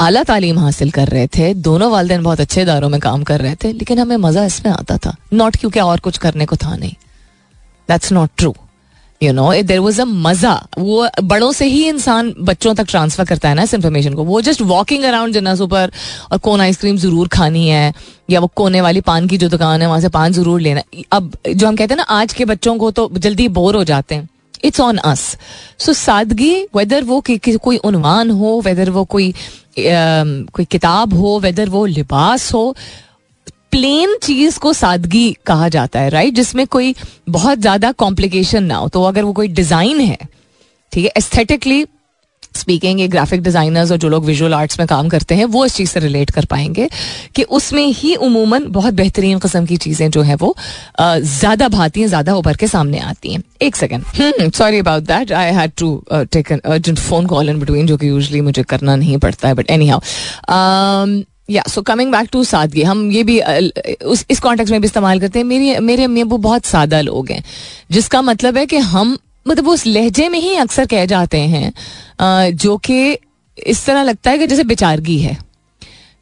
आला 0.00 0.22
तालीम 0.24 0.58
हासिल 0.58 0.90
कर 0.90 1.08
रहे 1.08 1.26
थे, 1.28 1.52
दोनों 1.56 1.90
वालदेन 1.92 2.22
बहुत 2.22 2.40
अच्छे 2.40 2.62
इदारों 2.62 2.88
में 2.88 3.00
काम 3.00 3.22
कर 3.22 3.40
रहे 3.40 3.54
थे, 3.54 3.72
लेकिन 3.72 3.98
हमें 3.98 4.16
मज़ा 4.18 4.44
इसमें 4.44 4.72
आता 4.72 4.96
था। 4.96 5.14
नॉट 5.32 5.56
क्योंकि 5.56 5.80
और 5.80 6.00
कुछ 6.00 6.18
करने 6.18 6.46
को 6.46 6.56
था 6.56 6.76
नहीं। 6.76 6.92
That's 7.88 8.12
not 8.12 8.30
true 8.38 8.54
you 9.20 9.32
know 9.32 9.52
there 9.62 9.78
was 9.78 10.00
a 10.00 10.04
मज़ा। 10.04 10.52
वो 10.78 11.08
बड़ों 11.22 11.50
से 11.52 11.64
ही 11.66 11.88
इंसान 11.88 12.32
बच्चों 12.40 12.74
तक 12.74 12.86
ट्रांसफ़र 12.88 13.24
करता 13.24 13.48
है 13.48 13.54
ना 13.54 13.62
इस 13.62 13.74
इन्फॉर्मेशन 13.74 14.14
को। 14.14 14.24
वो 14.24 14.40
जस्ट 14.40 14.62
वॉकिंग 14.62 15.04
अराउंड 15.04 15.34
जन्ना 15.34 15.54
पर 15.66 15.90
और 16.32 16.38
कौन 16.38 16.60
आइसक्रीम 16.60 16.96
ज़रूर 16.96 17.28
खानी 17.28 17.68
है, 17.68 17.92
या 18.30 18.40
वो 18.40 18.46
कोने 18.56 18.80
वाली 18.80 19.00
पान 19.02 19.26
की 19.28 19.38
जो 19.38 19.48
दुकान 19.48 19.82
है, 19.82 19.88
वहाँ 19.88 20.00
से 20.00 20.08
पान 20.08 20.32
ज़रूर 20.32 20.60
लेना। 20.60 20.82
अब 21.12 21.32
जो 21.48 21.66
हम 21.66 21.76
कहते 21.76 21.94
हैं 21.94 21.96
ना, 21.96 22.02
आज 22.02 22.32
के 22.32 22.44
बच्चों 22.44 22.76
को 22.78 22.90
तो 22.90 23.10
जल्दी 23.18 23.48
बोर 23.50 23.76
हो 23.76 23.84
जाते 23.84 24.14
हैं। 24.14 24.28
इट्स 24.64 24.80
ऑन 24.80 24.96
अस 24.96 25.36
सो 25.78 25.92
सादगी 25.92 26.54
वेदर 26.76 27.04
वो 27.04 27.20
कि, 27.20 27.38
कि, 27.38 27.56
कोई 27.56 27.76
उनवान 27.76 28.30
हो 28.30 28.60
वेदर 28.60 28.90
वो 28.90 29.04
कोई 29.04 29.34
कोई 29.78 30.64
किताब 30.64 31.14
हो 31.14 31.38
वेदर 31.38 31.68
वो 31.68 31.84
लिबास 31.86 32.52
हो 32.54 32.74
प्लेन 33.72 34.16
चीज़ 34.22 34.58
को 34.58 34.72
सादगी 34.72 35.36
कहा 35.46 35.68
जाता 35.68 36.00
है 36.00 36.08
राइट 36.10 36.34
जिसमें 36.34 36.66
कोई 36.66 36.94
बहुत 37.28 37.58
ज़्यादा 37.58 37.92
कॉम्प्लिकेशन 37.92 38.64
ना 38.64 38.76
हो। 38.76 38.88
तो 38.88 39.02
अगर 39.04 39.24
वो 39.24 39.32
कोई 39.32 39.48
डिज़ाइन 39.48 40.00
है 40.00 40.18
ठीक 40.92 41.04
है 41.04 41.10
एस्थेटिकली 41.16 41.84
स्पीकिंग 42.54 43.00
ये 43.00 43.06
ग्राफिक 43.08 43.42
डिजाइनर्स 43.42 43.90
और 43.92 43.98
जो 43.98 44.08
लोग 44.08 44.24
विजुअल 44.24 44.54
आर्ट्स 44.54 44.78
में 44.78 44.86
काम 44.88 45.08
करते 45.08 45.34
हैं, 45.34 45.44
वो 45.46 45.64
इस 45.66 45.74
चीज़ 45.74 45.90
से 45.90 46.00
रिलेट 46.00 46.30
कर 46.30 46.44
पाएँगे 46.44 46.88
कि 47.34 47.42
उसमें 47.50 47.86
ही 47.86 48.14
उमूमन 48.16 48.64
बहुत 48.70 48.94
बेहतरीन 48.94 49.38
कस्म 49.38 49.64
की 49.66 49.76
चीज़ें 49.78 50.10
जो 50.10 50.22
है 50.22 50.34
वो 50.36 50.54
ज़्यादा 51.00 51.68
भाती 51.68 52.00
हैं, 52.00 52.08
ज़्यादा 52.08 52.34
उभर 52.34 52.56
के 52.56 52.66
सामने 52.68 52.98
आती 53.00 53.32
हैं। 53.32 53.42
एक 53.62 53.76
second 53.76 54.52
sorry 54.52 54.78
about 54.78 55.02
that 55.04 55.32
I 55.32 55.52
had 55.54 55.72
to 55.78 56.02
take 56.12 56.52
an 56.52 56.60
urgent 56.66 56.98
phone 56.98 57.26
call 57.26 57.50
in 57.50 57.60
between 57.60 57.86
जो 57.86 57.96
कि 57.96 58.08
यूजली 58.08 58.40
मुझे 58.40 58.62
करना 58.64 58.96
नहीं 58.96 59.18
पड़ता 59.18 59.48
है 59.48 59.54
बट 59.54 59.70
एनी 59.70 59.88
हाउ 59.88 60.00
या 61.50 61.62
सो 61.68 61.82
कमिंग 61.82 62.12
बैक 62.12 62.28
टू 62.32 62.42
सादगी, 62.44 62.82
हम 62.82 63.10
ये 63.12 63.22
भी 63.24 63.40
उस, 63.40 64.24
इस 64.30 64.40
कॉन्टेक्स्ट 64.40 64.72
में 64.72 64.80
भी 64.80 64.86
इस्तेमाल 64.86 65.20
करते 65.20 65.38
हैं। 65.38 65.46
मेरी, 65.46 65.78
मेरे 65.78 66.04
अम्मी 66.04 66.22
वो 66.24 66.36
बहुत 66.38 66.64
सादा 66.64 67.00
लोग 67.00 67.30
हैं, 67.30 67.42
जिसका 67.90 68.22
मतलब 68.22 68.56
है 68.58 68.66
कि 68.66 68.78
हम 68.78 69.18
मतलब 69.48 69.64
वो 69.64 69.72
उस 69.72 69.86
लहजे 69.86 70.28
में 70.28 70.38
ही 70.40 70.54
अक्सर 70.56 70.86
कह 70.86 71.04
जाते 71.06 71.38
हैं 71.40 71.72
जो 72.20 72.76
कि 72.76 73.18
इस 73.58 73.84
तरह 73.86 74.02
लगता 74.02 74.30
है 74.30 74.38
कि 74.38 74.46
जैसे 74.46 74.64
बेचारगी 74.64 75.18
है। 75.18 75.36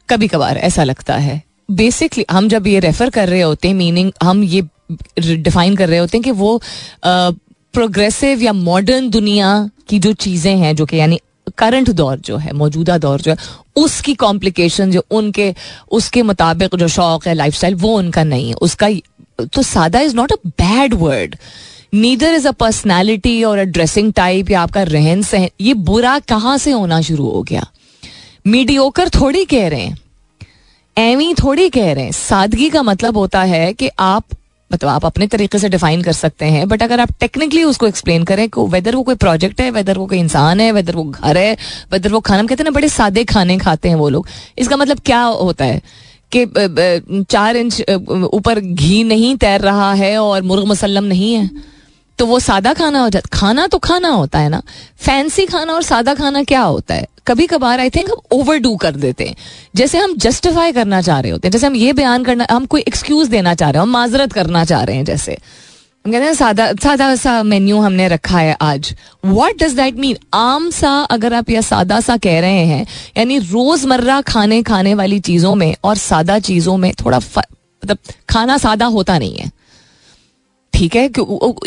कभी 0.09 0.27
कभार 0.27 0.57
ऐसा 0.57 0.83
लगता 0.83 1.15
है। 1.17 1.41
बेसिकली 1.71 2.25
हम 2.31 2.47
जब 2.49 2.67
ये 2.67 2.79
रेफर 2.79 3.09
कर 3.09 3.29
रहे 3.29 3.41
होते 3.41 3.67
हैं 3.67 3.75
मीनिंग 3.75 4.11
हम 4.23 4.43
ये 4.43 4.61
डिफाइन 5.19 5.75
कर 5.75 5.89
रहे 5.89 5.99
होते 5.99 6.17
हैं 6.17 6.23
कि 6.23 6.31
वो 6.31 6.61
प्रोग्रेसिव 7.05 8.41
या 8.41 8.53
मॉडर्न 8.53 9.09
दुनिया 9.09 9.69
की 9.89 9.99
जो 9.99 10.13
चीज़ें 10.13 10.55
हैं, 10.57 10.75
जो 10.75 10.85
कि 10.85 10.97
यानी 10.97 11.19
करंट 11.57 11.89
दौर 11.89 12.17
जो 12.17 12.37
है, 12.37 12.53
मौजूदा 12.53 12.97
दौर 12.97 13.21
जो 13.21 13.31
है, 13.31 13.37
उसकी 13.75 14.13
कॉम्प्लिकेशन 14.15 14.91
जो 14.91 15.05
उनके, 15.11 15.53
उसके 15.91 16.21
मुताबिक 16.21 16.75
जो 16.75 16.87
शौक 16.87 17.27
है 17.27 17.33
लाइफस्टाइल 17.33 17.75
वो 17.75 17.97
उनका 17.97 18.23
नहीं 18.23 18.47
है। 18.49 18.53
उसका 18.61 18.89
तो 19.53 19.61
सादा 19.63 19.99
is 19.99 20.15
not 20.15 20.31
a 20.31 20.35
bad 20.47 20.93
word 20.93 21.35
neither 21.93 22.33
is 22.33 22.47
a 22.47 22.51
personality 22.51 23.43
और 23.43 23.57
अ 23.57 23.63
ड्रेसिंग 23.65 24.11
टाइप 24.13 24.49
या 24.51 24.61
आपका 24.61 24.83
रहन 24.83 25.21
सहन, 25.23 25.49
ये 25.61 25.73
बुरा 25.73 26.17
कहाँ 26.19 26.57
से 26.57 26.71
होना 26.71 27.01
शुरू 27.01 27.29
हो 27.29 27.41
गया? 27.43 27.65
मीडियोकर 28.47 29.09
थोड़ी 29.09 29.45
कह 29.45 29.67
रहे 29.67 29.81
हैं। 29.81 29.97
एवी 30.97 31.33
थोड़ी 31.33 31.69
कह 31.69 31.91
रहे 31.93 32.03
हैं। 32.03 32.11
सादगी 32.11 32.69
का 32.69 32.83
मतलब 32.83 33.17
होता 33.17 33.41
है 33.43 33.73
कि 33.73 33.89
आप 33.99 34.25
मतलब 34.71 34.89
आप 34.89 35.05
अपने 35.05 35.27
तरीके 35.27 35.59
से 35.59 35.69
डिफाइन 35.69 36.01
कर 36.01 36.11
सकते 36.11 36.45
हैं 36.45 36.67
बट 36.69 36.83
अगर 36.83 36.99
आप 36.99 37.09
टेक्निकली 37.19 37.63
उसको 37.63 37.87
एक्सप्लेन 37.87 38.23
करें 38.23 38.47
को 38.49 38.65
वेदर 38.67 38.95
वो 38.95 39.03
कोई 39.03 39.15
प्रोजेक्ट 39.15 39.61
है 39.61 39.69
वेदर 39.71 39.97
वो 39.97 40.05
कोई 40.05 40.19
इंसान 40.19 40.59
है 40.59 40.71
वेदर 40.71 40.95
वो 40.95 41.03
घर 41.03 41.37
है 41.37 41.57
वेदर 41.91 42.11
वो 42.11 42.19
खाना 42.19 42.43
कहते 42.43 42.63
हैं 42.63 42.65
ना, 42.65 42.71
बड़े 42.71 42.89
सादे 42.89 43.23
खाने 43.23 43.57
खाते 43.57 43.89
हैं 43.89 43.95
वो 43.95 44.09
लोग। 44.09 44.27
इसका 44.57 44.77
मतलब 44.77 44.99
क्या 45.05 45.21
होता 45.21 45.65
है 45.65 45.81
कि 46.31 46.45
चार 47.23 47.57
इंच 47.57 47.81
ऊपर 48.33 48.59
घी 48.59 49.03
नहीं 49.03 49.35
तैर 49.37 49.61
रहा 49.61 49.91
है 49.93 50.17
और 50.17 50.41
मुर्ग 50.41 50.65
मुसलम 50.65 51.03
नहीं 51.03 51.33
है? 51.33 51.49
तो 52.19 52.25
वो 52.25 52.39
सादा 52.39 52.73
खाना 52.73 52.99
हो 52.99 53.09
जाता 53.09 53.29
खाना 53.33 53.67
तो 53.67 53.77
खाना 53.77 54.09
होता 54.09 54.39
है 54.39 54.49
ना। 54.49 54.61
फैंसी 54.97 55.45
खाना 55.45 55.73
और 55.73 55.83
सादा 55.83 56.13
खाना 56.13 56.43
क्या 56.43 56.61
होता 56.61 56.95
है? 56.95 57.07
कभी 57.27 57.47
कभार 57.47 57.79
आई 57.79 57.89
थिंक 57.89 58.09
हम 58.11 58.17
ओवर 58.31 58.57
डू 58.57 58.75
कर 58.75 58.95
देते 58.95 59.23
हैं। 59.23 59.35
जैसे 59.75 59.97
हम 59.97 60.15
जस्टिफाई 60.17 60.71
करना 60.71 61.01
चाह 61.01 61.19
रहे 61.19 61.31
होते 61.31 61.47
हैं। 61.47 61.51
जैसे 61.51 61.67
हम 61.67 61.75
ये 61.75 61.93
बयान 61.93 62.23
करना, 62.23 62.47
हम 62.51 62.65
कोई 62.65 62.81
एक्सक्यूज 62.81 63.27
देना 63.27 63.53
चाह 63.53 63.69
रहे 63.69 63.79
हैं। 63.79 63.83
हम 63.83 63.91
माजरत 63.91 64.33
करना 64.33 64.63
चाह 64.65 64.83
रहे 64.83 64.95
हैं 64.95 65.05
जैसे। 65.05 65.37
हम 66.05 66.11
कहते 66.11 66.25
हैं 66.25 66.33
सादा 66.33 66.71
सादा 66.73 67.15
सा 67.15 67.43
मेन्यू 67.43 67.79
हमने 67.79 68.07
रखा 68.07 68.39
है 68.39 68.55
आज। 68.61 68.93
वट 69.25 69.63
डज 69.63 69.71
दैट 69.71 69.95
मीन 69.95 70.17
आम 70.33 70.69
सा 70.71 70.91
अगर 71.11 71.33
आप 71.33 71.49
या 71.49 71.61
सादा 71.61 71.99
सा 71.99 72.17
कह 72.17 72.39
रहे 72.39 72.65
हैं, 72.65 72.85
यानी 73.17 73.37
रोज़मर्रा 73.39 74.19
खाने 74.21 74.61
खाने 74.63 74.93
वाली 74.93 75.19
चीज़ों 75.19 75.55
में 75.55 75.75
और 75.83 75.95
सादा 75.97 76.39
चीज़ों 76.39 76.77
में 76.77 76.91
थोड़ा 77.05 77.17
मतलब 77.17 77.97
खाना 78.29 78.57
सादा 78.57 78.85
होता 78.85 79.17
नहीं 79.17 79.37
है। 79.37 79.51
ठीक 80.79 80.95
है? 80.95 81.05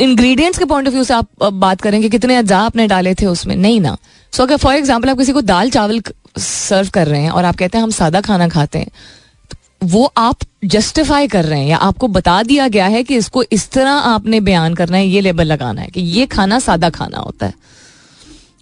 इंग्रेडिएंट्स 0.01 0.59
के 0.59 0.65
पॉइंट 0.65 0.87
ऑफ़ 0.89 0.95
व्यू 0.95 1.05
से 1.05 1.15
आप 1.15 1.45
बात 1.45 1.81
करेंगे, 1.81 2.09
कितने 2.09 2.37
अज्जा 2.37 2.59
आपने 2.61 2.87
डाले 2.89 3.15
थे 3.15 3.27
उसमें? 3.27 3.57
नहीं 3.57 3.81
ना। 3.81 3.97
सो 4.33 4.43
अगर 4.43 4.57
फॉर 4.57 4.75
एग्ज़ाम्पल 4.75 5.11
आप 5.11 5.19
किसी 5.19 5.33
को 5.33 5.41
दाल 5.43 5.71
चावल 5.71 6.03
सर्व 6.39 6.89
कर 6.91 7.07
रहे 7.07 7.21
हैं 7.23 7.31
और 7.31 7.45
आप 7.45 7.57
कहते 7.57 7.79
हैं, 7.79 7.83
हम 7.85 7.91
सादा 7.93 8.21
खाना 8.21 8.49
खाते 8.49 8.79
हैं। 8.79 8.91
तो 9.51 9.87
वो 9.89 10.13
आप 10.17 10.39
जस्टिफाई 10.67 11.29
कर 11.29 11.45
रहे 11.45 11.61
हैं 11.61 11.69
या 11.69 11.77
आपको 11.79 12.09
बता 12.11 12.43
दिया 12.43 12.69
गया 12.69 12.87
है 12.87 13.03
कि 13.05 13.17
इसको 13.17 13.43
इस 13.53 13.71
तरह 13.71 13.91
आपने 13.91 14.41
बयान 14.43 14.75
करना 14.75 14.97
है, 14.97 15.07
ये 15.07 15.21
लेबल 15.21 15.47
लगाना 15.47 15.81
है 15.81 15.89
कि 15.89 16.01
ये 16.01 16.27
खाना 16.29 16.59
सादा 16.61 16.91
खाना 16.91 17.19
होता 17.19 17.47
है। 17.47 17.55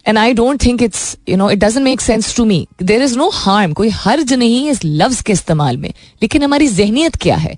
And 0.07 0.17
I 0.17 0.33
don't 0.33 0.63
think 0.65 0.81
it's 0.83 1.17
you 1.29 1.35
know 1.37 1.49
it 1.51 1.59
doesn't 1.59 1.83
make 1.85 2.01
sense 2.01 2.35
to 2.35 2.45
me 2.45 2.65
there 2.83 3.03
is 3.03 3.17
no 3.17 3.29
harm 3.33 3.73
कोई 3.73 3.89
हर्ज 3.95 4.33
नहीं 4.33 4.69
इस 4.69 4.79
लफ्ज 4.85 5.21
के 5.21 5.33
इस्तेमाल 5.33 5.77
में। 5.77 5.93
लेकिन 6.21 6.43
हमारी 6.43 6.67
जहनीत 6.69 7.15
क्या 7.15 7.35
है? 7.35 7.55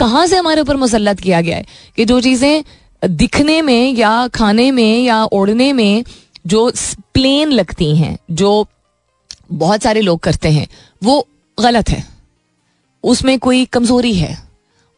कहाँ 0.00 0.26
से 0.26 0.36
हमारे 0.36 0.60
ऊपर 0.60 0.76
मुसलत 0.76 1.20
किया 1.20 1.40
गया 1.40 1.56
है? 1.56 1.66
कि 1.96 2.04
जो 2.04 2.20
चीज़ें 2.20 2.64
दिखने 3.04 3.62
में 3.62 3.94
या 3.94 4.28
खाने 4.28 4.70
में 4.70 5.04
या 5.04 5.24
ओढ़ने 5.24 5.72
में 5.72 6.04
जो 6.46 6.72
प्लेन 7.14 7.50
लगती 7.50 7.96
हैं, 7.96 8.18
जो 8.30 8.66
बहुत 9.52 9.82
सारे 9.82 10.00
लोग 10.00 10.20
करते 10.20 10.48
हैं, 10.48 10.68
वो 11.04 11.26
गलत 11.60 11.90
है। 11.90 12.06
उसमें 13.04 13.38
कोई 13.38 13.64
कमज़ोरी 13.64 14.14
है। 14.14 14.49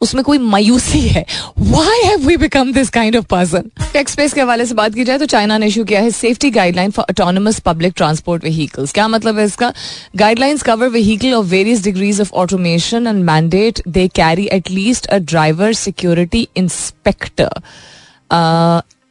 उसमें 0.03 0.23
कोई 0.25 0.39
मायूसी 0.39 1.01
है? 1.01 1.25
Why 1.59 2.03
have 2.05 2.27
we 2.27 2.37
become 2.37 2.73
this 2.73 2.91
kind 2.91 3.17
of 3.17 3.25
person 3.31 3.71
Express 3.97 4.33
के 4.33 4.41
हवाले 4.41 4.67
से 4.67 4.75
बात 4.75 4.95
की 4.95 5.05
जाए 5.05 5.19
तो 5.19 5.27
चाइना 5.27 5.59
ने 5.59 5.67
इशू 5.67 5.85
किया 5.85 6.01
है 6.01 6.11
safety 6.11 6.51
guideline 6.51 6.91
for 6.91 7.07
autonomous 7.11 7.59
public 7.67 7.93
transport 7.97 8.45
vehicles 8.45 8.93
क्या 8.93 9.09
मतलब 9.09 9.39
है 9.39 9.45
इसका? 9.45 9.73
Guidelines 10.17 10.63
cover 10.63 10.89
vehicle 10.91 11.35
of 11.35 11.47
various 11.47 11.83
degrees 11.85 12.21
of 12.21 12.33
automation 12.43 13.07
and 13.07 13.25
mandate 13.25 13.81
they 13.89 14.07
carry 14.15 14.49
at least 14.53 15.07
a 15.07 15.19
driver 15.33 15.73
security 15.75 16.47
inspector 16.57 17.61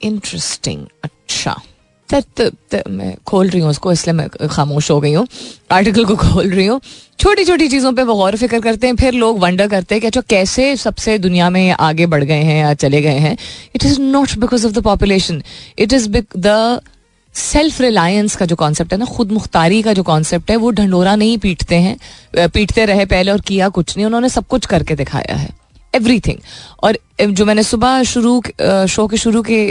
interesting 0.03 0.85
अच्छा 1.03 1.55
मैं 2.13 3.15
खोल 3.27 3.49
रही 3.49 3.61
हूँ 3.61 3.69
उसको, 3.69 3.91
इसलिए 3.91 4.13
मैं 4.13 4.27
खामोश 4.47 4.89
हो 4.91 4.99
गई 5.01 5.13
हूँ। 5.13 5.27
आर्टिकल 5.71 6.05
को 6.05 6.15
खोल 6.15 6.49
रही 6.49 6.65
हूँ। 6.65 6.79
छोटी 7.19 7.45
छोटी 7.45 7.67
चीज़ों 7.67 7.91
पे 7.93 8.03
वो 8.03 8.15
गौर 8.15 8.35
फ़िक्र 8.37 8.59
करते 8.59 8.87
हैं, 8.87 8.95
फिर 8.95 9.13
लोग 9.13 9.39
वंडर 9.39 9.67
करते 9.67 9.95
हैं 9.95 10.01
कि 10.01 10.07
अच्छा 10.07 10.21
कैसे 10.29 10.75
सबसे 10.77 11.17
दुनिया 11.19 11.49
में 11.49 11.71
आगे 11.71 12.05
बढ़ 12.05 12.23
गए 12.23 12.41
हैं 12.43 12.59
या 12.59 12.73
चले 12.75 13.01
गए 13.01 13.17
हैं। 13.19 13.37
It 13.75 13.85
is 13.85 13.99
not 14.01 14.37
because 14.39 14.65
of 14.67 14.73
the 14.73 14.83
population 14.83 15.41
it 15.79 15.93
is 15.93 16.09
because 16.09 16.37
the 16.37 16.81
self 17.35 17.79
reliance 17.81 18.35
का 18.35 18.45
जो 18.45 18.55
कॉन्सेप्ट 18.55 18.93
है 18.93 18.97
ना 18.99 19.05
खुद 19.07 19.31
मुख्तारी 19.31 19.81
का 19.81 19.93
जो 19.93 20.03
कॉन्सेप्ट 20.03 20.51
है, 20.51 20.55
वो 20.57 20.71
ढंडोरा 20.71 21.15
नहीं 21.15 21.37
पीटते 21.37 21.75
हैं 21.77 22.47
पीटते 22.47 22.85
रहे 22.85 23.05
पहले 23.05 23.31
और 23.31 23.41
किया 23.41 23.69
कुछ 23.69 23.95
नहीं, 23.97 24.05
उन्होंने 24.05 24.29
सब 24.29 24.47
कुछ 24.47 24.65
करके 24.65 24.95
दिखाया 24.95 25.35
है। 25.35 25.49
एवरीथिंग 25.93 26.37
और 26.83 26.97
जो 27.21 27.45
मैंने 27.45 27.63
सुबह 27.63 28.03
शुरू 28.03 28.41
शो 28.61 29.07
के 29.07 29.17
शुरू 29.17 29.41
के 29.41 29.63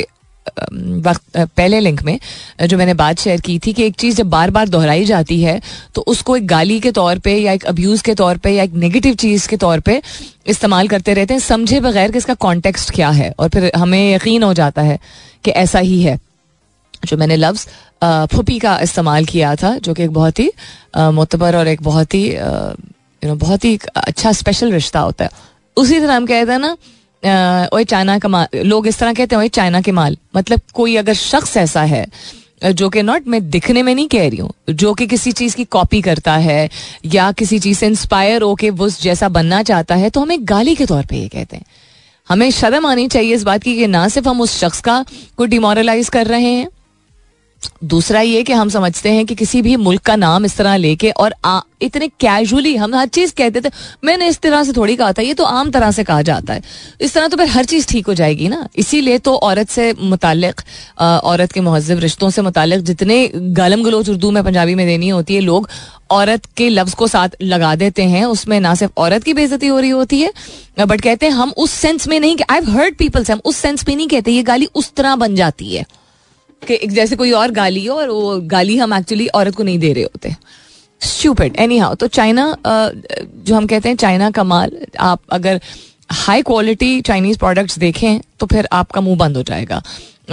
वक्त 1.00 1.36
पहले 1.36 1.80
लिंक 1.80 2.02
में 2.02 2.18
जो 2.66 2.76
मैंने 2.78 2.94
बात 2.94 3.18
शेयर 3.18 3.40
की 3.40 3.58
थी 3.58 3.72
कि 3.72 3.84
एक 3.84 3.94
चीज़ 3.94 4.16
जब 4.16 4.28
बार 4.30 4.50
बार 4.50 4.68
दोहराई 4.68 5.04
जाती 5.04 5.40
है 5.42 5.60
तो 5.94 6.02
उसको 6.02 6.36
एक 6.36 6.46
गाली 6.46 6.78
के 6.80 6.92
तौर 6.92 7.18
पे 7.18 7.36
या 7.36 7.52
एक 7.52 7.64
अब्यूज़ 7.64 8.02
के 8.02 8.14
तौर 8.14 8.36
पे 8.36 8.50
या 8.50 8.62
एक 8.64 8.72
नेगेटिव 8.74 9.14
चीज़ 9.14 9.48
के 9.48 9.56
तौर 9.56 9.80
पे 9.80 10.00
इस्तेमाल 10.46 10.88
करते 10.88 11.14
रहते 11.14 11.34
हैं, 11.34 11.40
समझे 11.40 11.80
बगैर 11.80 12.12
कि 12.12 12.18
इसका 12.18 12.34
कॉन्टेक्स्ट 12.36 12.90
क्या 12.94 13.10
है। 13.10 13.30
और 13.38 13.48
फिर 13.48 13.70
हमें 13.76 14.14
यकीन 14.14 14.42
हो 14.42 14.52
जाता 14.54 14.82
है 14.82 14.98
कि 15.44 15.50
ऐसा 15.52 15.78
ही 15.78 16.02
है। 16.02 16.18
जो 17.04 17.16
मैंने 17.16 17.36
लफ्ज़ 17.36 17.66
फुपी 18.34 18.58
का 18.58 18.78
इस्तेमाल 18.80 19.24
किया 19.24 19.54
था, 19.56 19.76
जो 19.78 19.94
कि 19.94 20.02
एक 20.02 20.10
बहुत 20.10 20.38
ही 20.38 20.50
मोतबर 20.96 21.56
और 21.56 21.68
एक 21.68 21.82
बहुत 21.82 22.14
ही 22.14 22.26
यू 22.28 23.28
नो 23.28 23.34
बहुत 23.36 23.64
ही 23.64 23.78
अच्छा 23.96 24.32
स्पेशल 24.32 24.72
रिश्ता 24.72 25.00
होता 25.00 25.24
है। 25.24 25.30
उसी 25.76 26.00
तरह 26.00 26.16
हम 26.16 26.26
कहते 26.26 26.52
हैं 26.52 26.58
ना 26.58 26.76
ओए 27.22 27.84
चाइना 27.84 28.18
का 28.18 28.28
माल, 28.28 28.46
लोग 28.56 28.86
इस 28.86 28.98
तरह 28.98 29.12
कहते 29.12 29.34
हैं, 29.34 29.42
ओए 29.42 29.48
चाइना 29.50 29.80
के 29.80 29.92
माल। 29.92 30.16
मतलब 30.36 30.60
कोई 30.74 30.96
अगर 30.96 31.14
शख्स 31.14 31.56
ऐसा 31.56 31.82
है, 31.84 32.06
जो 32.64 32.88
कि 32.90 33.02
नॉट 33.02 33.26
मैं 33.28 33.48
दिखने 33.50 33.82
में 33.82 33.94
नहीं 33.94 34.08
कह 34.08 34.28
रही 34.28 34.38
हूँ, 34.38 34.52
जो 34.70 34.94
कि 34.94 35.06
किसी 35.06 35.32
चीज़ 35.32 35.56
की 35.56 35.64
कॉपी 35.66 36.00
करता 36.02 36.36
है, 36.38 36.68
या 37.06 37.30
किसी 37.32 37.58
चीज़ 37.58 37.78
से 37.78 37.86
इंस्पायर 37.86 38.42
होके 38.42 38.70
वो 38.70 38.88
जैसा 38.90 39.28
बनना 39.30 39.62
चाहता 39.62 39.94
है 39.94 40.10
तो 40.10 40.20
हमें 40.20 40.38
गाली 40.42 40.74
के 40.74 40.86
तौर 40.86 41.04
पर 41.04 41.14
ये 41.14 41.28
कहते 41.28 41.56
हैं। 41.56 41.64
हमें 42.28 42.50
शर्म 42.50 42.86
आनी 42.86 43.06
चाहिए 43.08 43.34
इस 43.34 43.42
बात 43.42 43.62
की 43.62 43.76
कि 43.76 43.86
ना 43.86 44.06
सिर्फ़ 44.08 44.28
हम 44.28 44.40
उस 44.40 44.58
शख्स 44.60 44.80
का 44.80 45.04
को 45.36 45.44
डिमोरलाइज 45.46 46.08
कर 46.08 46.26
रहे 46.26 46.52
हैं 46.52 46.68
दूसरा 47.84 48.20
ये 48.20 48.42
कि 48.42 48.52
हम 48.52 48.68
समझते 48.68 49.10
हैं 49.10 49.24
कि 49.26 49.34
किसी 49.34 49.60
भी 49.62 49.74
मुल्क 49.76 50.02
का 50.02 50.16
नाम 50.16 50.44
इस 50.44 50.56
तरह 50.56 50.76
लेके 50.76 51.10
और 51.10 51.34
आ, 51.44 51.60
इतने 51.82 52.08
कैजुअली 52.20 52.74
हम 52.76 52.94
हर 52.94 53.06
चीज़ 53.08 53.32
कहते 53.34 53.60
थे। 53.60 53.70
मैंने 54.04 54.28
इस 54.28 54.38
तरह 54.40 54.64
से 54.64 54.72
थोड़ी 54.72 54.96
कहा 54.96 55.12
था 55.12 55.22
ये 55.22 55.34
तो 55.34 55.44
आम 55.44 55.70
तरह 55.70 55.90
से 55.90 56.04
कहा 56.04 56.22
जाता 56.22 56.54
है। 56.54 56.62
इस 57.00 57.14
तरह 57.14 57.28
तो 57.28 57.36
फिर 57.36 57.48
हर 57.48 57.64
चीज़ 57.64 57.86
ठीक 57.88 58.06
हो 58.06 58.14
जाएगी 58.14 58.48
ना। 58.48 58.66
इसीलिए 58.76 59.18
तो 59.18 59.34
औरत 59.36 59.68
से 59.70 59.92
मुतालिक 60.00 60.60
औरत 61.00 61.52
के 61.52 61.60
महजब 61.60 61.98
रिश्तों 61.98 62.30
से 62.30 62.42
मुतालिक 62.42 62.82
जितने 62.82 63.30
गालम 63.34 63.82
गलोच 63.84 64.08
उर्दू 64.08 64.30
में 64.30 64.42
पंजाबी 64.44 64.74
में 64.74 64.86
देनी 64.86 65.08
होती 65.08 65.34
है 65.34 65.40
लोग 65.40 65.68
औरत 66.10 66.46
के 66.56 66.68
लफ्ज 66.68 66.94
को 66.94 67.06
साथ 67.06 67.36
लगा 67.42 67.74
देते 67.76 68.02
हैं 68.04 68.24
उसमें 68.24 68.58
ना 68.60 68.74
सिर्फ़ 68.74 68.92
औरत 68.96 69.24
की 69.24 69.34
बेजती 69.34 69.66
हो 69.66 69.78
रही 69.78 69.90
होती 69.90 70.20
है 70.20 70.32
बट 70.80 71.00
कहते 71.00 71.26
हैं 71.26 71.32
हम 71.32 71.52
उस 71.56 71.70
सेंस 71.70 72.08
में 72.08 72.18
नहीं 72.20 72.36
आई 72.50 72.60
हर्ड 72.68 72.96
पीपल 72.96 73.24
से 73.24 73.32
हम 73.32 73.40
उस 73.44 73.56
सेंस 73.56 73.88
में 73.88 73.94
नहीं 73.96 74.08
कहते 74.08 74.30
ये 74.30 74.42
गाली 74.42 74.68
उस 74.74 74.92
तरह 74.94 75.16
बन 75.16 75.34
जाती 75.34 75.74
है। 75.76 75.84
कि 76.62 76.86
जैसे 76.86 77.16
कोई 77.16 77.30
और 77.32 77.50
गाली 77.50 77.84
हो 77.86 77.96
और 77.96 78.08
वो 78.10 78.38
गाली 78.46 78.76
हम 78.78 78.94
एक्चुअली 78.94 79.26
औरत 79.28 79.54
को 79.54 79.62
नहीं 79.62 79.78
दे 79.78 79.92
रहे 79.92 80.04
होते। 80.04 80.34
स्टूपिड 81.00 81.56
एनी 81.58 81.78
हाउ 81.78 81.94
तो 81.94 82.06
चाइना 82.08 82.56
जो 82.66 83.54
हम 83.54 83.66
कहते 83.66 83.88
हैं 83.88 83.96
चाइना 83.96 84.30
का 84.30 84.44
माल, 84.44 84.70
आप 85.00 85.20
अगर 85.30 85.60
हाई 86.10 86.42
क्वालिटी 86.42 87.00
चाइनीज़ 87.00 87.38
प्रोडक्ट्स 87.38 87.78
देखें 87.78 88.20
तो 88.40 88.46
फिर 88.46 88.68
आपका 88.72 89.00
मुँह 89.00 89.16
बंद 89.16 89.36
हो 89.36 89.42
जाएगा। 89.42 89.82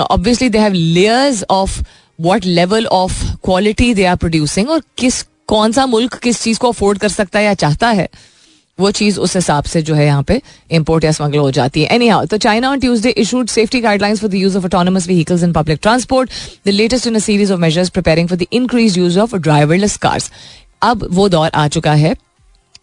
Obviously 0.01 0.49
they 0.49 0.57
have 0.57 0.73
layers 0.73 1.43
of 1.49 1.81
what 2.19 2.45
level 2.45 2.85
of 2.87 3.23
quality 3.43 3.93
they 3.93 4.05
are 4.05 4.15
producing 4.15 4.69
और 4.69 4.81
किस, 4.97 5.21
कौन 5.47 5.71
सा 5.71 5.85
मुल्क 5.85 6.15
किस 6.19 6.41
चीज़ 6.43 6.59
को 6.59 6.69
अफोर्ड 6.69 6.99
कर 6.99 7.09
सकता 7.09 7.39
है 7.39 7.45
या 7.45 7.53
चाहता 7.55 7.89
है। 7.89 8.07
वो 8.79 8.91
चीज़ 8.91 9.19
उस 9.19 9.35
हिसाब 9.35 9.63
से 9.63 9.81
जो 9.81 9.93
है 9.95 10.05
यहाँ 10.05 10.23
पे 10.23 10.41
इम्पोर्ट 10.71 11.03
या 11.03 11.11
स्मगल 11.11 11.37
हो 11.37 11.51
जाती 11.51 11.81
है। 11.81 11.95
एनी 11.95 12.07
हाउ 12.07 12.25
तो 12.25 12.37
China 12.37 12.69
on 12.71 12.79
Tuesday 12.79 13.09
issued 13.17 13.47
safety 13.49 13.79
guidelines 13.81 14.19
for 14.21 14.29
the 14.29 14.35
use 14.35 14.57
of 14.57 14.65
autonomous 14.65 15.07
vehicles 15.07 15.43
in 15.43 15.53
public 15.53 15.79
transport 15.81 16.31
the 16.65 16.69
latest 16.69 17.07
in 17.07 17.15
a 17.15 17.19
series 17.19 17.53
of 17.53 17.59
measures 17.59 17.89
preparing 17.89 18.29
for 18.29 18.37
the 18.37 18.45
increase 18.51 18.97
use 18.97 19.19
of 19.19 19.35
driverless 19.37 19.97
cars 19.97 20.31
अब 20.81 21.07
वो 21.11 21.29
दौर 21.29 21.49
आ 21.49 21.67
चुका 21.67 21.93
है। 21.95 22.15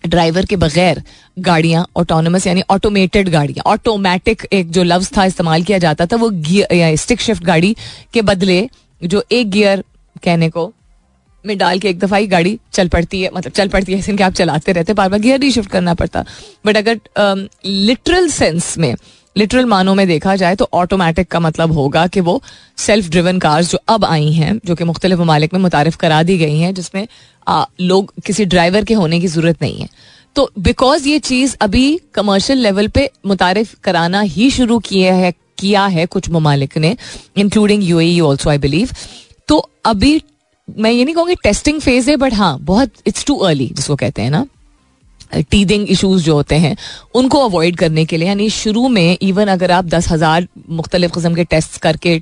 driver 0.07 0.45
के 0.45 0.57
बगैर 0.57 1.03
गाड़ियाँ 1.39 1.87
autonomous 1.97 2.47
यानी 2.47 2.63
automated 2.71 3.29
गाड़ियाँ 3.29 3.63
ऑटोमेटिक 3.67 4.47
एक 4.53 4.71
जो 4.71 4.83
लफ्ज 4.83 5.11
था 5.17 5.25
इस्तेमाल 5.25 5.63
किया 5.63 5.79
जाता 5.79 6.07
था, 6.07 6.17
वो 6.17 6.31
स्टिक 6.97 7.21
शिफ्ट 7.21 7.45
गाड़ी 7.45 7.75
के 8.15 8.23
बदले 8.23 8.69
जो 9.01 9.23
एक 9.33 9.51
गियर 9.51 9.85
कहने 10.23 10.49
को 10.49 10.73
में 11.47 11.57
डाल 11.59 11.79
के 11.79 11.89
एक 11.89 11.99
दफ़ा 11.99 12.17
ही 12.17 12.27
गाड़ी 12.27 12.59
चल 12.73 12.89
पड़ती 12.89 13.21
है 13.23 13.31
मतलब 13.35 13.53
चल 13.53 13.69
पड़ती 13.69 13.93
है 13.93 14.23
आप 14.23 14.33
चलाते 14.33 14.73
रहते 14.73 14.95
बार 14.95 15.09
बार 15.09 15.21
गियर 15.21 15.39
नहीं 15.41 15.51
शिफ्ट 15.51 15.71
करना 15.71 15.95
पड़ता। 15.95 16.25
बट 16.67 16.77
अगर 16.77 17.49
लिटरल 17.67 18.29
सेंस 18.29 18.77
में 18.79 18.95
लिटरल 19.37 19.65
मानों 19.67 19.95
में 19.95 20.07
देखा 20.07 20.35
जाए 20.37 20.57
तो 20.57 20.69
ऑटोमेटिक 20.73 21.29
का 21.29 21.41
मतलब 21.41 21.73
होगा 21.73 22.07
कि 22.07 22.21
वो 22.21 22.41
सेल्फ 22.79 23.09
ड्रिवन 23.11 23.39
कार्स 23.39 23.71
जो 23.71 23.79
अब 23.89 24.05
आई 24.05 24.33
हैं 24.33 24.59
जो 24.67 24.75
कि 24.75 24.85
मुख्तलिफ़ 24.85 25.21
ममालिक 25.21 25.55
में 25.55 25.61
मुतारफ 25.61 25.97
करा 25.97 26.23
दी 26.23 26.37
गई 26.39 26.59
हैं 26.59 26.75
जिसमें 26.75 27.07
आ, 27.49 27.65
लोग 27.81 28.13
किसी 28.27 28.45
ड्राइवर 28.45 28.85
के 28.85 28.95
होने 28.95 29.21
की 29.21 29.27
ज़रूरत 29.27 29.63
नहीं 29.63 29.81
है। 29.81 29.89
तो 30.37 30.51
बिकॉज़ 30.59 31.09
ये 31.09 31.19
चीज़ 31.19 31.57
अभी 31.61 32.01
कमर्शियल 32.15 32.59
लेवल 32.59 32.89
पे 32.89 33.11
मुतारफ 33.27 33.75
कराना 33.85 34.21
ही 34.21 34.51
शुरू 34.51 34.79
किया 34.79 35.15
है 35.15 35.33
किया 35.59 35.85
है 35.87 36.07
कुछ 36.07 36.29
ममालिक 36.31 36.79
ने 36.79 36.97
including 37.37 37.83
U 37.83 38.01
A 38.01 38.19
also 38.21 38.51
I 38.51 38.59
believe 38.59 38.91
तो 39.49 39.59
अभी 39.85 40.21
मैं 40.69 40.91
ये 40.91 41.05
नहीं 41.05 41.15
कहूँगी 41.15 41.35
टेस्टिंग 41.43 41.81
फ़ेज़ 41.81 42.11
है 42.11 42.17
बट 42.17 42.35
हाँ 42.35 42.59
बहुत 42.63 42.93
इट्स 43.07 43.25
टू 43.25 43.35
अर्ली 43.37 43.67
जिसको 43.73 43.97
कहते 43.97 44.23
हैं 44.23 44.31
ना। 44.31 44.47
टीदिंग 45.51 45.89
इशूज 45.91 46.23
जो 46.23 46.35
होते 46.35 46.55
हैं, 46.55 46.77
उनको 47.15 47.39
अवॉइड 47.45 47.77
करने 47.77 48.05
के 48.05 48.17
लिए, 48.17 48.29
यानी 48.29 48.49
शुरू 48.51 48.89
में 48.89 49.19
इवन 49.23 49.49
अगर 49.49 49.71
आप 49.71 49.85
दस 49.85 50.09
हज़ार 50.09 50.47
मुख्तलिफ़ 50.71 51.13
किस्म 51.13 51.35
के 51.35 51.45
टेस्ट 51.45 51.79
करके 51.83 52.19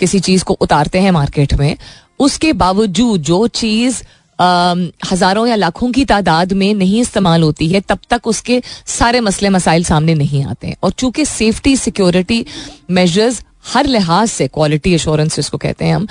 किसी 0.00 0.20
चीज़ 0.20 0.44
को 0.44 0.54
उतारते 0.60 1.00
हैं 1.00 1.10
मार्केट 1.10 1.54
में, 1.54 1.76
उसके 2.20 2.52
बावजूद 2.54 3.22
जो 3.22 3.46
चीज़ 3.48 4.02
हज़ारों 4.38 5.46
या 5.46 5.54
लाखों 5.54 5.90
की 5.92 6.04
तादाद 6.04 6.52
में 6.52 6.72
नहीं 6.74 7.00
इस्तेमाल 7.00 7.42
होती 7.42 7.68
है, 7.68 7.80
तब 7.80 7.98
तक 8.10 8.26
उसके 8.26 8.60
सारे 8.88 9.20
मसले 9.20 9.48
मसाइल 9.50 9.84
सामने 9.84 10.14
नहीं 10.14 10.44
आते 10.44 10.66
हैं। 10.66 10.76
और 10.82 10.90
चूँकि 10.92 11.24
सेफ्टी 11.26 11.76
सिक्योरिटी 11.76 12.44
मेजर्स 12.90 13.42
हर 13.66 13.86
लिहाज 13.86 14.28
से 14.28 14.46
क्वालिटी 14.48 14.94
एश्योरेंस 14.94 15.36
जिसको 15.36 15.58
कहते 15.58 15.84
हैं 15.84 15.94
हम। 15.94 16.06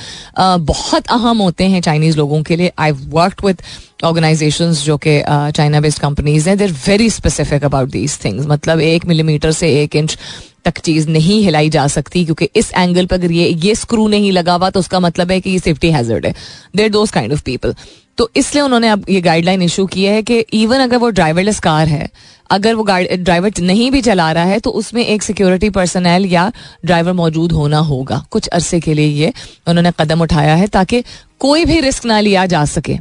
बहुत 0.66 1.08
अहम 1.08 1.38
होते 1.38 1.64
हैं 1.66 1.82
चाइनीज़ 1.82 2.18
लोगों 2.18 2.42
के 2.44 2.56
लिए। 2.56 2.72
आई 2.80 2.92
वर्क 2.92 3.46
विद 3.46 3.62
ऑर्गेनाइजेशन 4.04 4.72
जो 4.74 4.98
कि 4.98 5.22
चाइना 5.28 5.82
बेस्ड 5.82 6.00
कंपनीज़ 6.00 6.50
हैं। 6.50 6.58
There 6.58 6.72
very 6.88 7.10
specific 7.12 7.64
about 7.66 7.90
these 7.90 8.18
things 8.26 8.46
मतलब 8.48 8.80
एक 8.82 9.06
मिलीमीटर 9.06 9.52
से 9.54 9.74
एक 9.84 9.96
इंच 9.96 10.18
तक 10.66 10.78
चीज़ 10.80 11.10
नहीं 11.10 11.42
हिलाई 11.44 11.70
जा 11.70 11.88
सकती, 11.88 12.24
क्योंकि 12.26 12.50
इस 12.56 12.72
एंगल 12.74 13.06
पर 13.06 13.16
अगर 13.16 13.32
ये 13.32 13.48
ये 13.48 13.76
स्क्रू 13.76 14.08
नहीं 14.08 14.32
लगा 14.32 14.54
हुआ 14.54 14.70
तो 14.70 14.80
उसका 14.80 15.00
मतलब 15.00 15.32
है 15.32 15.40
कि 15.42 15.50
ये 15.50 15.60
सेफ्टी 15.60 15.92
हैजर्ड 15.92 16.26
है। 16.26 16.34
There 16.76 16.90
those 16.90 17.12
kind 17.12 17.34
of 17.34 17.44
people 17.46 17.76
तो 18.18 18.30
इसलिए 18.36 18.64
उन्होंने 18.64 18.88
अब 18.88 19.06
ये 19.10 19.22
गाइडलाइन 19.22 19.62
इशू 19.62 19.86
की 19.86 20.04
है 20.04 20.22
कि 20.24 20.40
इवन 20.54 20.80
अगर 20.80 20.98
वो 20.98 21.10
ड्राइवरलेस 21.10 21.60
कार 21.60 21.88
है 21.88 22.10
अगर 22.52 22.76
वो 22.76 22.84
ड्राइवर 22.84 23.52
नहीं 23.60 23.90
भी 23.92 24.02
चला 24.02 24.32
रहा 24.32 24.44
है 24.44 24.60
तो 24.60 24.70
उसमें 24.72 25.06
एक 25.06 25.24
सिक्योरिटी 25.24 25.70
पर्सनल 25.70 26.26
या 26.26 26.52
ड्राइवर 26.86 27.14
मौजूद 27.14 27.52
होना 27.52 27.78
होगा। 27.80 28.24
कुछ 28.32 28.48
अरसे 28.48 28.80
के 28.80 28.94
लिए 28.94 29.08
ये 29.08 29.34
उन्होंने 29.68 29.92
कदम 30.00 30.22
उठाया 30.22 30.56
है 30.56 30.68
ताकि 30.68 31.04
कोई 31.40 31.66
भी 31.66 31.80
रिस्क 31.80 32.06
ना 32.06 32.20
लिया 32.20 32.46
जा 32.46 32.64
सके। 32.68 32.98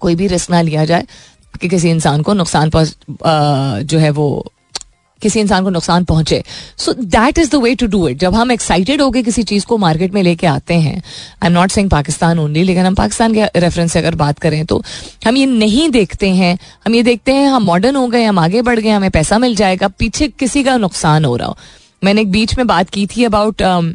कोई 0.00 0.14
भी 0.14 0.26
रिस्क 0.26 0.50
ना 0.50 0.60
लिया 0.60 0.84
जाए 0.84 1.06
कि 1.60 1.68
किसी 1.68 1.90
इंसान 1.90 2.22
को 2.22 2.34
नुकसान 2.34 2.70
पर 2.70 3.82
जो 3.84 3.98
है 3.98 4.10
वो 4.10 4.28
किसी 5.22 5.40
इंसान 5.40 5.64
को 5.64 5.70
नुकसान 5.70 6.04
पहुँचे। 6.04 6.42
So 6.78 6.92
that 6.94 7.38
is 7.38 7.50
the 7.50 7.60
way 7.62 7.74
to 7.74 7.86
do 7.86 8.06
it 8.08 8.18
जब 8.18 8.34
हम 8.34 8.52
एक्साइटेड 8.52 9.02
होकर 9.02 9.22
किसी 9.22 9.42
चीज़ 9.42 9.66
को 9.66 9.78
मार्केट 9.78 10.14
में 10.14 10.22
लेके 10.22 10.46
आते 10.46 10.74
हैं 10.76 10.96
I 10.96 11.46
am 11.46 11.52
not 11.52 11.70
saying 11.70 11.90
Pakistan 11.90 12.38
only 12.38 12.62
लेकिन 12.62 12.86
हम 12.86 12.94
पाकिस्तान 12.94 13.34
के 13.34 13.46
रेफरेंस 13.56 13.92
से 13.92 13.98
अगर 13.98 14.14
बात 14.14 14.38
करें 14.38 14.64
तो 14.66 14.82
हम 15.26 15.36
ये 15.36 15.46
नहीं 15.46 15.88
देखते 15.90 16.30
हैं। 16.30 16.56
हम 16.86 16.94
ये 16.94 17.02
देखते 17.02 17.32
हैं 17.32 17.48
हम 17.48 17.64
मॉडर्न 17.64 17.96
हो 17.96 18.06
गए 18.08 18.24
हम 18.24 18.38
आगे 18.38 18.62
बढ़ 18.62 18.80
गए 18.80 18.90
हमें 18.90 19.10
पैसा 19.10 19.38
मिल 19.38 19.56
जाएगा 19.56 19.88
पीछे 19.88 20.28
किसी 20.28 20.64
का 20.64 20.76
नुकसान 20.76 21.24
हो 21.24 21.36
रहा 21.36 21.48
हो। 21.48 21.56
मैंने 22.02 22.20
एक 22.20 22.30
बीच 22.32 22.56
में 22.58 22.66
बात 22.66 22.90
की 22.90 23.06
थी 23.06 23.24
अबाउट 23.24 23.62
um, 23.62 23.94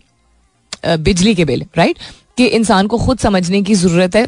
बिजली 0.99 1.36
के 1.36 1.45
बिल 1.45 1.65
राइट 1.78 1.97
कि 2.38 2.45
इंसान 2.47 2.88
को 2.88 2.97
खुद 2.97 3.19
समझने 3.19 3.61
की 3.61 3.74
ज़रूरत 3.76 4.15
है। 4.15 4.28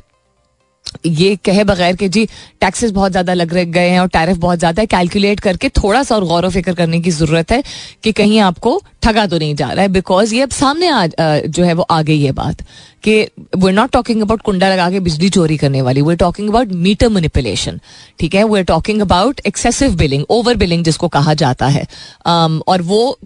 ये 1.06 1.36
कहे 1.36 1.64
बगैर 1.64 1.96
कि 1.96 2.10
जी 2.10 2.26
टैक्सेस 2.62 2.92
बहुत 2.92 3.12
ज़्यादा 3.12 3.34
लग 3.34 3.54
गए 3.54 3.90
हैं 3.90 4.00
और 4.00 4.08
टैरिफ 4.08 4.38
बहुत 4.38 4.60
ज़्यादा 4.60 4.82
है 4.82 4.86
कैलकुलेट 4.88 5.40
करके 5.40 5.70
थोड़ा 5.70 6.04
सा 6.04 6.16
और 6.16 6.26
गौर 6.26 6.50
फ़िक्र 6.50 6.74
करने 6.74 7.00
की 7.02 7.12
ज़रूरत 7.12 7.52
है 7.52 7.64
कि 8.04 8.12
कहीं 8.12 8.40
आपको 8.40 8.82
ठगा 9.04 9.26
तो 9.28 9.38
नहीं 9.38 9.56
जा 9.56 9.70
रहा 9.70 9.82
है 9.82 9.88
बिकॉज़ 9.88 10.34
ये 10.36 10.42
अब 10.42 10.50
सामने 10.50 10.88
आ 10.88 11.06
जो 11.48 11.64
है 11.64 11.74
वो 11.74 11.84
आ 11.92 12.02
गई 12.02 12.22
है 12.22 12.32
बात 12.32 12.62
कि 13.04 13.22
वे 13.58 13.72
नॉट 13.72 13.92
टॉकिंग 13.92 14.22
अबाउट 14.22 14.42
कुंडा 14.42 14.70
लगा 14.70 14.90
के 14.92 15.00
बिजली 15.00 15.30
चोरी 15.30 15.58
करने 15.58 15.82
वाली 15.82 16.02
we 16.02 16.16
talking 16.16 16.50
about 16.50 16.72
meter 16.86 17.10
manipulation 17.10 17.80
ठीक 18.20 18.36
है? 18.36 18.44
We 18.44 18.64
talking 18.64 19.02
about 19.02 19.42
excessive 19.48 19.96
billing 19.96 20.24
over 20.30 20.56
billing 20.58 20.84
जिसको 20.84 21.08
कहा 21.08 21.34
जाता 21.34 21.68
है। 21.68 21.86
um, 22.28 22.62
और 22.68 22.82
वो 22.82 23.18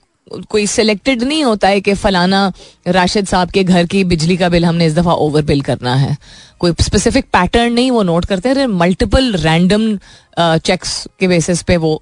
कोई 0.50 0.66
सिलेक्टेड 0.68 1.24
नहीं 1.24 1.44
होता 1.44 1.68
है 1.68 1.82
कि 1.82 1.94
फलाना 1.96 2.52
राशिद 2.88 3.28
साहब 3.28 3.50
के 3.52 3.64
घर 3.64 3.86
की 3.86 4.04
बिजली 4.06 4.38
का 4.38 4.50
बिल 4.50 4.66
हमने 4.66 4.86
इस 4.86 4.96
दफ़ा 4.96 5.14
ओवर 5.16 5.42
बिल 5.44 5.62
करना 5.62 5.96
है। 5.96 6.16
कोई 6.60 6.74
स्पेसिफिक 6.82 7.26
पैटर्न 7.34 7.74
नहीं, 7.74 7.92
वो 7.92 8.04
नोट 8.04 8.26
करते 8.26 8.50
हैं 8.50 8.68
मल्टीपल 8.68 9.34
रैंडम 9.38 9.96
चेक्स 10.40 11.08
के 11.20 11.28
बेसिस 11.28 11.62
पे 11.64 11.78
वो 11.78 12.02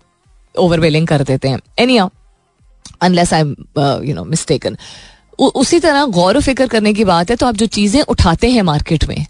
ओवर 0.56 0.80
बिलिंग 0.80 1.08
कर 1.08 1.24
देते 1.24 1.48
हैं। 1.48 1.60
Any 1.80 1.98
unless 1.98 3.34
I 3.34 3.42
you 4.08 4.16
know 4.16 4.24
mistaken 4.26 4.78
उसी 5.40 5.80
तरह 5.80 6.06
गौर 6.12 6.40
फ़िक्र 6.42 6.68
करने 6.68 6.94
की 6.94 7.04
बात 7.06 7.30
है 7.30 7.36
तो 7.36 7.46
आप 7.46 7.56
जो 7.56 7.66
चीज़ें 7.68 8.02
उठाते 8.04 8.50
हैं 8.52 8.62
मार्केट 8.64 9.04
में 9.10 9.26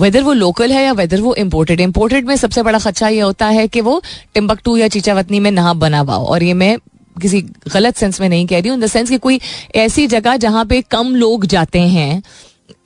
वेदर 0.00 0.22
वो 0.22 0.32
लोकल 0.32 0.72
है 0.72 0.82
या 0.82 0.92
वेदर 0.92 1.20
वो 1.20 1.34
इम्पोर्टेड 1.34 1.80
इम्पोर्टेड 1.80 2.26
में 2.26 2.34
सबसे 2.36 2.62
बड़ा 2.62 2.78
खर्चा 2.78 3.08
ये 3.08 3.20
होता 3.20 3.46
है 3.48 3.66
कि 3.68 3.80
वो 3.80 4.00
टिम्बकटू 4.34 4.76
या 4.76 4.88
चीचावतनी 4.88 5.40
में 5.40 5.50
ना 5.50 5.72
बना 5.74 5.98
हुआ 6.00 6.16
और 6.16 6.42
ये 6.42 6.54
मैं 6.54 6.76
किसी 7.16 7.40
गलत 7.72 7.96
सेंस 7.96 8.20
में 8.20 8.28
नहीं 8.28 8.46
कह 8.46 8.60
रही 8.60 8.68
हूँ 8.68 8.78
इन 8.78 8.84
द 8.84 8.86
सेंस 8.88 9.10
कि 9.10 9.18
कोई 9.18 9.40
ऐसी 9.76 10.06
जगह 10.08 10.36
जहाँ 10.38 10.64
पे 10.64 10.80
कम 10.90 11.14
लोग 11.16 11.46
जाते 11.46 11.80
हैं, 11.80 12.22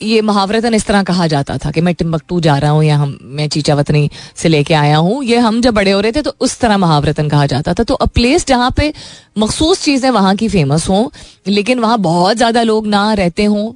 ये 0.02 0.20
महावरतन 0.22 0.74
इस 0.74 0.86
तरह 0.86 1.02
कहा 1.02 1.26
जाता 1.26 1.56
था 1.58 1.70
कि 1.70 1.80
मैं 1.80 1.94
टिम्बकटू 1.94 2.40
जा 2.40 2.56
रहा 2.58 2.70
हूँ 2.70 2.84
या 2.84 2.96
हम, 2.96 3.18
मैं 3.22 3.48
चीचा 3.48 3.74
वतनी 3.74 4.08
से 4.36 4.48
लेके 4.48 4.74
आया 4.74 4.96
हूँ, 4.96 5.22
ये 5.24 5.38
हम 5.38 5.60
जब 5.60 5.74
बड़े 5.74 5.90
हो 5.90 6.00
रहे 6.00 6.12
थे 6.12 6.22
तो 6.22 6.34
उस 6.40 6.58
तरह 6.60 6.78
महावरतन 6.78 7.28
कहा 7.28 7.46
जाता 7.46 7.74
था। 7.74 7.82
तो 7.82 7.94
अ 7.94 8.06
प्लेस 8.06 8.46
जहाँ 8.46 8.70
पे 8.76 8.92
मखसूस 9.38 9.82
चीज़ें 9.84 10.10
वहाँ 10.10 10.34
की 10.36 10.48
फ़ेमस 10.48 10.88
हों, 10.88 11.08
लेकिन 11.46 11.78
वहाँ 11.78 11.98
बहुत 12.00 12.36
ज़्यादा 12.36 12.62
लोग 12.62 12.86
ना 12.86 13.12
रहते 13.14 13.44
हों 13.44 13.72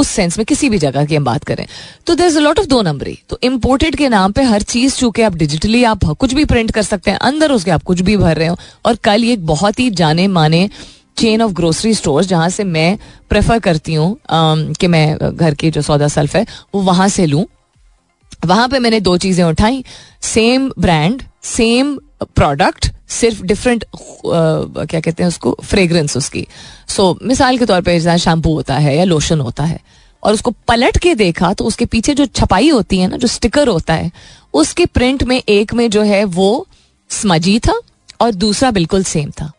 उस 0.00 0.08
सेंस 0.08 0.38
में 0.38 0.44
किसी 0.46 0.68
भी 0.68 0.78
जगह 0.78 1.04
की 1.04 1.16
हम 1.16 1.24
बात 1.24 1.44
करें। 1.44 1.66
तो 2.06 2.14
there 2.14 2.26
is 2.26 2.38
a 2.38 2.40
lot 2.40 2.58
of 2.58 2.66
दो 2.66 2.80
नंबरी। 2.82 3.18
तो 3.28 3.38
इम्पोर्टेड 3.42 3.96
के 3.96 4.08
नाम 4.08 4.32
पे 4.32 4.42
हर 4.44 4.62
चीज़ 4.64 4.96
चूँकि 4.96 5.22
आप 5.22 5.34
डिजिटली 5.34 5.82
आप 5.84 6.04
कुछ 6.10 6.34
भी 6.34 6.44
प्रिंट 6.44 6.70
कर 6.70 6.82
सकते 6.82 7.10
हैं, 7.10 7.18
अंदर 7.18 7.52
उसके 7.52 7.70
आप 7.70 7.82
कुछ 7.82 8.00
भी 8.00 8.16
भर 8.16 8.36
रहे 8.36 8.48
हो। 8.48 8.56
और 8.86 8.96
कल 9.04 9.24
ये 9.24 9.36
बहुत 9.48 9.78
ही 9.80 9.90
जाने 9.92 10.26
माने 10.28 10.68
चेन 11.16 11.42
ऑफ़ 11.42 11.52
ग्रोसरी 11.52 11.94
स्टोर 11.94 12.24
जहाँ 12.24 12.48
से 12.48 12.64
मैं 12.64 12.98
प्रेफर 13.30 13.58
करती 13.58 13.94
हूँ 13.94 14.16
कि 14.74 14.86
मैं 14.86 15.36
घर 15.36 15.54
की 15.54 15.70
जो 15.70 15.82
सौदा 15.82 16.08
सेल्फ 16.08 16.36
है, 16.36 16.46
वो 16.74 16.82
वहाँ 16.82 17.08
से 17.08 17.26
लूँ। 17.26 17.44
वहाँ 18.46 18.68
पे 18.68 18.78
मैंने 18.78 19.00
दो 19.00 19.16
चीज़ें 19.18 19.44
उठाई। 19.44 19.84
सेम 20.22 20.70
ब्रांड 20.78 21.22
सेम 21.44 21.94
प्रोडक्ट 22.36 22.88
सिर्फ़ 23.10 23.42
डिफरेंट 23.42 23.84
क्या 24.26 25.00
कहते 25.00 25.22
हैं 25.22 25.28
उसको 25.28 25.56
फ्रेग्रेंस 25.64 26.16
उसकी। 26.16 26.46
सो 26.88 27.12
so, 27.12 27.26
मिसाल 27.26 27.58
के 27.58 27.66
तौर 27.66 27.80
पर 27.80 28.16
शैम्पू 28.18 28.54
होता 28.54 28.76
है 28.78 28.96
या 28.96 29.04
लोशन 29.04 29.40
होता 29.40 29.64
है 29.64 29.80
और 30.22 30.34
उसको 30.34 30.50
पलट 30.68 30.98
के 30.98 31.14
देखा 31.14 31.52
तो 31.52 31.64
उसके 31.64 31.84
पीछे 31.86 32.14
जो 32.14 32.26
छपाई 32.26 32.68
होती 32.68 32.98
है 32.98 33.08
ना 33.08 33.16
जो 33.16 33.28
स्टिकर 33.28 33.68
होता 33.68 33.94
है 33.94 34.10
उसके 34.54 34.86
प्रिंट 34.86 35.22
में 35.22 35.36
एक 35.38 35.74
में 35.74 35.88
जो 35.90 36.02
है 36.02 36.24
वो 36.24 36.66
स्मजी 37.10 37.58
था 37.58 37.80
और 38.20 38.34
दूसरा 38.34 38.70
बिल्कुल 38.70 39.04
सेम 39.04 39.30
था। 39.30 39.50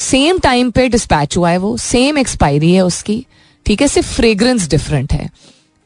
सेम 0.00 0.38
टाइम 0.38 0.70
पे 0.70 0.88
डिस्पैच 0.88 1.36
हुआ 1.36 1.50
है 1.50 1.58
वो 1.58 1.76
सेम 1.76 2.18
एक्सपायरी 2.18 2.72
है 2.72 2.84
उसकी 2.84 3.24
ठीक 3.66 3.80
है? 3.82 3.88
सिर्फ़ 3.88 4.12
फ्रेग्रेंस 4.14 4.68
डिफरेंट 4.68 5.12
है। 5.12 5.28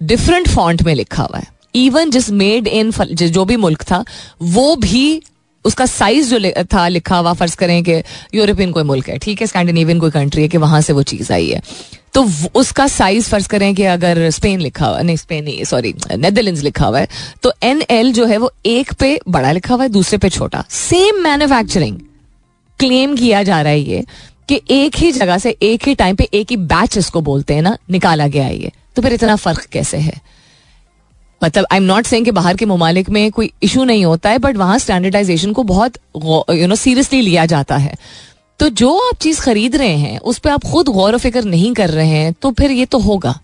डिफरेंट 0.00 0.48
फॉन्ट 0.48 0.82
में 0.82 0.94
लिखा 0.94 1.22
हुआ 1.22 1.38
है। 1.38 1.46
इवन 1.74 2.10
जिस 2.10 2.30
मेड 2.32 2.66
इन 2.66 2.90
जो 3.12 3.44
भी 3.44 3.56
मुल्क 3.56 3.82
था 3.82 4.04
वो 4.42 4.74
भी 4.76 5.22
उसका 5.64 5.86
साइज़ 5.86 6.34
जो 6.34 6.64
था 6.72 6.86
लिखा 6.88 7.16
हुआ, 7.16 7.32
फ़र्ज़ 7.34 7.56
करें 7.56 7.82
कि 7.84 8.02
यूरोपियन 8.34 8.72
कोई 8.72 8.82
मुल्क 8.84 9.08
है, 9.08 9.18
ठीक 9.18 9.40
है? 9.40 9.46
स्कैंडिनेवियन 9.46 10.00
कोई 10.00 10.10
कंट्री 10.10 10.42
है 10.42 10.48
कि 10.48 10.58
वहाँ 10.58 10.80
से 10.80 10.92
वो 10.92 11.02
चीज़ 11.04 11.32
आई 11.32 11.48
है। 11.48 11.62
तो 12.14 12.26
उसका 12.54 12.86
साइज़ 12.88 13.28
फ़र्ज़ 13.28 13.48
करें 13.48 13.74
कि 13.74 13.82
अगर 13.84 14.28
स्पेन 14.30 14.60
लिखा 14.60 14.86
हुआ, 14.86 15.00
नहीं 15.00 15.16
स्पेन 15.16 15.44
नहीं 15.44 15.64
सॉरी 15.64 15.94
नेदरलैंड 16.12 16.58
लिखा 16.58 16.86
हुआ 16.86 17.00
है 17.00 17.08
तो 17.42 17.52
एन 17.62 17.82
एल 17.90 18.12
जो 18.12 18.26
है 18.26 18.36
वो 18.36 18.50
एक 18.66 18.92
पे 18.92 19.18
बड़ा 19.28 19.52
लिखा 19.52 19.74
हुआ 19.74 19.82
है, 19.82 19.88
दूसरे 19.90 20.18
पे 20.18 20.28
छोटा। 20.30 20.64
सेम 20.70 21.22
मैन्युफैक्चरिंग 21.22 21.98
क्लेम 22.78 23.16
किया 23.16 23.42
जा 23.42 23.60
रहा 23.62 23.72
है 23.72 23.80
ये 23.80 24.04
कि 24.48 24.60
एक 24.70 24.96
ही 24.96 25.12
जगह 25.12 25.38
से 25.38 25.56
एक 25.62 25.86
ही 25.88 25.94
टाइम 25.94 26.16
पे 26.16 26.28
एक 26.34 26.50
ही 26.50 26.56
बैच 26.56 26.96
इसको 26.98 27.20
बोलते 27.20 27.54
हैं 27.54 27.62
ना, 27.62 27.76
निकाला 27.90 28.26
गया 28.28 28.48
ये। 28.48 28.72
तो 28.96 29.02
फिर 29.02 29.12
इतना 29.12 29.36
फ़र्क 29.36 29.66
कैसे 29.72 29.96
है? 29.98 30.20
मतलब 31.44 31.66
आई 31.72 31.78
एम 31.78 31.84
नॉट 31.84 32.06
सेइंग 32.06 32.24
कि 32.24 32.30
बाहर 32.30 32.56
के 32.56 32.66
ममालिक 32.66 33.10
में 33.10 33.30
कोई 33.32 33.50
इशू 33.62 33.84
नहीं 33.84 34.04
होता 34.04 34.30
है 34.30 34.38
बट 34.38 34.56
वहाँ 34.56 34.78
स्टैंडर्डाइजेशन 34.78 35.52
को 35.52 35.62
बहुत 35.64 35.96
यू 36.50 36.66
नो 36.66 36.74
सीरियसली 36.74 37.20
लिया 37.20 37.46
जाता 37.46 37.76
है। 37.76 37.94
तो 38.60 38.68
जो 38.68 38.96
आप 39.00 39.16
चीज़ 39.16 39.40
खरीद 39.40 39.76
रहे 39.76 39.96
हैं, 39.96 40.18
उस 40.18 40.38
पर 40.38 40.50
आप 40.50 40.64
खुद 40.64 40.88
गौर 40.88 41.14
व 41.14 41.18
फ़िक्र 41.18 41.42
नहीं 41.44 41.72
कर 41.74 41.90
रहे 41.90 42.06
हैं 42.06 42.32
तो 42.32 42.50
फिर 42.50 42.70
ये 42.70 42.86
तो 42.86 42.98
होगा। 42.98 43.38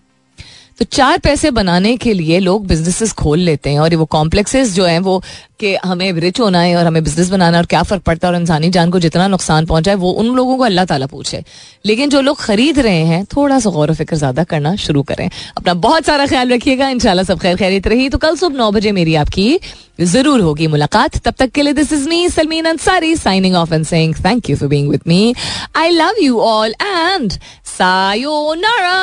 तो 0.79 0.85
चार 0.85 1.17
पैसे 1.17 1.49
बनाने 1.51 1.95
के 1.97 2.13
लिए 2.13 2.39
लोग 2.39 2.65
बिजनेसेस 2.67 3.11
खोल 3.19 3.39
लेते 3.39 3.69
हैं 3.69 3.79
और 3.79 3.95
वो 3.95 4.05
कॉम्प्लेक्सेस 4.05 4.73
जो 4.73 4.85
हैं 4.85 4.99
वो 4.99 5.21
कि 5.59 5.73
हमें 5.85 6.11
रिच 6.13 6.39
होना 6.39 6.59
है 6.61 6.75
और 6.77 6.85
हमें 6.85 7.03
बिज़नेस 7.03 7.29
बनाना 7.29 7.57
है 7.57 7.61
और 7.61 7.65
क्या 7.65 7.81
फ़र्क 7.83 8.01
पड़ता 8.03 8.27
है 8.27 8.33
और 8.33 8.39
इंसानी 8.39 8.69
जान 8.69 8.91
को 8.91 8.99
जितना 8.99 9.27
नुकसान 9.27 9.65
पहुँचा 9.65 9.91
है 9.91 9.97
वो 9.97 10.11
उन 10.13 10.27
लोगों 10.35 10.57
को 10.57 10.63
अल्लाह 10.63 10.85
ताला 10.85 11.05
पूछे। 11.07 11.43
लेकिन 11.85 12.09
जो 12.09 12.21
लोग 12.21 12.37
खरीद 12.39 12.79
रहे 12.79 13.03
हैं 13.05 13.23
थोड़ा 13.35 13.59
सा 13.59 13.69
गौर 13.69 13.93
फ़िक्र 13.93 14.15
ज़्यादा 14.15 14.43
करना 14.43 14.75
शुरू 14.77 15.03
करें। 15.03 15.29
अपना 15.57 15.73
बहुत 15.75 16.05
सारा 16.05 16.25
ख्याल 16.27 16.53
रखिएगा, 16.53 16.89
इंशाल्लाह 16.89 17.25
सब 17.25 17.39
खैर 17.39 17.55
खैरित 17.57 17.87
रही। 17.87 18.09
तो 18.09 18.17
कल 18.17 18.35
सुबह 18.35 18.57
नौ 18.57 18.71
बजे 18.71 18.91
मेरी 18.91 19.15
आपकी 19.15 19.59
ज़रूर 20.01 20.39
होगी 20.41 20.67
मुलाकात। 20.67 21.17
तब 21.25 21.33
तक 21.39 21.51
के 21.51 21.61
लिए 21.61 21.73
this 21.73 21.93
is 21.93 22.07
me 22.09 22.29
Salmeen 22.29 22.65
Ansari 22.65 23.15
signing 23.15 23.55
off 23.55 23.73
and 23.73 23.85
saying 23.85 24.15
thank 24.25 24.49
you 24.49 24.55
for 24.57 24.69
being 24.69 24.89
with 24.89 25.01
me 25.07 25.33
I 25.75 25.89
love 25.91 26.23
you 26.23 26.39
all 26.41 26.73
and 26.81 27.33
sayonara 27.77 28.95